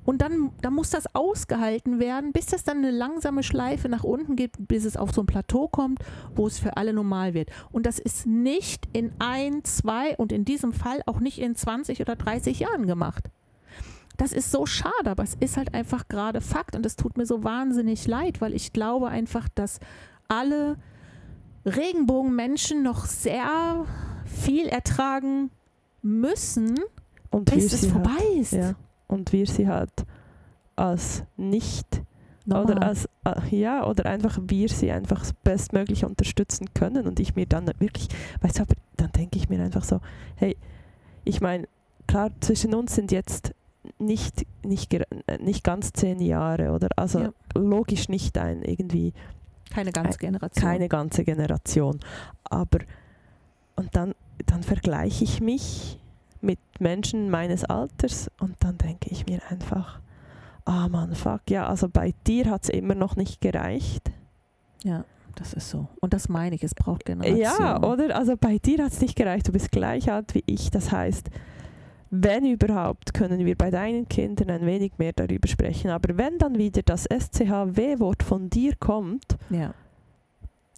und 0.03 0.21
dann, 0.21 0.51
dann 0.61 0.73
muss 0.73 0.89
das 0.89 1.13
ausgehalten 1.15 1.99
werden, 1.99 2.31
bis 2.31 2.47
das 2.47 2.63
dann 2.63 2.79
eine 2.79 2.91
langsame 2.91 3.43
Schleife 3.43 3.89
nach 3.89 4.03
unten 4.03 4.35
geht, 4.35 4.51
bis 4.59 4.85
es 4.85 4.97
auf 4.97 5.11
so 5.11 5.21
ein 5.21 5.27
Plateau 5.27 5.67
kommt, 5.67 5.99
wo 6.35 6.47
es 6.47 6.59
für 6.59 6.77
alle 6.77 6.93
normal 6.93 7.33
wird. 7.33 7.49
Und 7.71 7.85
das 7.85 7.99
ist 7.99 8.25
nicht 8.25 8.87
in 8.93 9.11
ein, 9.19 9.63
zwei 9.63 10.15
und 10.17 10.31
in 10.31 10.45
diesem 10.45 10.73
Fall 10.73 11.01
auch 11.05 11.19
nicht 11.19 11.39
in 11.39 11.55
20 11.55 12.01
oder 12.01 12.15
30 12.15 12.59
Jahren 12.59 12.87
gemacht. 12.87 13.29
Das 14.17 14.33
ist 14.33 14.51
so 14.51 14.65
schade, 14.65 15.05
aber 15.05 15.23
es 15.23 15.35
ist 15.35 15.55
halt 15.55 15.73
einfach 15.73 16.09
gerade 16.09 16.41
Fakt 16.41 16.75
und 16.75 16.85
es 16.85 16.97
tut 16.97 17.15
mir 17.15 17.25
so 17.25 17.45
wahnsinnig 17.45 18.05
leid, 18.05 18.41
weil 18.41 18.53
ich 18.53 18.73
glaube 18.73 19.07
einfach, 19.07 19.47
dass 19.55 19.79
alle 20.27 20.75
Regenbogenmenschen 21.65 22.83
noch 22.83 23.05
sehr 23.05 23.85
viel 24.25 24.67
ertragen 24.67 25.51
müssen, 26.01 26.79
Und 27.31 27.53
bis 27.53 27.73
es 27.73 27.85
vorbei 27.87 28.09
halt, 28.11 28.37
ist. 28.39 28.51
ja, 28.53 28.75
und 29.07 29.31
wir 29.33 29.45
sie 29.47 29.67
halt 29.67 29.91
als 30.75 31.23
nicht 31.35 32.01
Normal. 32.45 32.65
oder 32.77 32.83
als 32.83 33.09
äh, 33.25 33.55
ja 33.55 33.85
oder 33.85 34.05
einfach 34.05 34.39
wir 34.47 34.69
sie 34.69 34.91
einfach 34.91 35.29
bestmöglich 35.43 36.05
unterstützen 36.05 36.67
können 36.73 37.05
und 37.05 37.19
ich 37.19 37.35
mir 37.35 37.45
dann 37.45 37.67
wirklich 37.79 38.07
weißt 38.41 38.59
du 38.59 38.61
aber 38.63 38.75
dann 38.95 39.11
denke 39.11 39.37
ich 39.37 39.49
mir 39.49 39.61
einfach 39.61 39.83
so 39.83 39.99
hey 40.37 40.55
ich 41.25 41.41
meine 41.41 41.67
klar 42.07 42.31
zwischen 42.39 42.73
uns 42.73 42.95
sind 42.95 43.11
jetzt 43.11 43.53
nicht 43.99 44.45
nicht 44.63 44.91
äh, 44.93 45.05
nicht 45.41 45.63
ganz 45.65 45.91
zehn 45.91 46.21
Jahre 46.21 46.71
oder 46.71 46.87
also 46.95 47.19
Ja. 47.19 47.29
logisch 47.55 48.07
nicht 48.07 48.37
ein 48.37 48.61
irgendwie 48.63 49.13
keine 49.73 49.91
ganze 49.91 50.17
Generation. 50.17 50.63
keine 50.63 50.89
ganze 50.89 51.23
Generation. 51.23 51.99
Aber 52.43 52.79
und 53.75 53.95
dann, 53.95 54.13
dann 54.45 54.63
vergleiche 54.63 55.23
ich 55.23 55.41
mich 55.41 55.99
mit 56.41 56.59
Menschen 56.79 57.29
meines 57.29 57.63
Alters 57.63 58.29
und 58.39 58.55
dann 58.59 58.77
denke 58.77 59.09
ich 59.09 59.25
mir 59.25 59.39
einfach, 59.49 59.99
ah 60.65 60.87
Mann, 60.87 61.15
fuck, 61.15 61.41
ja, 61.49 61.67
also 61.67 61.89
bei 61.89 62.13
dir 62.27 62.49
hat 62.49 62.63
es 62.63 62.69
immer 62.69 62.95
noch 62.95 63.15
nicht 63.15 63.41
gereicht. 63.41 64.11
Ja, 64.83 65.05
das 65.35 65.53
ist 65.53 65.69
so. 65.69 65.87
Und 66.01 66.13
das 66.13 66.29
meine 66.29 66.55
ich, 66.55 66.63
es 66.63 66.75
braucht 66.75 67.05
Generation. 67.05 67.39
Ja, 67.41 67.81
oder? 67.81 68.15
Also 68.15 68.35
bei 68.37 68.57
dir 68.57 68.83
hat 68.83 68.91
es 68.91 69.01
nicht 69.01 69.15
gereicht, 69.15 69.47
du 69.47 69.51
bist 69.51 69.71
gleich 69.71 70.11
alt 70.11 70.35
wie 70.35 70.43
ich. 70.45 70.71
Das 70.71 70.91
heißt, 70.91 71.29
wenn 72.11 72.45
überhaupt, 72.45 73.13
können 73.13 73.45
wir 73.45 73.55
bei 73.55 73.69
deinen 73.71 74.07
Kindern 74.09 74.49
ein 74.49 74.65
wenig 74.65 74.93
mehr 74.97 75.13
darüber 75.13 75.47
sprechen. 75.47 75.91
Aber 75.91 76.17
wenn 76.17 76.37
dann 76.37 76.57
wieder 76.57 76.81
das 76.81 77.05
SCHW-Wort 77.05 78.23
von 78.23 78.49
dir 78.49 78.73
kommt, 78.79 79.37
Ja. 79.49 79.73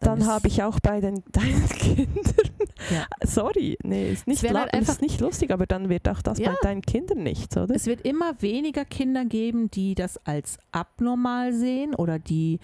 dann 0.02 0.20
ist- 0.20 0.28
habe 0.28 0.48
ich 0.48 0.64
auch 0.64 0.80
bei 0.80 1.00
den 1.00 1.24
deinen 1.32 1.70
Kindern. 1.70 2.36
Ja. 2.90 3.06
Sorry, 3.24 3.78
nee, 3.84 4.12
ist 4.12 4.28
nicht, 4.28 4.44
halt 4.44 4.76
ist 4.76 5.02
nicht 5.02 5.22
lustig, 5.22 5.52
aber 5.52 5.68
dann 5.68 5.88
wird 5.88 6.10
auch 6.10 6.22
das 6.22 6.40
Ja. 6.40 6.50
bei 6.52 6.58
deinen 6.64 6.82
Kindern 6.82 7.24
nichts, 7.24 7.56
oder? 7.56 7.74
Es 7.76 7.86
wird 7.86 8.02
immer 8.02 8.34
weniger 8.42 8.86
Kinder 8.86 9.24
geben, 9.24 9.70
die 9.70 9.94
das 9.96 10.18
als 10.26 10.58
abnormal 10.72 11.54
sehen 11.54 11.94
oder 11.94 12.18
die, 12.18 12.60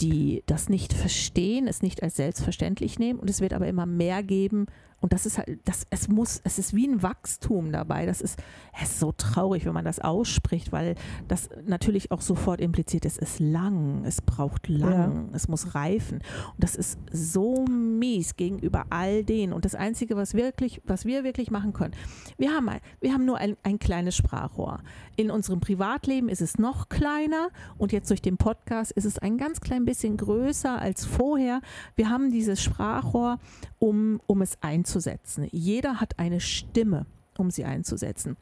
die 0.00 0.42
das 0.46 0.68
nicht 0.68 0.92
verstehen, 0.92 1.66
es 1.66 1.80
nicht 1.82 2.02
als 2.02 2.16
selbstverständlich 2.16 2.98
nehmen. 2.98 3.18
Und 3.18 3.30
es 3.30 3.40
wird 3.40 3.54
aber 3.54 3.66
immer 3.66 3.86
mehr 3.86 4.22
geben. 4.22 4.66
Und 5.00 5.12
das 5.12 5.26
ist 5.26 5.38
halt, 5.38 5.60
das, 5.64 5.86
es 5.90 6.08
muss, 6.08 6.40
es 6.44 6.58
ist 6.58 6.74
wie 6.74 6.86
ein 6.86 7.02
Wachstum 7.02 7.72
dabei. 7.72 8.06
Das 8.06 8.20
ist, 8.20 8.38
es 8.80 8.90
ist 8.90 9.00
so 9.00 9.12
traurig, 9.12 9.66
wenn 9.66 9.74
man 9.74 9.84
das 9.84 10.00
ausspricht, 10.00 10.72
weil 10.72 10.94
das 11.28 11.48
natürlich 11.66 12.10
auch 12.10 12.20
sofort 12.20 12.60
impliziert, 12.60 13.04
es 13.04 13.18
ist 13.18 13.38
lang, 13.38 14.04
es 14.04 14.22
braucht 14.22 14.68
lang, 14.68 15.30
es 15.32 15.48
muss 15.48 15.74
reifen. 15.74 16.18
Und 16.18 16.62
das 16.64 16.74
ist 16.74 16.98
so 17.12 17.66
mies 17.66 18.36
gegenüber 18.36 18.86
all 18.90 19.24
denen. 19.24 19.52
Und 19.52 19.64
das 19.64 19.74
Einzige, 19.74 20.16
was 20.16 20.34
wirklich, 20.34 20.80
was 20.84 21.04
wir 21.04 21.24
wirklich 21.24 21.50
machen 21.50 21.72
können, 21.72 21.94
wir 22.38 22.52
haben, 22.52 22.70
wir 23.00 23.12
haben 23.12 23.24
nur 23.24 23.38
ein, 23.38 23.56
ein 23.62 23.78
kleines 23.78 24.16
Sprachrohr. 24.16 24.80
In 25.16 25.30
unserem 25.30 25.60
Privatleben 25.60 26.28
ist 26.28 26.40
es 26.40 26.58
noch 26.58 26.88
kleiner 26.88 27.50
und 27.78 27.92
jetzt 27.92 28.10
durch 28.10 28.22
den 28.22 28.36
Podcast 28.36 28.90
ist 28.92 29.04
es 29.04 29.18
ein 29.18 29.38
ganz 29.38 29.60
klein 29.60 29.84
bisschen 29.84 30.16
größer 30.16 30.80
als 30.80 31.04
vorher. 31.04 31.60
Wir 31.94 32.08
haben 32.08 32.30
dieses 32.30 32.62
Sprachrohr, 32.62 33.38
um, 33.78 34.20
um 34.26 34.42
es 34.42 34.58
einzusetzen. 34.84 35.48
Jeder 35.50 36.00
hat 36.00 36.18
eine 36.18 36.40
Stimme, 36.40 37.06
um 37.38 37.50
sie 37.50 37.64
einzusetzen. 37.64 38.36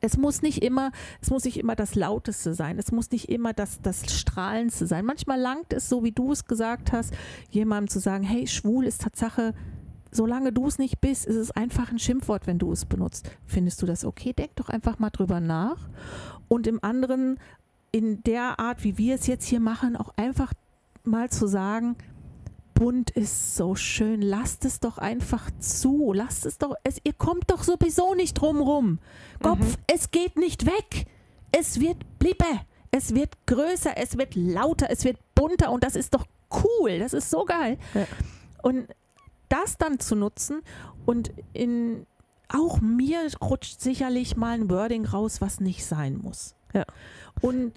es 0.00 0.16
muss 0.16 0.40
nicht 0.40 0.62
immer, 0.62 0.92
es 1.20 1.30
muss 1.30 1.44
nicht 1.44 1.58
immer 1.58 1.76
das 1.76 1.94
Lauteste 1.94 2.54
sein, 2.54 2.78
es 2.78 2.90
muss 2.90 3.10
nicht 3.10 3.28
immer 3.28 3.52
das, 3.52 3.80
das 3.82 4.10
Strahlendste 4.18 4.86
sein. 4.86 5.04
Manchmal 5.04 5.38
langt 5.38 5.74
es, 5.74 5.88
so 5.88 6.02
wie 6.02 6.12
du 6.12 6.32
es 6.32 6.46
gesagt 6.46 6.92
hast, 6.92 7.12
jemandem 7.50 7.88
zu 7.88 8.00
sagen, 8.00 8.24
hey, 8.24 8.46
schwul 8.46 8.86
ist 8.86 9.02
Tatsache, 9.02 9.54
solange 10.10 10.52
du 10.52 10.66
es 10.66 10.78
nicht 10.78 11.00
bist, 11.00 11.26
ist 11.26 11.36
es 11.36 11.50
einfach 11.50 11.90
ein 11.90 11.98
Schimpfwort, 11.98 12.46
wenn 12.46 12.58
du 12.58 12.72
es 12.72 12.86
benutzt. 12.86 13.30
Findest 13.44 13.82
du 13.82 13.86
das 13.86 14.04
okay? 14.04 14.32
Denk 14.32 14.56
doch 14.56 14.70
einfach 14.70 14.98
mal 14.98 15.10
drüber 15.10 15.40
nach. 15.40 15.88
Und 16.48 16.66
im 16.66 16.82
anderen, 16.82 17.38
in 17.92 18.22
der 18.24 18.58
Art, 18.58 18.84
wie 18.84 18.96
wir 18.96 19.16
es 19.16 19.26
jetzt 19.26 19.46
hier 19.46 19.60
machen, 19.60 19.96
auch 19.96 20.10
einfach 20.16 20.52
mal 21.04 21.28
zu 21.28 21.46
sagen, 21.46 21.96
bunt 22.74 23.10
ist 23.10 23.56
so 23.56 23.74
schön. 23.74 24.20
Lasst 24.20 24.64
es 24.64 24.80
doch 24.80 24.98
einfach 24.98 25.50
zu. 25.58 26.12
Lasst 26.12 26.46
es 26.46 26.58
doch. 26.58 26.74
Es, 26.82 26.98
ihr 27.04 27.12
kommt 27.12 27.50
doch 27.50 27.62
sowieso 27.62 28.14
nicht 28.14 28.34
drum 28.34 28.60
rum. 28.60 28.98
Kopf, 29.42 29.60
mhm. 29.60 29.74
es 29.86 30.10
geht 30.10 30.36
nicht 30.36 30.66
weg. 30.66 31.06
Es 31.52 31.80
wird 31.80 32.18
bliebe. 32.18 32.44
Es 32.90 33.12
wird 33.12 33.34
größer, 33.46 33.96
es 33.96 34.18
wird 34.18 34.36
lauter, 34.36 34.86
es 34.88 35.02
wird 35.04 35.18
bunter 35.34 35.72
und 35.72 35.82
das 35.82 35.96
ist 35.96 36.14
doch 36.14 36.26
cool. 36.62 37.00
Das 37.00 37.12
ist 37.12 37.28
so 37.28 37.44
geil. 37.44 37.76
Ja. 37.92 38.06
Und 38.62 38.86
das 39.48 39.76
dann 39.78 39.98
zu 39.98 40.14
nutzen 40.14 40.62
und 41.04 41.32
in 41.52 42.06
auch 42.48 42.80
mir 42.80 43.28
rutscht 43.40 43.80
sicherlich 43.80 44.36
mal 44.36 44.52
ein 44.52 44.70
Wording 44.70 45.06
raus, 45.06 45.40
was 45.40 45.58
nicht 45.58 45.84
sein 45.84 46.16
muss. 46.16 46.54
Ja. 46.72 46.84
Und 47.40 47.72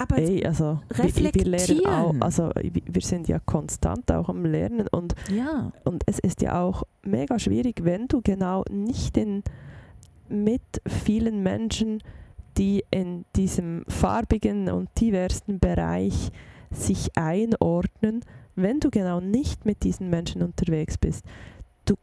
aber 0.00 0.16
Ey, 0.16 0.46
also 0.46 0.80
wir, 0.94 1.14
wir, 1.14 1.44
lernen 1.44 1.86
auch, 1.86 2.14
also 2.20 2.50
wir 2.54 3.02
sind 3.02 3.28
ja 3.28 3.38
konstant 3.38 4.10
auch 4.10 4.30
am 4.30 4.46
Lernen 4.46 4.88
und, 4.88 5.14
ja. 5.30 5.72
und 5.84 6.04
es 6.06 6.18
ist 6.18 6.40
ja 6.40 6.62
auch 6.62 6.84
mega 7.02 7.38
schwierig, 7.38 7.84
wenn 7.84 8.08
du 8.08 8.22
genau 8.22 8.64
nicht 8.70 9.18
in, 9.18 9.42
mit 10.30 10.62
vielen 10.86 11.42
Menschen, 11.42 12.02
die 12.56 12.82
in 12.90 13.26
diesem 13.36 13.84
farbigen 13.88 14.70
und 14.70 14.88
diversen 14.98 15.58
Bereich 15.58 16.30
sich 16.70 17.14
einordnen, 17.18 18.24
wenn 18.56 18.80
du 18.80 18.90
genau 18.90 19.20
nicht 19.20 19.66
mit 19.66 19.82
diesen 19.82 20.08
Menschen 20.08 20.42
unterwegs 20.42 20.96
bist, 20.96 21.26
du 21.84 21.96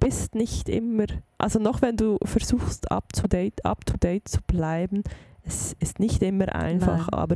bist 0.00 0.34
nicht 0.34 0.68
immer, 0.68 1.06
also 1.38 1.60
noch 1.60 1.80
wenn 1.80 1.96
du 1.96 2.18
versuchst 2.24 2.90
up 2.90 3.12
to 3.12 3.28
date, 3.28 3.64
up 3.64 3.86
to 3.86 3.96
date 3.98 4.26
zu 4.26 4.40
bleiben, 4.48 5.04
es 5.44 5.74
ist 5.80 5.98
nicht 5.98 6.22
immer 6.22 6.54
einfach, 6.54 7.08
Nein. 7.10 7.18
aber 7.18 7.34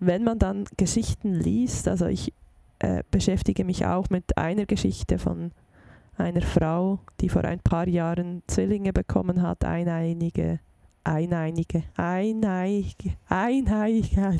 wenn 0.00 0.24
man 0.24 0.38
dann 0.38 0.64
Geschichten 0.76 1.34
liest, 1.34 1.88
also 1.88 2.06
ich 2.06 2.32
äh, 2.78 3.02
beschäftige 3.10 3.64
mich 3.64 3.86
auch 3.86 4.10
mit 4.10 4.36
einer 4.36 4.66
Geschichte 4.66 5.18
von 5.18 5.52
einer 6.16 6.42
Frau, 6.42 7.00
die 7.20 7.28
vor 7.28 7.44
ein 7.44 7.60
paar 7.60 7.88
Jahren 7.88 8.42
Zwillinge 8.46 8.92
bekommen 8.92 9.42
hat, 9.42 9.64
eineinige, 9.64 10.60
eineinige, 11.02 11.84
eineinige, 11.96 13.16
eineinige, 13.28 14.34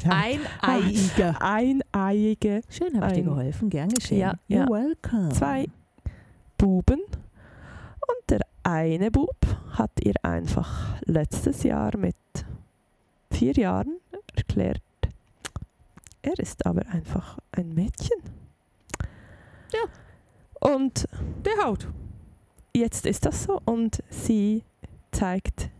eineiige. 1.40 2.62
Schön, 2.68 3.00
habe 3.00 3.12
ich 3.12 3.18
dir 3.18 3.24
geholfen, 3.24 3.70
gern 3.70 3.88
geschehen. 3.88 4.18
Ja, 4.18 4.34
You're 4.48 4.58
ja. 4.58 4.68
welcome. 4.68 5.28
Zwei 5.30 5.66
Buben 6.58 7.00
und 7.00 8.30
der 8.30 8.40
eine 8.62 9.10
Bub 9.10 9.36
hat 9.70 9.92
ihr 10.02 10.14
einfach 10.22 11.00
letztes 11.04 11.62
Jahr 11.64 11.96
mit 11.96 12.16
vier 13.34 13.52
Jahren 13.52 13.98
erklärt, 14.34 14.80
er 16.22 16.38
ist 16.38 16.64
aber 16.64 16.86
einfach 16.88 17.38
ein 17.52 17.74
Mädchen. 17.74 18.18
Ja. 19.72 20.70
Und 20.70 21.06
der 21.44 21.64
Haut. 21.64 21.88
Jetzt 22.74 23.06
ist 23.06 23.26
das 23.26 23.44
so 23.44 23.60
und 23.64 24.02
sie 24.08 24.64
zeigt 25.12 25.70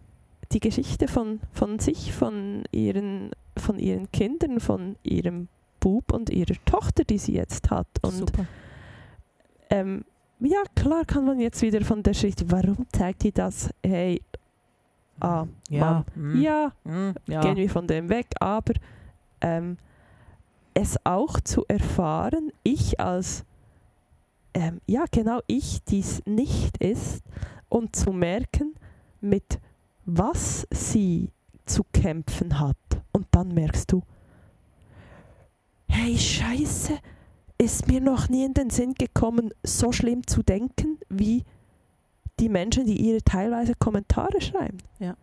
die 0.53 0.61
Geschichte 0.61 1.09
von, 1.09 1.41
von 1.53 1.79
sich, 1.79 2.13
von 2.13 2.65
ihren, 2.71 3.31
von 3.57 3.79
ihren 3.79 4.11
Kindern, 4.13 4.61
von 4.61 4.97
ihrem 5.03 5.49
Bub 5.81 6.13
und 6.13 6.31
ihrer 6.31 6.55
Tochter, 6.65 7.05
die 7.05 7.19
sie 7.19 7.35
jetzt 7.35 7.71
hat. 7.71 7.89
Und 8.03 8.13
Super. 8.13 8.47
Ähm, 9.71 10.05
ja, 10.41 10.63
klar 10.77 11.05
kann 11.05 11.25
man 11.25 11.41
jetzt 11.41 11.63
wieder 11.63 11.83
von 11.83 12.03
der 12.03 12.13
Geschichte, 12.13 12.51
warum 12.51 12.87
zeigt 12.93 13.23
die 13.23 13.33
das? 13.33 13.71
Hey, 13.85 14.21
ah, 15.21 15.47
ja, 15.69 16.05
mm. 16.15 16.41
ja, 16.41 16.73
mm, 16.85 17.11
ja, 17.27 17.41
gehen 17.41 17.57
wir 17.57 17.71
von 17.71 17.87
dem 17.87 18.09
weg, 18.09 18.27
aber 18.41 18.75
ähm, 19.41 19.77
es 20.75 20.99
auch 21.05 21.41
zu 21.41 21.65
erfahren, 21.69 22.51
ich 22.63 23.01
als, 23.01 23.45
ähm, 24.55 24.81
ja 24.87 25.05
genau, 25.11 25.41
ich, 25.47 25.83
dies 25.85 26.23
nicht 26.27 26.79
ist, 26.79 27.23
und 27.69 27.97
zu 27.97 28.13
merken, 28.13 28.75
mit 29.21 29.59
was 30.05 30.67
sie 30.71 31.31
zu 31.67 31.83
kämpfen 31.93 32.61
hat. 32.61 32.77
Und 33.13 33.27
dann 33.31 33.49
merkst 33.49 33.91
du, 33.91 34.03
hey 35.89 36.17
Scheiße, 36.17 36.99
ist 37.59 37.89
mir 37.89 38.01
noch 38.01 38.29
nie 38.29 38.45
in 38.45 38.55
den 38.55 38.71
Sinn 38.71 38.95
gekommen, 38.95 39.51
so 39.63 39.93
schlimm 39.93 40.27
zu 40.27 40.43
denken, 40.43 40.99
wie 41.09 41.45
die 42.41 42.49
Menschen, 42.49 42.85
die 42.87 43.01
ihre 43.01 43.23
teilweise 43.23 43.75
Kommentare 43.75 44.41
schreiben. 44.41 44.79
Ja. 44.99 45.17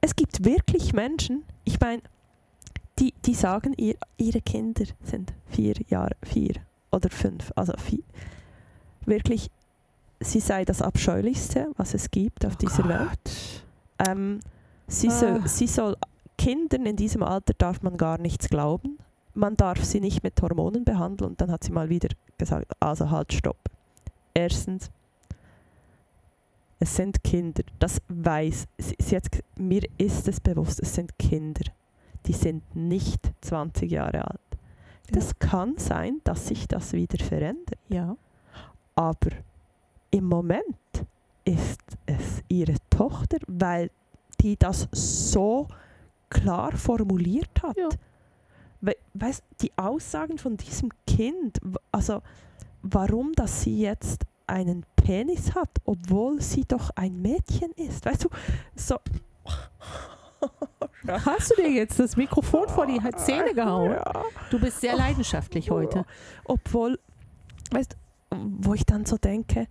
Es 0.00 0.16
gibt 0.16 0.44
wirklich 0.44 0.92
Menschen, 0.92 1.44
ich 1.64 1.78
meine, 1.80 2.02
die, 2.98 3.14
die 3.24 3.34
sagen, 3.34 3.74
ihr, 3.76 3.96
ihre 4.16 4.40
Kinder 4.40 4.84
sind 5.02 5.32
vier 5.46 5.74
Jahre, 5.88 6.16
vier 6.22 6.54
oder 6.92 7.10
fünf, 7.10 7.52
also 7.56 7.72
vier. 7.76 8.02
Wirklich, 9.06 9.50
sie 10.20 10.40
sei 10.40 10.64
das 10.64 10.82
Abscheulichste, 10.82 11.70
was 11.76 11.94
es 11.94 12.10
gibt 12.10 12.44
auf 12.44 12.54
oh 12.54 12.58
dieser 12.60 12.82
Gott. 12.82 12.88
Welt. 12.88 13.64
Ähm, 14.08 14.40
sie, 14.86 15.08
ah. 15.08 15.12
soll, 15.12 15.48
sie 15.48 15.66
soll, 15.66 15.96
Kindern 16.36 16.86
in 16.86 16.96
diesem 16.96 17.22
Alter 17.22 17.54
darf 17.56 17.82
man 17.82 17.96
gar 17.96 18.18
nichts 18.18 18.48
glauben. 18.48 18.98
Man 19.34 19.56
darf 19.56 19.84
sie 19.84 20.00
nicht 20.00 20.22
mit 20.22 20.40
Hormonen 20.40 20.84
behandeln. 20.84 21.32
Und 21.32 21.40
dann 21.40 21.50
hat 21.50 21.64
sie 21.64 21.72
mal 21.72 21.88
wieder 21.88 22.08
gesagt, 22.38 22.72
also 22.80 23.10
halt, 23.10 23.32
stopp. 23.32 23.58
Erstens, 24.34 24.90
es 26.80 26.96
sind 26.96 27.22
Kinder. 27.22 27.62
Das 27.78 28.00
weiß 28.08 28.66
sie, 28.78 28.96
sie 28.98 29.16
hat, 29.16 29.28
mir 29.56 29.82
ist 29.98 30.26
es 30.26 30.40
bewusst, 30.40 30.80
es 30.80 30.94
sind 30.94 31.16
Kinder. 31.18 31.64
Die 32.26 32.32
sind 32.32 32.74
nicht 32.74 33.30
20 33.42 33.90
Jahre 33.90 34.26
alt. 34.26 34.40
Das 35.10 35.28
ja. 35.28 35.48
kann 35.48 35.76
sein, 35.78 36.20
dass 36.24 36.48
sich 36.48 36.66
das 36.66 36.92
wieder 36.92 37.22
verändert. 37.22 37.78
Ja. 37.88 38.16
Aber 38.94 39.30
im 40.10 40.24
Moment 40.24 40.64
ist 41.44 41.80
es 42.06 42.42
ihre 42.48 42.76
Tochter, 42.88 43.38
weil 43.46 43.90
die 44.40 44.56
das 44.56 44.88
so 44.92 45.68
klar 46.30 46.72
formuliert 46.72 47.62
hat. 47.62 47.76
Ja. 47.76 47.88
We 48.80 48.96
weißt, 49.12 49.42
die 49.60 49.72
Aussagen 49.76 50.38
von 50.38 50.56
diesem 50.56 50.88
Kind, 51.06 51.58
also 51.92 52.22
warum, 52.82 53.32
dass 53.34 53.62
sie 53.62 53.78
jetzt 53.78 54.24
einen 54.46 54.86
Penis 55.02 55.54
hat, 55.54 55.70
obwohl 55.84 56.40
sie 56.40 56.64
doch 56.66 56.90
ein 56.94 57.20
Mädchen 57.20 57.72
ist. 57.72 58.04
Weißt 58.04 58.24
du, 58.24 58.28
so. 58.74 58.96
Hast 61.06 61.50
du 61.50 61.56
dir 61.56 61.70
jetzt 61.70 61.98
das 61.98 62.16
Mikrofon 62.16 62.68
vor 62.68 62.86
die 62.86 63.00
Zähne 63.16 63.54
gehauen? 63.54 63.96
Du 64.50 64.58
bist 64.58 64.80
sehr 64.80 64.96
leidenschaftlich 64.96 65.70
heute. 65.70 66.04
Obwohl, 66.44 66.98
weißt 67.70 67.92
du, 67.92 68.36
wo 68.60 68.74
ich 68.74 68.84
dann 68.84 69.04
so 69.06 69.16
denke, 69.16 69.66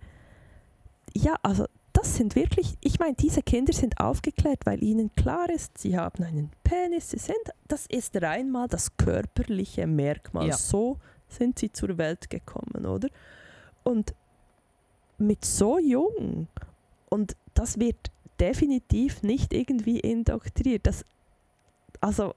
ja, 1.14 1.36
also 1.42 1.66
das 1.92 2.16
sind 2.16 2.36
wirklich, 2.36 2.76
ich 2.80 2.98
meine, 2.98 3.14
diese 3.14 3.42
Kinder 3.42 3.72
sind 3.72 3.98
aufgeklärt, 4.00 4.60
weil 4.64 4.82
ihnen 4.82 5.12
klar 5.14 5.50
ist, 5.50 5.78
sie 5.78 5.96
haben 5.96 6.22
einen 6.22 6.50
Penis, 6.62 7.10
sie 7.10 7.18
sind, 7.18 7.38
das 7.68 7.86
ist 7.86 8.20
rein 8.22 8.50
mal 8.50 8.68
das 8.68 8.96
körperliche 8.96 9.86
Merkmal. 9.86 10.48
Ja. 10.48 10.56
So 10.56 10.98
sind 11.28 11.58
sie 11.58 11.72
zur 11.72 11.98
Welt 11.98 12.30
gekommen, 12.30 12.86
oder? 12.86 13.08
Und 13.82 14.14
mit 15.20 15.44
so 15.44 15.78
jung 15.78 16.48
und 17.08 17.36
das 17.54 17.78
wird 17.78 17.96
definitiv 18.38 19.22
nicht 19.22 19.52
irgendwie 19.52 20.00
indoktriniert. 20.00 20.86
Das, 20.86 21.04
also 22.00 22.34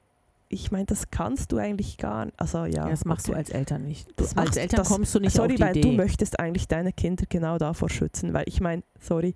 ich 0.50 0.72
meine, 0.72 0.86
das 0.86 1.10
kannst 1.10 1.52
du 1.52 1.58
eigentlich 1.58 1.98
gar 1.98 2.26
nicht. 2.26 2.40
Also, 2.40 2.66
ja, 2.66 2.84
ja 2.84 2.90
das 2.90 3.06
machst 3.06 3.28
okay. 3.28 3.34
du 3.34 3.38
als 3.38 3.50
Eltern 3.50 3.86
nicht. 3.86 4.08
Du, 4.16 4.24
als 4.24 4.36
machst, 4.36 4.58
Eltern 4.58 4.78
das, 4.78 4.88
kommst 4.88 5.16
du 5.16 5.20
nicht 5.20 5.34
sorry, 5.34 5.54
auf 5.54 5.56
die 5.56 5.62
weil 5.62 5.78
Idee. 5.78 5.90
du 5.90 5.92
möchtest 5.94 6.40
eigentlich 6.40 6.68
deine 6.68 6.94
Kinder 6.94 7.26
genau 7.28 7.58
davor 7.58 7.90
schützen, 7.90 8.34
weil 8.34 8.44
ich 8.48 8.62
meine, 8.62 8.84
sorry. 9.00 9.34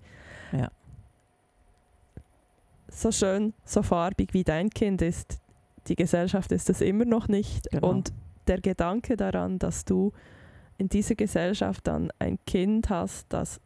Ja. 0.52 0.70
So 2.88 3.10
schön, 3.12 3.52
so 3.64 3.82
farbig 3.82 4.32
wie 4.32 4.44
dein 4.44 4.70
Kind 4.70 5.02
ist, 5.02 5.38
die 5.88 5.96
Gesellschaft 5.96 6.52
ist 6.52 6.70
es 6.70 6.80
immer 6.80 7.04
noch 7.04 7.28
nicht. 7.28 7.70
Genau. 7.70 7.90
Und 7.90 8.12
der 8.46 8.60
Gedanke 8.60 9.16
daran, 9.16 9.58
dass 9.58 9.84
du 9.84 10.12
in 10.78 10.88
dieser 10.88 11.16
Gesellschaft 11.16 11.86
dann 11.86 12.10
ein 12.18 12.38
Kind 12.46 12.88
hast, 12.88 13.26
das 13.28 13.60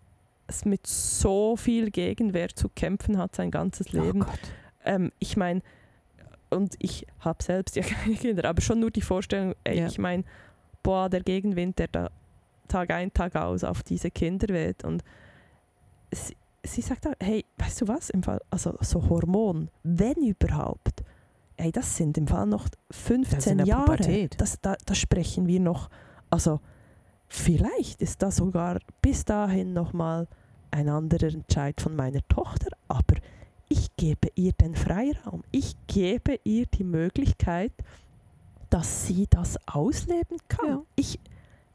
es 0.48 0.64
mit 0.64 0.86
so 0.86 1.56
viel 1.56 1.90
Gegenwehr 1.90 2.48
zu 2.48 2.68
kämpfen 2.68 3.18
hat 3.18 3.36
sein 3.36 3.50
ganzes 3.50 3.94
oh 3.94 4.00
Leben. 4.00 4.22
Oh 4.22 4.26
ähm, 4.84 5.12
ich 5.18 5.36
meine, 5.36 5.62
und 6.50 6.74
ich 6.78 7.06
habe 7.20 7.42
selbst 7.42 7.76
ja 7.76 7.82
keine 7.82 8.14
Kinder, 8.14 8.48
aber 8.48 8.60
schon 8.60 8.80
nur 8.80 8.90
die 8.90 9.02
Vorstellung, 9.02 9.54
ey, 9.64 9.78
ja. 9.78 9.86
ich 9.86 9.98
meine, 9.98 10.24
boah, 10.82 11.08
der 11.08 11.22
Gegenwind, 11.22 11.78
der 11.78 11.88
da 11.88 12.10
Tag 12.68 12.90
ein, 12.90 13.12
Tag 13.12 13.36
aus 13.36 13.64
auf 13.64 13.82
diese 13.82 14.10
Kinder 14.10 14.48
weht 14.48 14.84
und 14.84 15.04
sie, 16.10 16.36
sie 16.62 16.80
sagt, 16.80 17.06
auch, 17.06 17.12
hey, 17.20 17.44
weißt 17.58 17.82
du 17.82 17.88
was, 17.88 18.10
im 18.10 18.22
Fall, 18.22 18.40
also 18.50 18.76
so 18.80 19.08
Hormon, 19.08 19.68
wenn 19.82 20.16
überhaupt, 20.22 21.02
ey, 21.56 21.70
das 21.70 21.96
sind 21.96 22.16
im 22.16 22.26
Fall 22.26 22.46
noch 22.46 22.68
15 22.90 23.58
der 23.58 23.66
Jahre. 23.66 24.28
Das, 24.38 24.60
da, 24.60 24.76
da 24.84 24.94
sprechen 24.94 25.46
wir 25.46 25.60
noch, 25.60 25.90
also 26.30 26.60
vielleicht 27.32 28.02
ist 28.02 28.22
da 28.22 28.30
sogar 28.30 28.78
bis 29.00 29.24
dahin 29.24 29.72
nochmal 29.72 30.28
ein 30.70 30.88
anderer 30.88 31.28
Entscheid 31.28 31.80
von 31.80 31.96
meiner 31.96 32.26
Tochter, 32.28 32.68
aber 32.88 33.16
ich 33.68 33.88
gebe 33.96 34.28
ihr 34.34 34.52
den 34.52 34.76
Freiraum. 34.76 35.42
Ich 35.50 35.76
gebe 35.86 36.38
ihr 36.44 36.66
die 36.66 36.84
Möglichkeit, 36.84 37.72
dass 38.68 39.06
sie 39.06 39.26
das 39.30 39.56
ausleben 39.66 40.36
kann. 40.48 40.68
Ja. 40.68 40.82
Ich 40.94 41.18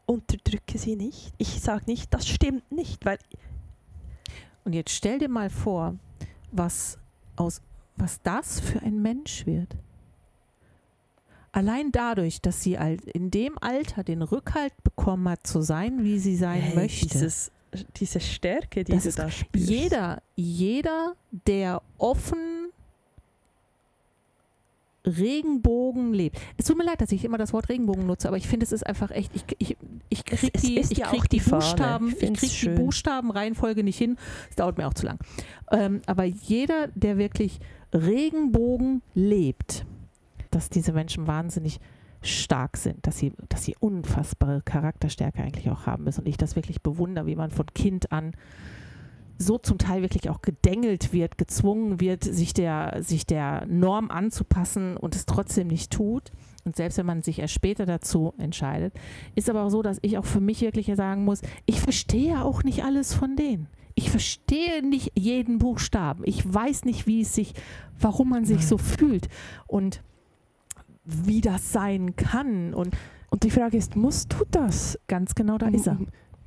unterdrücke 0.06 0.78
sie 0.78 0.96
nicht. 0.96 1.34
Ich 1.38 1.60
sage 1.60 1.86
nicht, 1.88 2.14
das 2.14 2.28
stimmt 2.28 2.72
nicht, 2.72 3.06
weil 3.06 3.18
Und 4.64 4.74
jetzt 4.74 4.92
stell 4.92 5.18
dir 5.18 5.30
mal 5.30 5.50
vor, 5.50 5.96
was, 6.52 7.00
aus, 7.36 7.62
was 7.96 8.22
das 8.22 8.60
für 8.60 8.82
ein 8.82 9.02
Mensch 9.02 9.46
wird. 9.46 9.76
Allein 11.58 11.92
dadurch, 11.92 12.40
dass 12.40 12.62
sie 12.62 12.78
in 13.14 13.32
dem 13.32 13.58
Alter 13.60 14.04
den 14.04 14.22
Rückhalt 14.22 14.74
bekommen 14.84 15.28
hat, 15.28 15.48
zu 15.48 15.62
sein, 15.62 16.04
wie 16.04 16.20
sie 16.20 16.36
sein 16.36 16.62
hey, 16.62 16.76
möchte. 16.76 17.08
Dieses, 17.08 17.52
diese 17.96 18.20
Stärke, 18.20 18.84
die 18.84 18.92
Das 18.92 19.04
du 19.04 19.10
ist 19.10 19.18
da 19.18 19.32
spürst. 19.32 19.68
Jeder, 19.68 20.22
jeder, 20.36 21.16
der 21.48 21.82
offen 21.98 22.38
Regenbogen 25.04 26.14
lebt. 26.14 26.38
Es 26.58 26.66
tut 26.66 26.78
mir 26.78 26.84
leid, 26.84 27.02
dass 27.02 27.12
ich 27.12 27.24
immer 27.26 27.38
das 27.40 27.54
Wort 27.54 27.70
Regenbogen 27.70 28.06
nutze, 28.06 28.28
aber 28.28 28.38
ich 28.38 28.48
finde, 28.48 28.66
es 28.66 28.72
ist 28.72 28.86
einfach 28.86 29.10
echt, 29.10 29.32
ich, 29.36 29.46
ich, 29.58 29.78
ich 30.10 30.20
Es- 30.30 30.40
krieg 30.42 30.52
es 30.54 30.62
die, 30.62 30.80
ich 30.80 30.98
ja 30.98 31.08
krieg 31.08 31.28
die 31.30 31.40
Fahne. 31.40 31.64
Buchstaben, 31.64 32.10
Ich 32.10 32.22
ich 32.24 32.34
krieg 32.34 32.52
die. 32.62 32.70
Buchstabenreihenfolge 32.70 33.84
nicht 33.84 33.98
hin. 33.98 34.18
Es 34.50 34.58
dauert 34.58 34.78
mir 34.78 34.88
auch 34.88 34.94
zu 34.94 35.06
lang. 35.06 35.18
Ähm, 35.72 36.02
aber 36.06 36.24
jeder, 36.26 36.88
der 36.90 37.18
wirklich 37.18 37.60
Regenbogen 37.94 39.02
lebt, 39.16 39.86
dass 40.58 40.70
diese 40.70 40.92
Menschen 40.92 41.28
wahnsinnig 41.28 41.80
stark 42.22 42.78
sind, 42.78 43.06
dass 43.06 43.18
sie, 43.20 43.34
dass 43.50 43.64
sie 43.64 43.76
unfassbare 43.80 44.62
Charakterstärke 44.64 45.42
eigentlich 45.42 45.70
auch 45.70 45.86
haben 45.86 46.04
müssen. 46.04 46.22
Und 46.22 46.28
ich 46.28 46.38
das 46.38 46.56
wirklich 46.56 46.82
bewundere, 46.82 47.28
wie 47.28 47.36
man 47.36 47.52
von 47.52 47.68
Kind 47.68 48.12
an 48.12 48.34
so 49.38 49.60
zum 49.60 49.78
Teil 49.78 50.02
wirklich 50.02 50.32
auch 50.32 50.42
gedengelt 50.42 51.14
wird, 51.14 51.38
gezwungen 51.38 52.02
wird, 52.02 52.24
sich 52.24 52.54
der, 52.54 52.98
sich 53.02 53.28
der 53.28 53.68
Norm 53.68 54.10
anzupassen 54.10 54.98
und 54.98 55.16
es 55.16 55.28
trotzdem 55.28 55.68
nicht 55.68 55.92
tut. 55.92 56.32
Und 56.66 56.76
selbst 56.76 56.98
wenn 56.98 57.06
man 57.06 57.22
sich 57.22 57.38
erst 57.38 57.54
später 57.54 57.86
dazu 57.86 58.34
entscheidet, 58.40 58.96
ist 59.36 59.50
aber 59.50 59.64
auch 59.64 59.70
so, 59.70 59.84
dass 59.84 60.00
ich 60.02 60.18
auch 60.18 60.26
für 60.26 60.42
mich 60.42 60.62
wirklich 60.62 60.92
sagen 60.96 61.24
muss, 61.24 61.42
ich 61.68 61.80
verstehe 61.80 62.44
auch 62.44 62.64
nicht 62.64 62.84
alles 62.84 63.14
von 63.14 63.36
denen. 63.36 63.68
Ich 63.94 64.10
verstehe 64.10 64.84
nicht 64.84 65.12
jeden 65.16 65.60
Buchstaben. 65.60 66.24
Ich 66.26 66.52
weiß 66.52 66.86
nicht, 66.86 67.08
wie 67.08 67.22
es 67.22 67.34
sich, 67.34 67.54
warum 68.00 68.30
man 68.30 68.46
sich 68.46 68.66
so 68.66 68.78
fühlt 68.78 69.28
und 69.68 70.02
wie 71.08 71.42
das 71.42 71.72
sein 71.72 72.16
kann. 72.16 72.74
Und 72.74 72.96
Und 73.30 73.44
die 73.44 73.50
Frage 73.52 73.78
ist, 73.78 73.96
musst 73.96 74.34
du 74.34 74.44
das? 74.52 74.98
ganz 75.08 75.36
genau 75.36 75.58
da 75.58 75.68
ist 75.68 75.88
er. 75.88 75.98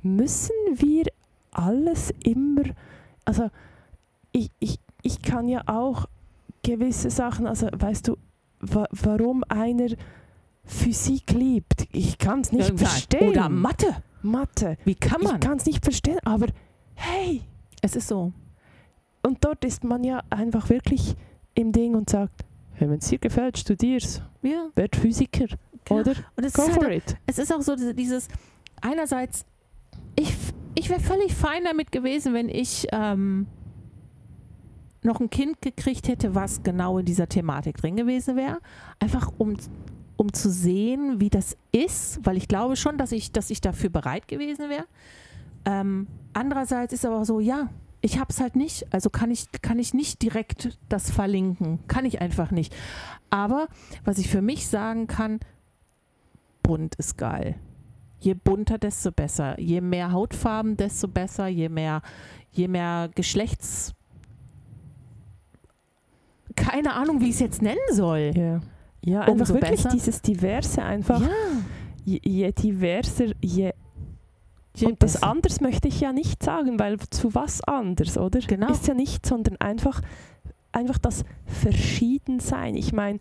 Müssen 0.03 0.55
wir 0.75 1.05
alles 1.51 2.11
immer, 2.23 2.63
also 3.25 3.49
ich, 4.31 4.49
ich, 4.59 4.79
ich 5.03 5.21
kann 5.21 5.47
ja 5.47 5.63
auch 5.67 6.07
gewisse 6.63 7.09
Sachen, 7.09 7.45
also 7.47 7.67
weißt 7.71 8.07
du, 8.07 8.17
wa 8.59 8.87
warum 8.91 9.43
einer 9.49 9.89
Physik 10.63 11.31
liebt, 11.33 11.87
ich 11.91 12.17
kann 12.17 12.41
es 12.41 12.51
nicht 12.51 12.69
Ja, 12.69 12.77
verstehen. 12.77 13.29
Oder 13.29 13.49
Mathe. 13.49 13.95
Mathe. 14.21 14.77
Wie 14.85 14.95
kann 14.95 15.21
man? 15.21 15.35
Ich 15.35 15.39
kann 15.41 15.57
es 15.57 15.65
nicht 15.65 15.83
verstehen, 15.83 16.19
aber 16.23 16.47
hey, 16.95 17.41
Es 17.81 17.95
ist 17.95 18.07
so. 18.07 18.31
und 19.23 19.43
dort 19.43 19.65
ist 19.65 19.83
man 19.83 20.03
ja 20.03 20.21
einfach 20.29 20.69
wirklich 20.69 21.15
im 21.55 21.71
Ding 21.71 21.95
und 21.95 22.09
sagt, 22.09 22.43
wenn 22.89 22.99
es 22.99 23.07
dir 23.09 23.19
gefällt, 23.19 23.57
studier's, 23.57 24.21
Ja. 24.41 24.67
werd 24.75 24.95
Physiker, 24.95 25.45
Genau. 25.85 26.01
oder? 26.01 26.13
Und 26.35 26.43
es 26.45 26.53
Go 26.53 26.63
ist, 26.63 26.73
for 26.73 26.83
halt, 26.83 27.11
it. 27.11 27.17
es 27.27 27.37
ist 27.39 27.53
auch 27.53 27.61
so 27.61 27.75
diese- 27.75 27.93
dieses, 27.93 28.27
einerseits, 28.81 29.45
ich, 30.15 30.33
ich 30.75 30.89
wäre 30.89 30.99
völlig 30.99 31.33
fein 31.33 31.63
damit 31.63 31.91
gewesen, 31.91 32.33
wenn 32.33 32.49
ich 32.49 32.87
ähm, 32.91 33.47
noch 35.03 35.19
ein 35.19 35.29
Kind 35.29 35.61
gekriegt 35.61 36.07
hätte, 36.07 36.35
was 36.35 36.61
genau 36.63 36.99
in 36.99 37.05
dieser 37.05 37.27
Thematik 37.27 37.77
drin 37.77 37.95
gewesen 37.95 38.35
wäre. 38.35 38.59
Einfach 38.99 39.31
um, 39.37 39.55
um 40.17 40.31
zu 40.33 40.49
sehen, 40.51 41.19
wie 41.19 41.29
das 41.29 41.57
ist, 41.71 42.19
weil 42.23 42.37
ich 42.37 42.47
glaube 42.47 42.75
schon, 42.75 42.97
dass 42.97 43.11
ich, 43.11 43.31
dass 43.31 43.49
ich 43.49 43.61
dafür 43.61 43.89
bereit 43.89 44.27
gewesen 44.27 44.69
wäre. 44.69 44.85
Ähm, 45.65 46.07
andererseits 46.33 46.93
ist 46.93 47.05
aber 47.05 47.25
so, 47.25 47.39
ja, 47.39 47.69
ich 48.01 48.19
habe 48.19 48.29
es 48.29 48.39
halt 48.39 48.55
nicht, 48.55 48.91
also 48.93 49.09
kann 49.09 49.31
ich, 49.31 49.45
kann 49.61 49.79
ich 49.79 49.93
nicht 49.93 50.21
direkt 50.21 50.77
das 50.89 51.11
verlinken, 51.11 51.79
kann 51.87 52.05
ich 52.05 52.21
einfach 52.21 52.51
nicht. 52.51 52.75
Aber 53.29 53.67
was 54.03 54.17
ich 54.17 54.27
für 54.29 54.41
mich 54.41 54.67
sagen 54.67 55.07
kann, 55.07 55.39
bunt 56.63 56.95
ist 56.95 57.17
geil. 57.17 57.55
Je 58.19 58.35
bunter, 58.35 58.77
desto 58.77 59.11
besser. 59.11 59.59
Je 59.59 59.81
mehr 59.81 60.11
Hautfarben, 60.11 60.77
desto 60.77 61.07
besser. 61.07 61.47
Je 61.47 61.69
mehr, 61.69 62.01
je 62.51 62.67
mehr 62.67 63.09
Geschlechts... 63.15 63.93
Keine 66.55 66.93
Ahnung, 66.93 67.21
wie 67.21 67.29
ich 67.29 67.35
es 67.35 67.39
jetzt 67.39 67.61
nennen 67.61 67.79
soll. 67.91 68.31
Ja, 68.35 68.59
ja 69.03 69.21
einfach 69.21 69.31
Umso 69.33 69.53
wirklich 69.55 69.71
besser. 69.83 69.89
dieses 69.89 70.21
Diverse, 70.21 70.83
einfach 70.83 71.21
Ja. 71.21 71.29
je, 72.03 72.19
je 72.23 72.51
diverser, 72.51 73.31
je 73.41 73.71
das 74.73 75.13
besser. 75.13 75.27
anders 75.27 75.61
möchte 75.61 75.87
ich 75.87 75.99
ja 75.99 76.13
nicht 76.13 76.43
sagen, 76.43 76.79
weil 76.79 76.97
zu 77.09 77.35
was 77.35 77.61
anders, 77.63 78.17
oder? 78.17 78.39
Genau. 78.39 78.71
Ist 78.71 78.87
ja 78.87 78.93
nicht, 78.93 79.25
sondern 79.25 79.57
einfach, 79.57 80.01
einfach 80.71 80.97
das 80.97 81.23
Verschiedensein. 81.45 82.75
Ich 82.75 82.93
meine, 82.93 83.19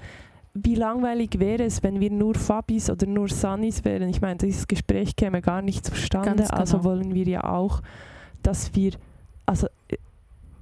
wie 0.55 0.75
langweilig 0.75 1.39
wäre 1.39 1.65
es, 1.65 1.83
wenn 1.83 2.01
wir 2.01 2.11
nur 2.11 2.35
Fabis 2.35 2.91
oder 2.91 3.07
nur 3.07 3.29
Sunnis 3.29 3.85
wären? 3.85 4.09
Ich 4.09 4.21
meine, 4.21 4.37
dieses 4.37 4.67
Gespräch 4.67 5.15
käme 5.17 5.41
gar 5.41 5.63
nicht 5.63 5.87
zustande. 5.87 6.53
Also 6.53 6.79
genau. 6.79 6.89
wollen 6.89 7.15
wir 7.15 7.25
ja 7.25 7.45
auch, 7.45 7.83
dass 8.43 8.75
wir 8.75 8.93
also 9.47 9.69
äh, 9.89 9.97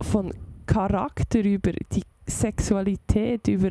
von 0.00 0.32
Charakter 0.66 1.40
über 1.40 1.72
die 1.72 2.02
Sexualität, 2.26 3.48
über 3.48 3.70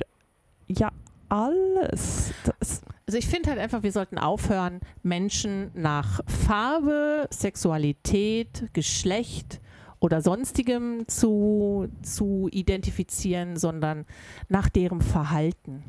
ja 0.68 0.92
alles. 1.30 2.32
Das, 2.44 2.82
Also 3.08 3.20
ich 3.20 3.28
finde 3.28 3.50
halt 3.50 3.60
einfach, 3.60 3.84
wir 3.84 3.94
sollten 3.94 4.18
aufhören, 4.18 4.82
Menschen 5.02 5.72
nach 5.74 6.20
Farbe, 6.28 7.30
Sexualität, 7.32 8.68
Geschlecht 8.74 9.62
oder 10.02 10.22
sonstigem 10.22 11.08
zu, 11.08 11.88
zu 12.02 12.50
identifizieren, 12.52 13.56
sondern 13.56 14.06
nach 14.50 14.68
deren 14.68 15.00
Verhalten. 15.00 15.86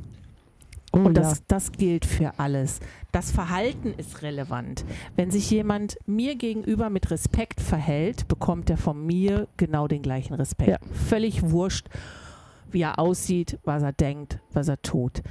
oh 0.93 0.99
Und 0.99 1.17
ja. 1.17 1.25
das, 1.25 1.43
das 1.49 1.73
gilt 1.73 2.07
für 2.07 2.39
alles. 2.39 2.79
Das 3.11 3.33
Verhalten 3.33 3.95
ist 3.97 4.23
relevant. 4.23 4.85
Wenn 5.17 5.33
sich 5.33 5.51
jemand 5.51 5.99
mir 6.07 6.37
gegenüber 6.37 6.89
mit 6.89 7.11
Respekt 7.11 7.61
verhält, 7.61 8.29
bekommt 8.29 8.71
er 8.71 8.77
von 8.77 9.05
mir 9.05 9.49
genau 9.57 9.89
den 9.89 10.03
gleichen 10.03 10.35
Respekt. 10.35 10.71
Ja. 10.71 10.79
Völlig 10.93 11.51
wurscht, 11.51 11.89
wie 12.71 12.83
er 12.83 13.01
aussieht, 13.01 13.59
was 13.65 13.83
er 13.83 13.93
denkt, 13.93 14.39
was 14.53 14.69
er 14.69 14.81
tut. 14.83 15.23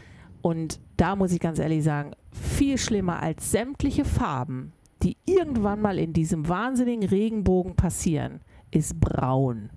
Und 0.42 0.80
da 0.98 1.16
muss 1.16 1.32
ich 1.32 1.40
ganz 1.40 1.60
ehrlich 1.60 1.84
sagen, 1.84 2.12
viel 2.32 2.78
schlimmer 2.78 3.22
als 3.22 3.52
sämtliche 3.52 4.06
Farben, 4.06 4.74
die 5.04 5.18
irgendwann 5.26 5.82
mal 5.82 6.00
in 6.00 6.14
diesem 6.14 6.48
wahnsinnigen 6.48 7.08
Regenbogen 7.08 7.76
passieren, 7.76 8.42
ist 8.72 9.00
braun. 9.00 9.70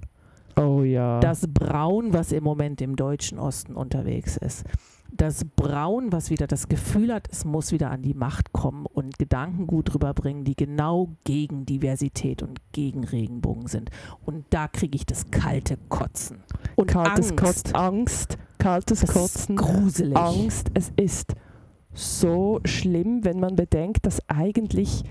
oh 0.57 0.83
ja. 0.83 1.21
Das 1.21 1.47
Braun, 1.47 2.13
was 2.13 2.33
im 2.33 2.45
Moment 2.45 2.81
im 2.81 2.97
deutschen 2.97 3.39
Osten 3.39 3.75
unterwegs 3.75 4.37
ist. 4.37 4.65
Das 5.13 5.45
Braun, 5.45 6.13
was 6.13 6.31
wieder 6.31 6.47
das 6.47 6.69
Gefühl 6.69 7.13
hat, 7.13 7.29
es 7.31 7.45
muss 7.45 7.73
wieder 7.73 7.91
an 7.91 8.01
die 8.03 8.15
Macht 8.15 8.53
kommen 8.53 8.87
und 8.87 9.19
Gedankengut 9.19 9.93
rüberbringen, 9.95 10.45
die 10.45 10.55
genau 10.55 11.09
gegen 11.25 11.67
Diversität 11.67 12.43
und 12.43 12.61
gegen 12.73 13.05
Regenbogen 13.05 13.67
sind. 13.67 13.91
Und 14.25 14.45
da 14.51 14.69
kriege 14.69 14.97
ich 14.97 15.05
das 15.05 15.31
kalte 15.31 15.79
Kotzen. 15.89 16.39
Und 16.77 16.87
kaltes 16.87 17.31
Angst. 17.31 17.37
Kotzen, 17.37 17.75
Angst, 17.75 18.39
kaltes 18.61 19.01
Das 19.01 19.09
ist 19.11 19.15
Kotzen, 19.15 19.57
gruselig. 19.57 20.17
Angst. 20.17 20.69
Es 20.75 20.93
ist 20.97 21.33
so 21.93 22.61
schlimm, 22.65 23.25
wenn 23.25 23.41
man 23.41 23.57
bedenkt, 23.57 24.07
dass 24.07 24.21
eigentlich 24.29 25.03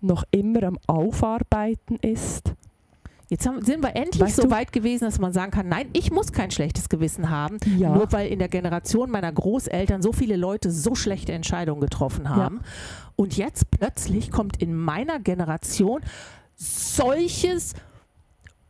noch 0.00 0.24
immer 0.32 0.64
am 0.64 0.78
Aufarbeiten 0.88 1.96
ist. 2.02 2.52
Jetzt 3.28 3.44
haben, 3.46 3.60
sind 3.64 3.82
wir 3.82 3.96
endlich 3.96 4.22
Weißt 4.22 4.36
so 4.36 4.42
du- 4.42 4.50
weit 4.50 4.72
gewesen, 4.72 5.04
dass 5.04 5.18
man 5.18 5.32
sagen 5.32 5.50
kann, 5.50 5.68
nein, 5.68 5.88
ich 5.92 6.12
muss 6.12 6.30
kein 6.32 6.50
schlechtes 6.52 6.88
Gewissen 6.88 7.28
haben, 7.28 7.58
Ja. 7.76 7.92
nur 7.92 8.12
weil 8.12 8.28
in 8.28 8.38
der 8.38 8.48
Generation 8.48 9.10
meiner 9.10 9.32
Großeltern 9.32 10.00
so 10.00 10.12
viele 10.12 10.36
Leute 10.36 10.70
so 10.70 10.94
schlechte 10.94 11.32
Entscheidungen 11.32 11.80
getroffen 11.80 12.28
haben. 12.28 12.60
Und 13.16 13.36
jetzt 13.36 13.70
plötzlich 13.72 14.30
kommt 14.30 14.62
in 14.62 14.74
meiner 14.76 15.18
Generation 15.18 16.02
solches 16.54 17.74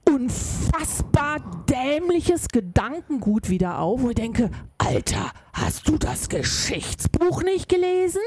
unfassbar 0.09 1.40
dämliches 1.68 2.48
Gedankengut 2.48 3.48
wieder 3.48 3.80
auf, 3.80 4.02
wo 4.02 4.11
ich 4.11 4.14
denke, 4.14 4.50
Alter, 4.78 5.32
hast 5.52 5.88
du 5.88 5.98
das 5.98 6.28
Geschichtsbuch 6.28 7.42
nicht 7.42 7.68
gelesen? 7.68 8.20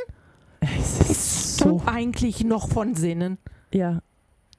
Es 0.60 1.00
ist 1.00 1.08
Bist 1.08 1.58
so. 1.58 1.66
du 1.66 1.82
eigentlich 1.86 2.44
noch 2.44 2.70
von 2.70 2.96
Sinnen? 2.96 3.38
Ja. 3.74 4.02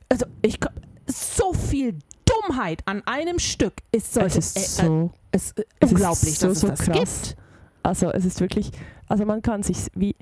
Also 0.09 0.27
ich 0.43 0.59
so 1.07 1.53
viel 1.53 1.99
Dummheit 2.25 2.83
an 2.87 3.03
einem 3.07 3.39
Stück 3.39 3.75
ist 3.93 4.15
sollte, 4.15 4.39
es 4.39 4.57
ist 4.57 4.79
äh, 4.81 4.83
äh, 4.83 4.87
so 4.87 5.11
es, 5.33 5.53
äh, 5.53 5.65
es 5.81 5.87
ist 5.87 5.93
unglaublich, 5.93 6.39
so, 6.39 6.49
dass 6.49 6.57
es 6.57 6.61
so 6.61 6.69
das 6.69 6.81
krass. 6.81 6.99
gibt. 6.99 7.37
Also 7.83 8.11
es 8.11 8.25
ist 8.25 8.41
wirklich, 8.41 8.71
also 9.09 9.25
man 9.25 9.43
kann 9.43 9.63
sich 9.63 9.79
wie, 9.95 10.15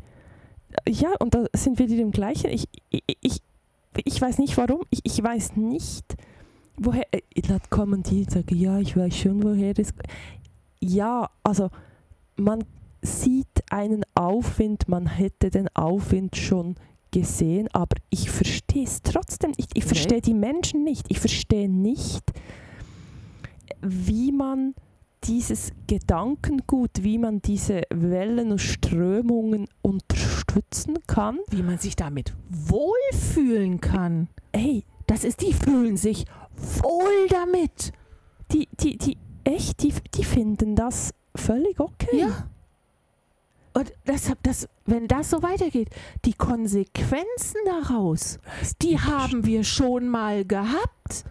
ja, 0.88 1.10
und 1.18 1.34
da 1.34 1.46
sind 1.54 1.78
wir 1.78 1.88
wieder 1.88 2.02
im 2.02 2.12
Gleichen. 2.12 2.50
Ich, 2.50 2.68
ich, 2.90 3.02
ich, 3.20 3.42
ich 4.04 4.20
weiß 4.20 4.38
nicht 4.38 4.56
warum, 4.56 4.82
ich, 4.90 5.00
ich 5.04 5.22
weiß 5.22 5.56
nicht, 5.56 6.16
woher, 6.80 7.06
äh, 7.12 7.20
dann 7.46 7.60
kommen 7.70 8.02
die 8.02 8.20
und 8.22 8.30
sagen, 8.30 8.56
ja, 8.56 8.78
ich 8.78 8.96
weiß 8.96 9.16
schon, 9.16 9.42
woher 9.42 9.74
das, 9.74 9.88
ja, 10.80 11.28
also 11.42 11.70
man 12.36 12.64
sieht 13.02 13.46
einen 13.70 14.04
Aufwind, 14.14 14.88
man 14.88 15.06
hätte 15.06 15.50
den 15.50 15.68
Aufwind 15.74 16.36
schon 16.36 16.74
gesehen, 17.10 17.68
aber 17.72 17.96
ich 18.10 18.30
verstehe 18.30 18.84
es 18.84 19.02
trotzdem 19.02 19.52
nicht. 19.56 19.70
Ich 19.74 19.84
Nee. 19.84 19.88
verstehe 19.88 20.20
die 20.20 20.34
Menschen 20.34 20.84
nicht. 20.84 21.06
Ich 21.08 21.20
verstehe 21.20 21.68
nicht, 21.68 22.32
wie 23.80 24.32
man 24.32 24.74
dieses 25.24 25.72
Gedankengut, 25.86 26.90
wie 27.00 27.18
man 27.18 27.40
diese 27.42 27.82
Wellen 27.90 28.52
und 28.52 28.60
Strömungen 28.60 29.66
unterstützen 29.82 30.94
kann. 31.06 31.38
Wie 31.50 31.62
man 31.62 31.78
sich 31.78 31.96
damit 31.96 32.34
wohlfühlen 32.50 33.80
kann. 33.80 34.28
Hey, 34.54 34.84
Das 35.06 35.24
ist, 35.24 35.40
die 35.40 35.54
fühlen 35.54 35.96
sich 35.96 36.26
wohl 36.82 37.26
damit. 37.28 37.92
die, 38.52 38.68
die, 38.80 38.96
die, 38.96 39.16
echt, 39.44 39.82
die, 39.82 39.92
die 40.14 40.24
finden 40.24 40.74
das 40.74 41.12
völlig 41.34 41.78
okay. 41.80 42.20
Ja. 42.20 42.48
Und 43.74 43.92
deshalb, 44.06 44.42
das, 44.42 44.68
wenn 44.86 45.06
das 45.06 45.30
so 45.30 45.42
weitergeht, 45.42 45.90
die 46.24 46.32
Konsequenzen 46.32 47.58
daraus, 47.64 48.38
die 48.82 48.98
haben 48.98 49.44
wir 49.46 49.62
schon 49.62 50.08
mal 50.08 50.44
gehabt. 50.44 51.24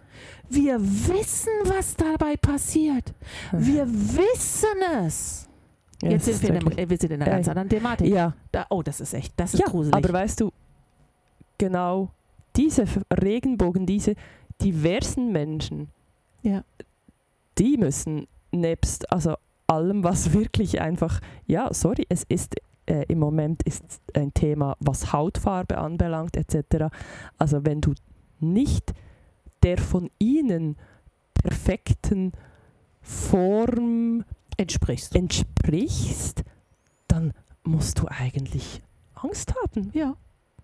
Wir 0.48 0.80
wissen, 0.80 1.52
was 1.64 1.94
dabei 1.96 2.36
passiert. 2.36 3.12
Wir 3.52 3.86
wissen 3.86 4.80
es. 5.04 5.46
Ja, 6.02 6.10
Jetzt 6.10 6.24
sind 6.26 6.42
wir, 6.42 6.50
in 6.54 6.56
einem, 6.72 6.88
wir 6.90 6.96
sind 6.96 7.10
in 7.12 7.20
einer 7.22 7.30
ganz 7.30 7.48
Äh, 7.48 7.50
anderen 7.50 7.68
Thematik. 7.68 8.06
Ja, 8.06 8.32
Da, 8.52 8.66
oh, 8.70 8.82
das 8.82 9.00
ist 9.00 9.12
echt, 9.12 9.34
das 9.36 9.52
ist 9.52 9.60
ja 9.60 9.66
gruselig. 9.66 9.94
aber 9.94 10.10
weißt 10.12 10.40
du, 10.40 10.50
genau 11.58 12.10
diese 12.56 12.84
Regenbogen, 13.12 13.84
diese 13.84 14.14
diversen 14.62 15.32
Menschen, 15.32 15.88
Ja. 16.42 16.64
die 17.58 17.76
müssen 17.76 18.26
nebst 18.50 19.10
also 19.12 19.34
allem, 19.66 20.04
was 20.04 20.32
wirklich 20.32 20.80
einfach, 20.80 21.20
ja, 21.46 21.72
sorry, 21.72 22.06
es 22.08 22.24
ist 22.24 22.56
äh, 22.86 23.04
im 23.08 23.18
Moment 23.18 23.62
ist 23.64 23.84
ein 24.14 24.32
Thema, 24.32 24.76
was 24.80 25.12
Hautfarbe 25.12 25.76
anbelangt 25.78 26.36
etc. 26.36 26.86
Also 27.36 27.64
wenn 27.66 27.80
du 27.82 27.92
nicht 28.40 28.94
der 29.62 29.76
von 29.78 30.10
ihnen 30.18 30.76
perfekten 31.34 32.32
Form 33.02 34.24
Entsprichst. 34.56 35.14
entsprichst, 35.14 36.44
dann 37.06 37.32
musst 37.62 37.98
du 38.00 38.06
eigentlich 38.08 38.82
Angst 39.14 39.54
haben. 39.62 39.90
Ja, 39.92 40.16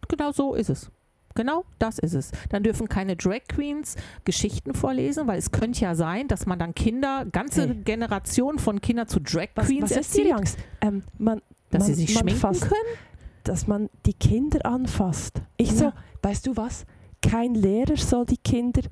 genau 0.08 0.32
so 0.32 0.54
ist 0.54 0.70
es. 0.70 0.90
Genau 1.34 1.64
das 1.78 1.98
ist 1.98 2.14
es. 2.14 2.30
Dann 2.50 2.62
dürfen 2.62 2.88
keine 2.88 3.16
Drag 3.16 3.40
Queens 3.48 3.96
Geschichten 4.24 4.72
vorlesen, 4.74 5.26
weil 5.26 5.38
es 5.38 5.50
könnte 5.50 5.80
ja 5.80 5.94
sein, 5.94 6.28
dass 6.28 6.46
man 6.46 6.58
dann 6.58 6.74
Kinder, 6.74 7.24
ganze 7.30 7.66
Hey. 7.68 7.74
Generationen 7.84 8.58
von 8.58 8.80
Kindern 8.80 9.08
zu 9.08 9.20
Drag 9.20 9.48
Was, 9.56 9.66
Queens 9.66 9.90
was 9.90 9.96
ist 9.96 10.14
die 10.14 10.20
erzieht, 10.20 10.32
Angst? 10.34 10.58
Ähm, 10.80 11.02
man, 11.18 11.42
dass 11.70 11.80
man, 11.80 11.86
sie 11.88 11.94
sich 11.94 12.12
schminken 12.16 12.40
fasst, 12.40 12.62
können. 12.62 12.98
dass 13.42 13.66
man 13.66 13.90
die 14.06 14.14
Kinder 14.14 14.64
anfasst. 14.64 15.42
Ich 15.56 15.72
so, 15.72 15.86
Ja. 15.86 15.94
weißt 16.22 16.46
du 16.46 16.56
was? 16.56 16.86
Kein 17.20 17.54
Lehrer 17.54 17.96
soll 17.96 18.26
die 18.26 18.36
Kinder, 18.36 18.82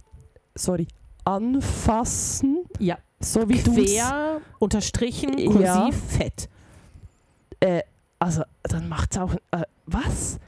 sorry, 0.55 0.89
anfassen, 1.25 2.65
Ja, 2.79 2.99
so 3.21 3.49
wie 3.49 3.59
du 3.63 3.73
quer, 3.75 4.41
unterstrichen, 4.59 5.39
Ja. 5.39 5.51
kursiv, 5.85 6.03
fett. 6.09 6.49
äh, 7.61 7.83
also 8.19 8.43
dann 8.65 8.89
macht's 8.89 9.17
auch, 9.19 9.35
äh, 9.53 9.63
was? 9.87 10.39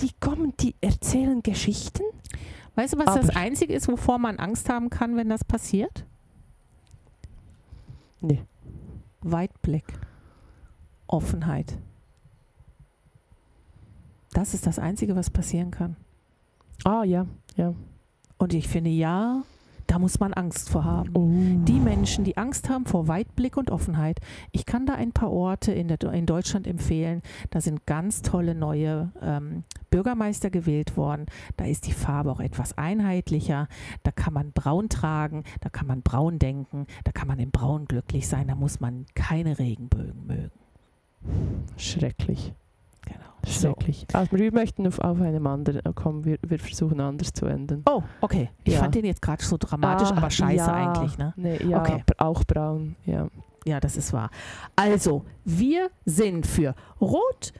Die 0.00 0.10
kommen, 0.20 0.54
die 0.60 0.74
erzählen 0.80 1.42
Geschichten? 1.42 2.02
Weißt 2.76 2.94
du, 2.94 2.98
was 2.98 3.06
das 3.06 3.30
Aber- 3.30 3.38
Einzige 3.38 3.74
ist, 3.74 3.88
wovor 3.88 4.18
man 4.18 4.38
Angst 4.38 4.68
haben 4.68 4.90
kann, 4.90 5.16
wenn 5.16 5.28
das 5.28 5.44
passiert? 5.44 6.04
Nee. 8.20 8.42
Weitblick. 9.20 9.84
Offenheit. 11.06 11.76
Das 14.32 14.54
ist 14.54 14.66
das 14.66 14.78
Einzige, 14.78 15.16
was 15.16 15.30
passieren 15.30 15.70
kann. 15.70 15.96
Ah, 16.84 17.02
ja, 17.02 17.26
ja. 17.56 17.74
Und 18.38 18.54
ich 18.54 18.68
finde, 18.68 18.90
ja, 18.90 19.42
da 19.88 19.98
muss 19.98 20.20
man 20.20 20.34
Angst 20.34 20.68
vor 20.68 20.84
haben. 20.84 21.10
Oh. 21.14 21.28
Die 21.64 21.80
Menschen, 21.80 22.22
die 22.22 22.36
Angst 22.36 22.68
haben 22.68 22.84
vor 22.84 23.08
Weitblick 23.08 23.56
und 23.56 23.70
Offenheit. 23.70 24.20
Ich 24.52 24.66
kann 24.66 24.86
da 24.86 24.94
ein 24.94 25.12
paar 25.12 25.32
Orte 25.32 25.72
in, 25.72 25.88
der, 25.88 26.00
in 26.12 26.26
Deutschland 26.26 26.66
empfehlen. 26.66 27.22
Da 27.50 27.60
sind 27.60 27.86
ganz 27.86 28.20
tolle 28.20 28.54
neue 28.54 29.10
ähm, 29.22 29.64
Bürgermeister 29.90 30.50
gewählt 30.50 30.96
worden. 30.98 31.26
Da 31.56 31.64
ist 31.64 31.86
die 31.86 31.92
Farbe 31.92 32.30
auch 32.30 32.40
etwas 32.40 32.76
einheitlicher. 32.76 33.66
Da 34.02 34.10
kann 34.10 34.34
man 34.34 34.52
braun 34.52 34.90
tragen, 34.90 35.44
da 35.62 35.70
kann 35.70 35.86
man 35.86 36.02
braun 36.02 36.38
denken, 36.38 36.86
da 37.04 37.10
kann 37.10 37.26
man 37.26 37.38
im 37.38 37.50
Braun 37.50 37.86
glücklich 37.86 38.28
sein. 38.28 38.48
Da 38.48 38.54
muss 38.54 38.80
man 38.80 39.06
keine 39.14 39.58
Regenbögen 39.58 40.26
mögen. 40.26 40.50
Schrecklich. 41.78 42.52
Genau. 43.02 43.18
So. 43.46 43.68
Schrecklich. 43.70 44.06
Also 44.12 44.32
wir 44.36 44.52
möchten 44.52 44.86
auf, 44.86 44.98
auf 44.98 45.20
einem 45.20 45.46
anderen, 45.46 45.84
äh, 45.84 45.92
kommen, 45.94 46.24
wir, 46.24 46.38
wir 46.46 46.58
versuchen 46.58 47.00
anders 47.00 47.32
zu 47.32 47.46
enden. 47.46 47.82
Oh, 47.88 48.02
okay. 48.20 48.50
Ich 48.64 48.74
Ja. 48.74 48.80
fand 48.80 48.94
den 48.94 49.04
jetzt 49.04 49.22
gerade 49.22 49.42
so 49.42 49.56
dramatisch, 49.58 50.08
Ah, 50.10 50.16
aber 50.16 50.30
scheiße 50.30 50.56
ja. 50.66 50.72
eigentlich, 50.92 51.16
ne? 51.18 51.32
Nee, 51.36 51.62
ja, 51.66 51.80
Okay. 51.80 52.02
auch 52.18 52.44
braun, 52.44 52.96
ja. 53.06 53.28
Ja, 53.64 53.80
das 53.80 53.96
ist 53.96 54.12
wahr. 54.12 54.30
Also, 54.76 55.24
wir 55.44 55.90
sind 56.04 56.46
für 56.46 56.74
Rot, 57.00 57.52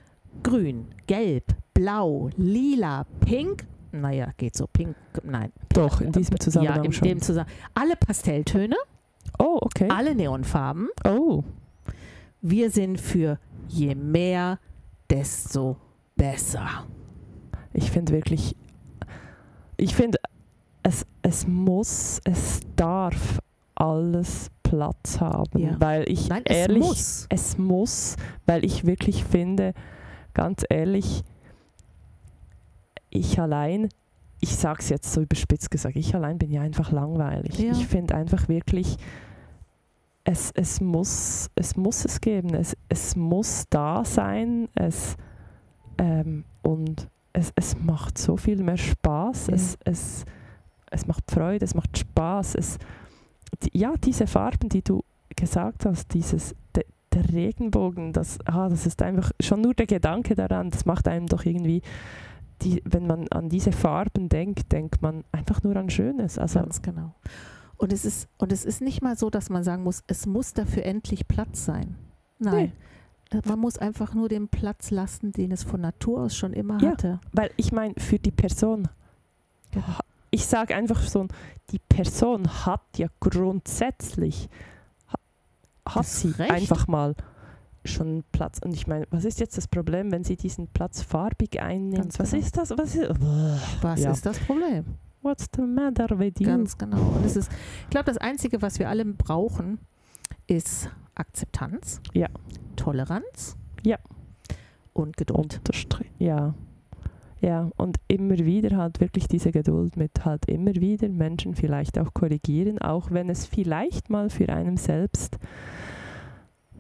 Grün, 0.43 0.87
Gelb, 1.07 1.55
Blau, 1.75 2.31
Lila, 2.37 3.05
Pink. 3.21 3.67
Naja, 3.93 4.29
geht 4.37 4.57
so. 4.57 4.67
Pink, 4.67 4.97
nein. 5.23 5.53
Doch, 5.71 6.01
in 6.01 6.13
diesem 6.13 6.39
Zusammenhang 6.41 6.77
ja, 6.79 6.85
in 6.85 6.93
schon. 6.93 7.09
dem 7.09 7.21
Zusammenhang. 7.21 7.57
Alle 7.75 7.97
Pastelltöne, 7.97 8.77
oh, 9.39 9.59
okay. 9.63 9.89
alle 9.91 10.15
Neonfarben. 10.15 10.89
Oh, 11.07 11.43
Wir 12.41 12.71
sind 12.71 13.01
für 13.01 13.39
je 13.69 13.95
mehr, 13.95 14.59
desto 15.11 15.77
besser. 16.17 16.87
ich 17.73 17.91
finde 17.91 18.13
wirklich, 18.13 18.57
ich 19.77 19.95
finde, 19.95 20.19
es, 20.83 21.07
es 21.23 21.47
muss, 21.47 22.21
es 22.25 22.61
darf 22.77 23.39
alles 23.75 24.51
Platz 24.63 25.21
haben, 25.21 25.59
Ja. 25.61 25.77
weil 25.81 26.05
ich 26.11 26.29
Nein, 26.29 26.43
es 26.45 26.57
ehrlich, 26.57 26.83
muss. 26.83 27.27
es 27.31 27.57
muss, 27.59 28.17
weil 28.47 28.65
ich 28.65 28.85
wirklich 28.85 29.25
finde, 29.25 29.73
ganz 30.35 30.65
ehrlich, 30.69 31.23
ich 33.11 33.41
allein, 33.41 33.89
ich 34.41 34.57
sage 34.57 34.81
es 34.81 34.89
jetzt 34.89 35.13
so 35.13 35.21
überspitzt 35.23 35.71
gesagt, 35.71 35.97
ich 35.97 36.15
allein 36.15 36.39
bin 36.39 36.51
ja 36.51 36.61
einfach 36.63 36.93
langweilig. 36.93 37.59
Ja. 37.59 37.73
Ich 37.73 37.87
finde 37.87 38.15
einfach 38.15 38.49
wirklich, 38.49 38.97
es, 40.29 40.51
es, 40.55 40.81
muss, 40.83 41.51
es 41.55 41.75
muss 41.75 42.05
es 42.05 42.21
geben, 42.21 42.53
es, 42.53 42.77
es 42.91 43.17
muss 43.17 43.65
da 43.71 44.05
sein 44.05 44.69
es, 44.75 45.17
ähm, 45.97 46.45
und 46.63 47.09
es, 47.33 47.51
es 47.55 47.79
macht 47.79 48.19
so 48.19 48.37
viel 48.37 48.63
mehr 48.63 48.77
Spaß, 48.77 49.47
Ja. 49.47 49.55
es, 49.55 49.79
es, 49.85 50.25
es 50.91 51.07
macht 51.07 51.31
Freude, 51.31 51.65
es 51.65 51.75
macht 51.75 51.97
Spaß. 51.97 52.57
Es, 52.57 52.77
die, 53.63 53.79
ja, 53.79 53.95
diese 54.05 54.27
Farben, 54.27 54.69
die 54.69 54.83
du 54.83 55.03
gesagt 55.35 55.87
hast, 55.87 56.13
dieses, 56.13 56.55
de, 56.77 56.85
der 57.15 57.27
Regenbogen, 57.33 58.13
das, 58.13 58.39
ah, 58.45 58.69
das 58.69 58.85
ist 58.85 59.01
einfach 59.01 59.31
schon 59.41 59.63
nur 59.63 59.73
der 59.73 59.87
Gedanke 59.87 60.35
daran, 60.35 60.69
das 60.69 60.85
macht 60.85 61.09
einem 61.09 61.27
doch 61.27 61.47
irgendwie, 61.47 61.81
die, 62.61 62.83
wenn 62.85 63.07
man 63.07 63.29
an 63.29 63.49
diese 63.49 63.73
Farben 63.73 64.29
denkt, 64.29 64.73
denkt 64.73 65.01
man 65.01 65.25
einfach 65.33 65.63
nur 65.63 65.75
an 65.77 65.89
Schönes. 65.89 66.37
Also, 66.39 66.61
Ganz 66.61 66.83
genau. 66.83 67.15
Und 67.79 67.93
es, 67.93 68.05
ist, 68.05 68.29
und 68.39 68.53
es 68.53 68.65
ist 68.65 68.81
nicht 68.81 69.03
mal 69.03 69.17
so, 69.17 69.31
dass 69.31 69.51
man 69.51 69.63
sagen 69.65 69.85
muss, 69.85 70.03
es 70.09 70.27
muss 70.27 70.53
dafür 70.53 70.85
endlich 70.85 71.27
Platz 71.29 71.65
sein. 71.65 71.95
Nein. 72.39 72.73
Man 73.45 73.59
muss 73.59 73.79
einfach 73.79 74.15
nur 74.15 74.29
den 74.29 74.49
Platz 74.49 74.91
lassen, 74.91 75.33
den 75.33 75.53
es 75.53 75.63
von 75.63 75.81
Natur 75.81 76.23
aus 76.23 76.35
schon 76.37 76.53
immer 76.55 76.81
Ja. 76.83 76.91
hatte. 76.93 77.21
weil 77.33 77.51
ich 77.57 77.73
meine, 77.73 77.95
für 77.99 78.19
die 78.19 78.31
Person, 78.31 78.89
Genau. 79.71 79.87
ha- 79.87 80.01
ich 80.31 80.47
sage 80.47 80.75
einfach 80.75 81.01
so, 81.03 81.27
die 81.71 81.79
Person 81.79 82.49
hat 82.67 82.81
ja 82.97 83.09
grundsätzlich, 83.21 84.49
ha- 85.13 85.19
hat 85.95 86.01
Das 86.05 86.21
sie 86.21 86.31
Recht. 86.31 86.51
einfach 86.51 86.87
mal 86.89 87.15
schon 87.85 88.25
Platz. 88.33 88.59
Und 88.65 88.73
ich 88.75 88.87
meine, 88.87 89.07
was 89.11 89.25
ist 89.25 89.41
jetzt 89.41 89.57
das 89.57 89.69
Problem, 89.69 90.11
wenn 90.11 90.25
sie 90.25 90.37
diesen 90.37 90.67
Platz 90.69 91.03
farbig 91.03 91.61
einnimmt? 91.61 91.97
Ganz 91.97 92.19
Was 92.19 92.31
genau. 92.33 92.43
ist 92.45 92.57
das? 92.57 92.71
Was 92.77 92.95
ist, 92.95 93.11
Was 93.83 94.01
Ja. 94.01 94.11
ist 94.11 94.27
das 94.27 94.39
Problem? 94.41 94.85
What's 95.23 95.47
the 95.57 95.63
matter 95.63 96.19
with 96.19 96.35
you? 96.39 96.47
Ganz 96.47 96.77
genau. 96.79 96.97
Und 97.17 97.25
es 97.27 97.37
ist, 97.37 97.51
ich 97.85 97.91
glaube, 97.91 98.07
das 98.07 98.19
Einzige, 98.19 98.63
was 98.63 98.79
wir 98.79 98.89
alle 98.89 99.05
brauchen, 99.05 99.79
ist 100.47 100.91
Akzeptanz, 101.15 102.01
Ja. 102.15 102.29
Toleranz 102.77 103.57
Ja. 103.83 103.99
und 104.93 105.17
Geduld. 105.17 105.39
Unterstrich. 105.55 106.11
Ja. 106.19 106.55
Ja, 107.41 107.71
und 107.77 107.99
immer 108.09 108.37
wieder 108.39 108.77
halt 108.77 109.01
wirklich 109.01 109.29
diese 109.29 109.53
Geduld 109.53 109.97
mit 109.97 110.25
halt 110.25 110.47
immer 110.47 110.75
wieder 110.75 111.09
Menschen 111.09 111.55
vielleicht 111.55 111.97
auch 111.99 112.13
korrigieren, 112.13 112.81
auch 112.81 113.13
wenn 113.13 113.29
es 113.31 113.47
vielleicht 113.47 114.11
mal 114.11 114.29
für 114.29 114.49
einen 114.49 114.77
selbst 114.77 115.39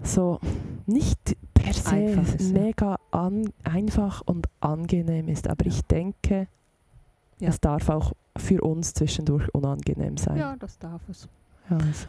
so 0.03 0.41
nicht 0.86 1.36
per 1.55 1.72
se 1.72 1.91
Einfach 1.91 2.34
ist, 2.34 2.53
ja. 2.53 2.61
mega 2.61 2.99
an, 3.12 3.51
einfach 3.64 4.22
und 4.26 4.47
angenehm 4.61 5.28
ist. 5.28 5.49
Aber 5.49 5.64
Ja. 5.64 5.70
ich 5.72 5.82
denke, 5.82 6.49
Ja. 7.41 7.49
es 7.49 7.61
darf 7.61 7.89
auch 7.89 8.12
für 8.36 8.62
uns 8.62 8.95
zwischendurch 8.95 9.53
unangenehm 9.55 10.16
sein. 10.16 10.36
Ja, 10.36 10.57
das 10.57 10.78
darf 10.78 11.03
es. 11.09 11.28
Ja, 11.70 11.76
also, 11.76 12.07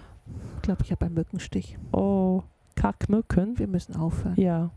Ich 0.55 0.61
glaube, 0.61 0.83
ich 0.83 0.91
habe 0.91 1.05
einen 1.05 1.15
Mückenstich. 1.15 1.77
oh, 1.91 2.43
Kackmücken. 2.75 3.59
Wir 3.59 3.67
müssen 3.67 3.95
aufhören. 3.95 4.35
Ja, 4.39 4.71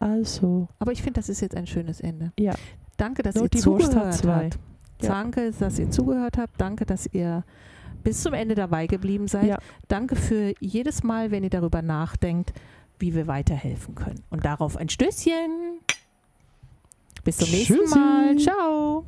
also, 0.00 0.68
Aber 0.80 0.92
ich 0.92 1.02
finde, 1.02 1.20
das 1.20 1.28
ist 1.28 1.40
jetzt 1.40 1.56
ein 1.56 1.66
schönes 1.66 2.00
Ende. 2.00 2.32
Ja. 2.38 2.54
Danke, 2.96 3.22
dass 3.22 3.36
Nur 3.36 3.44
ihr 3.44 3.50
zugehört 3.60 4.24
habt. 4.24 4.58
Ja. 5.00 5.08
Danke, 5.08 5.52
dass 5.52 5.78
ihr 5.78 5.90
zugehört 5.90 6.36
habt. 6.36 6.60
Danke, 6.60 6.84
dass 6.84 7.06
ihr 7.12 7.44
bis 8.02 8.22
zum 8.22 8.34
Ende 8.34 8.54
dabei 8.54 8.86
geblieben 8.86 9.28
seid. 9.28 9.46
Ja. 9.46 9.58
Danke 9.88 10.16
für 10.16 10.52
jedes 10.60 11.02
Mal, 11.02 11.30
wenn 11.30 11.42
ihr 11.44 11.50
darüber 11.50 11.80
nachdenkt, 11.80 12.52
wie 12.98 13.14
wir 13.14 13.26
weiterhelfen 13.26 13.94
können. 13.94 14.22
Und 14.30 14.44
darauf 14.44 14.76
ein 14.76 14.88
Stößchen. 14.88 15.78
Bis 17.24 17.38
zum 17.38 17.50
nächsten 17.50 17.74
Tschüssi. 17.78 17.98
Mal. 17.98 18.36
Ciao. 18.36 19.04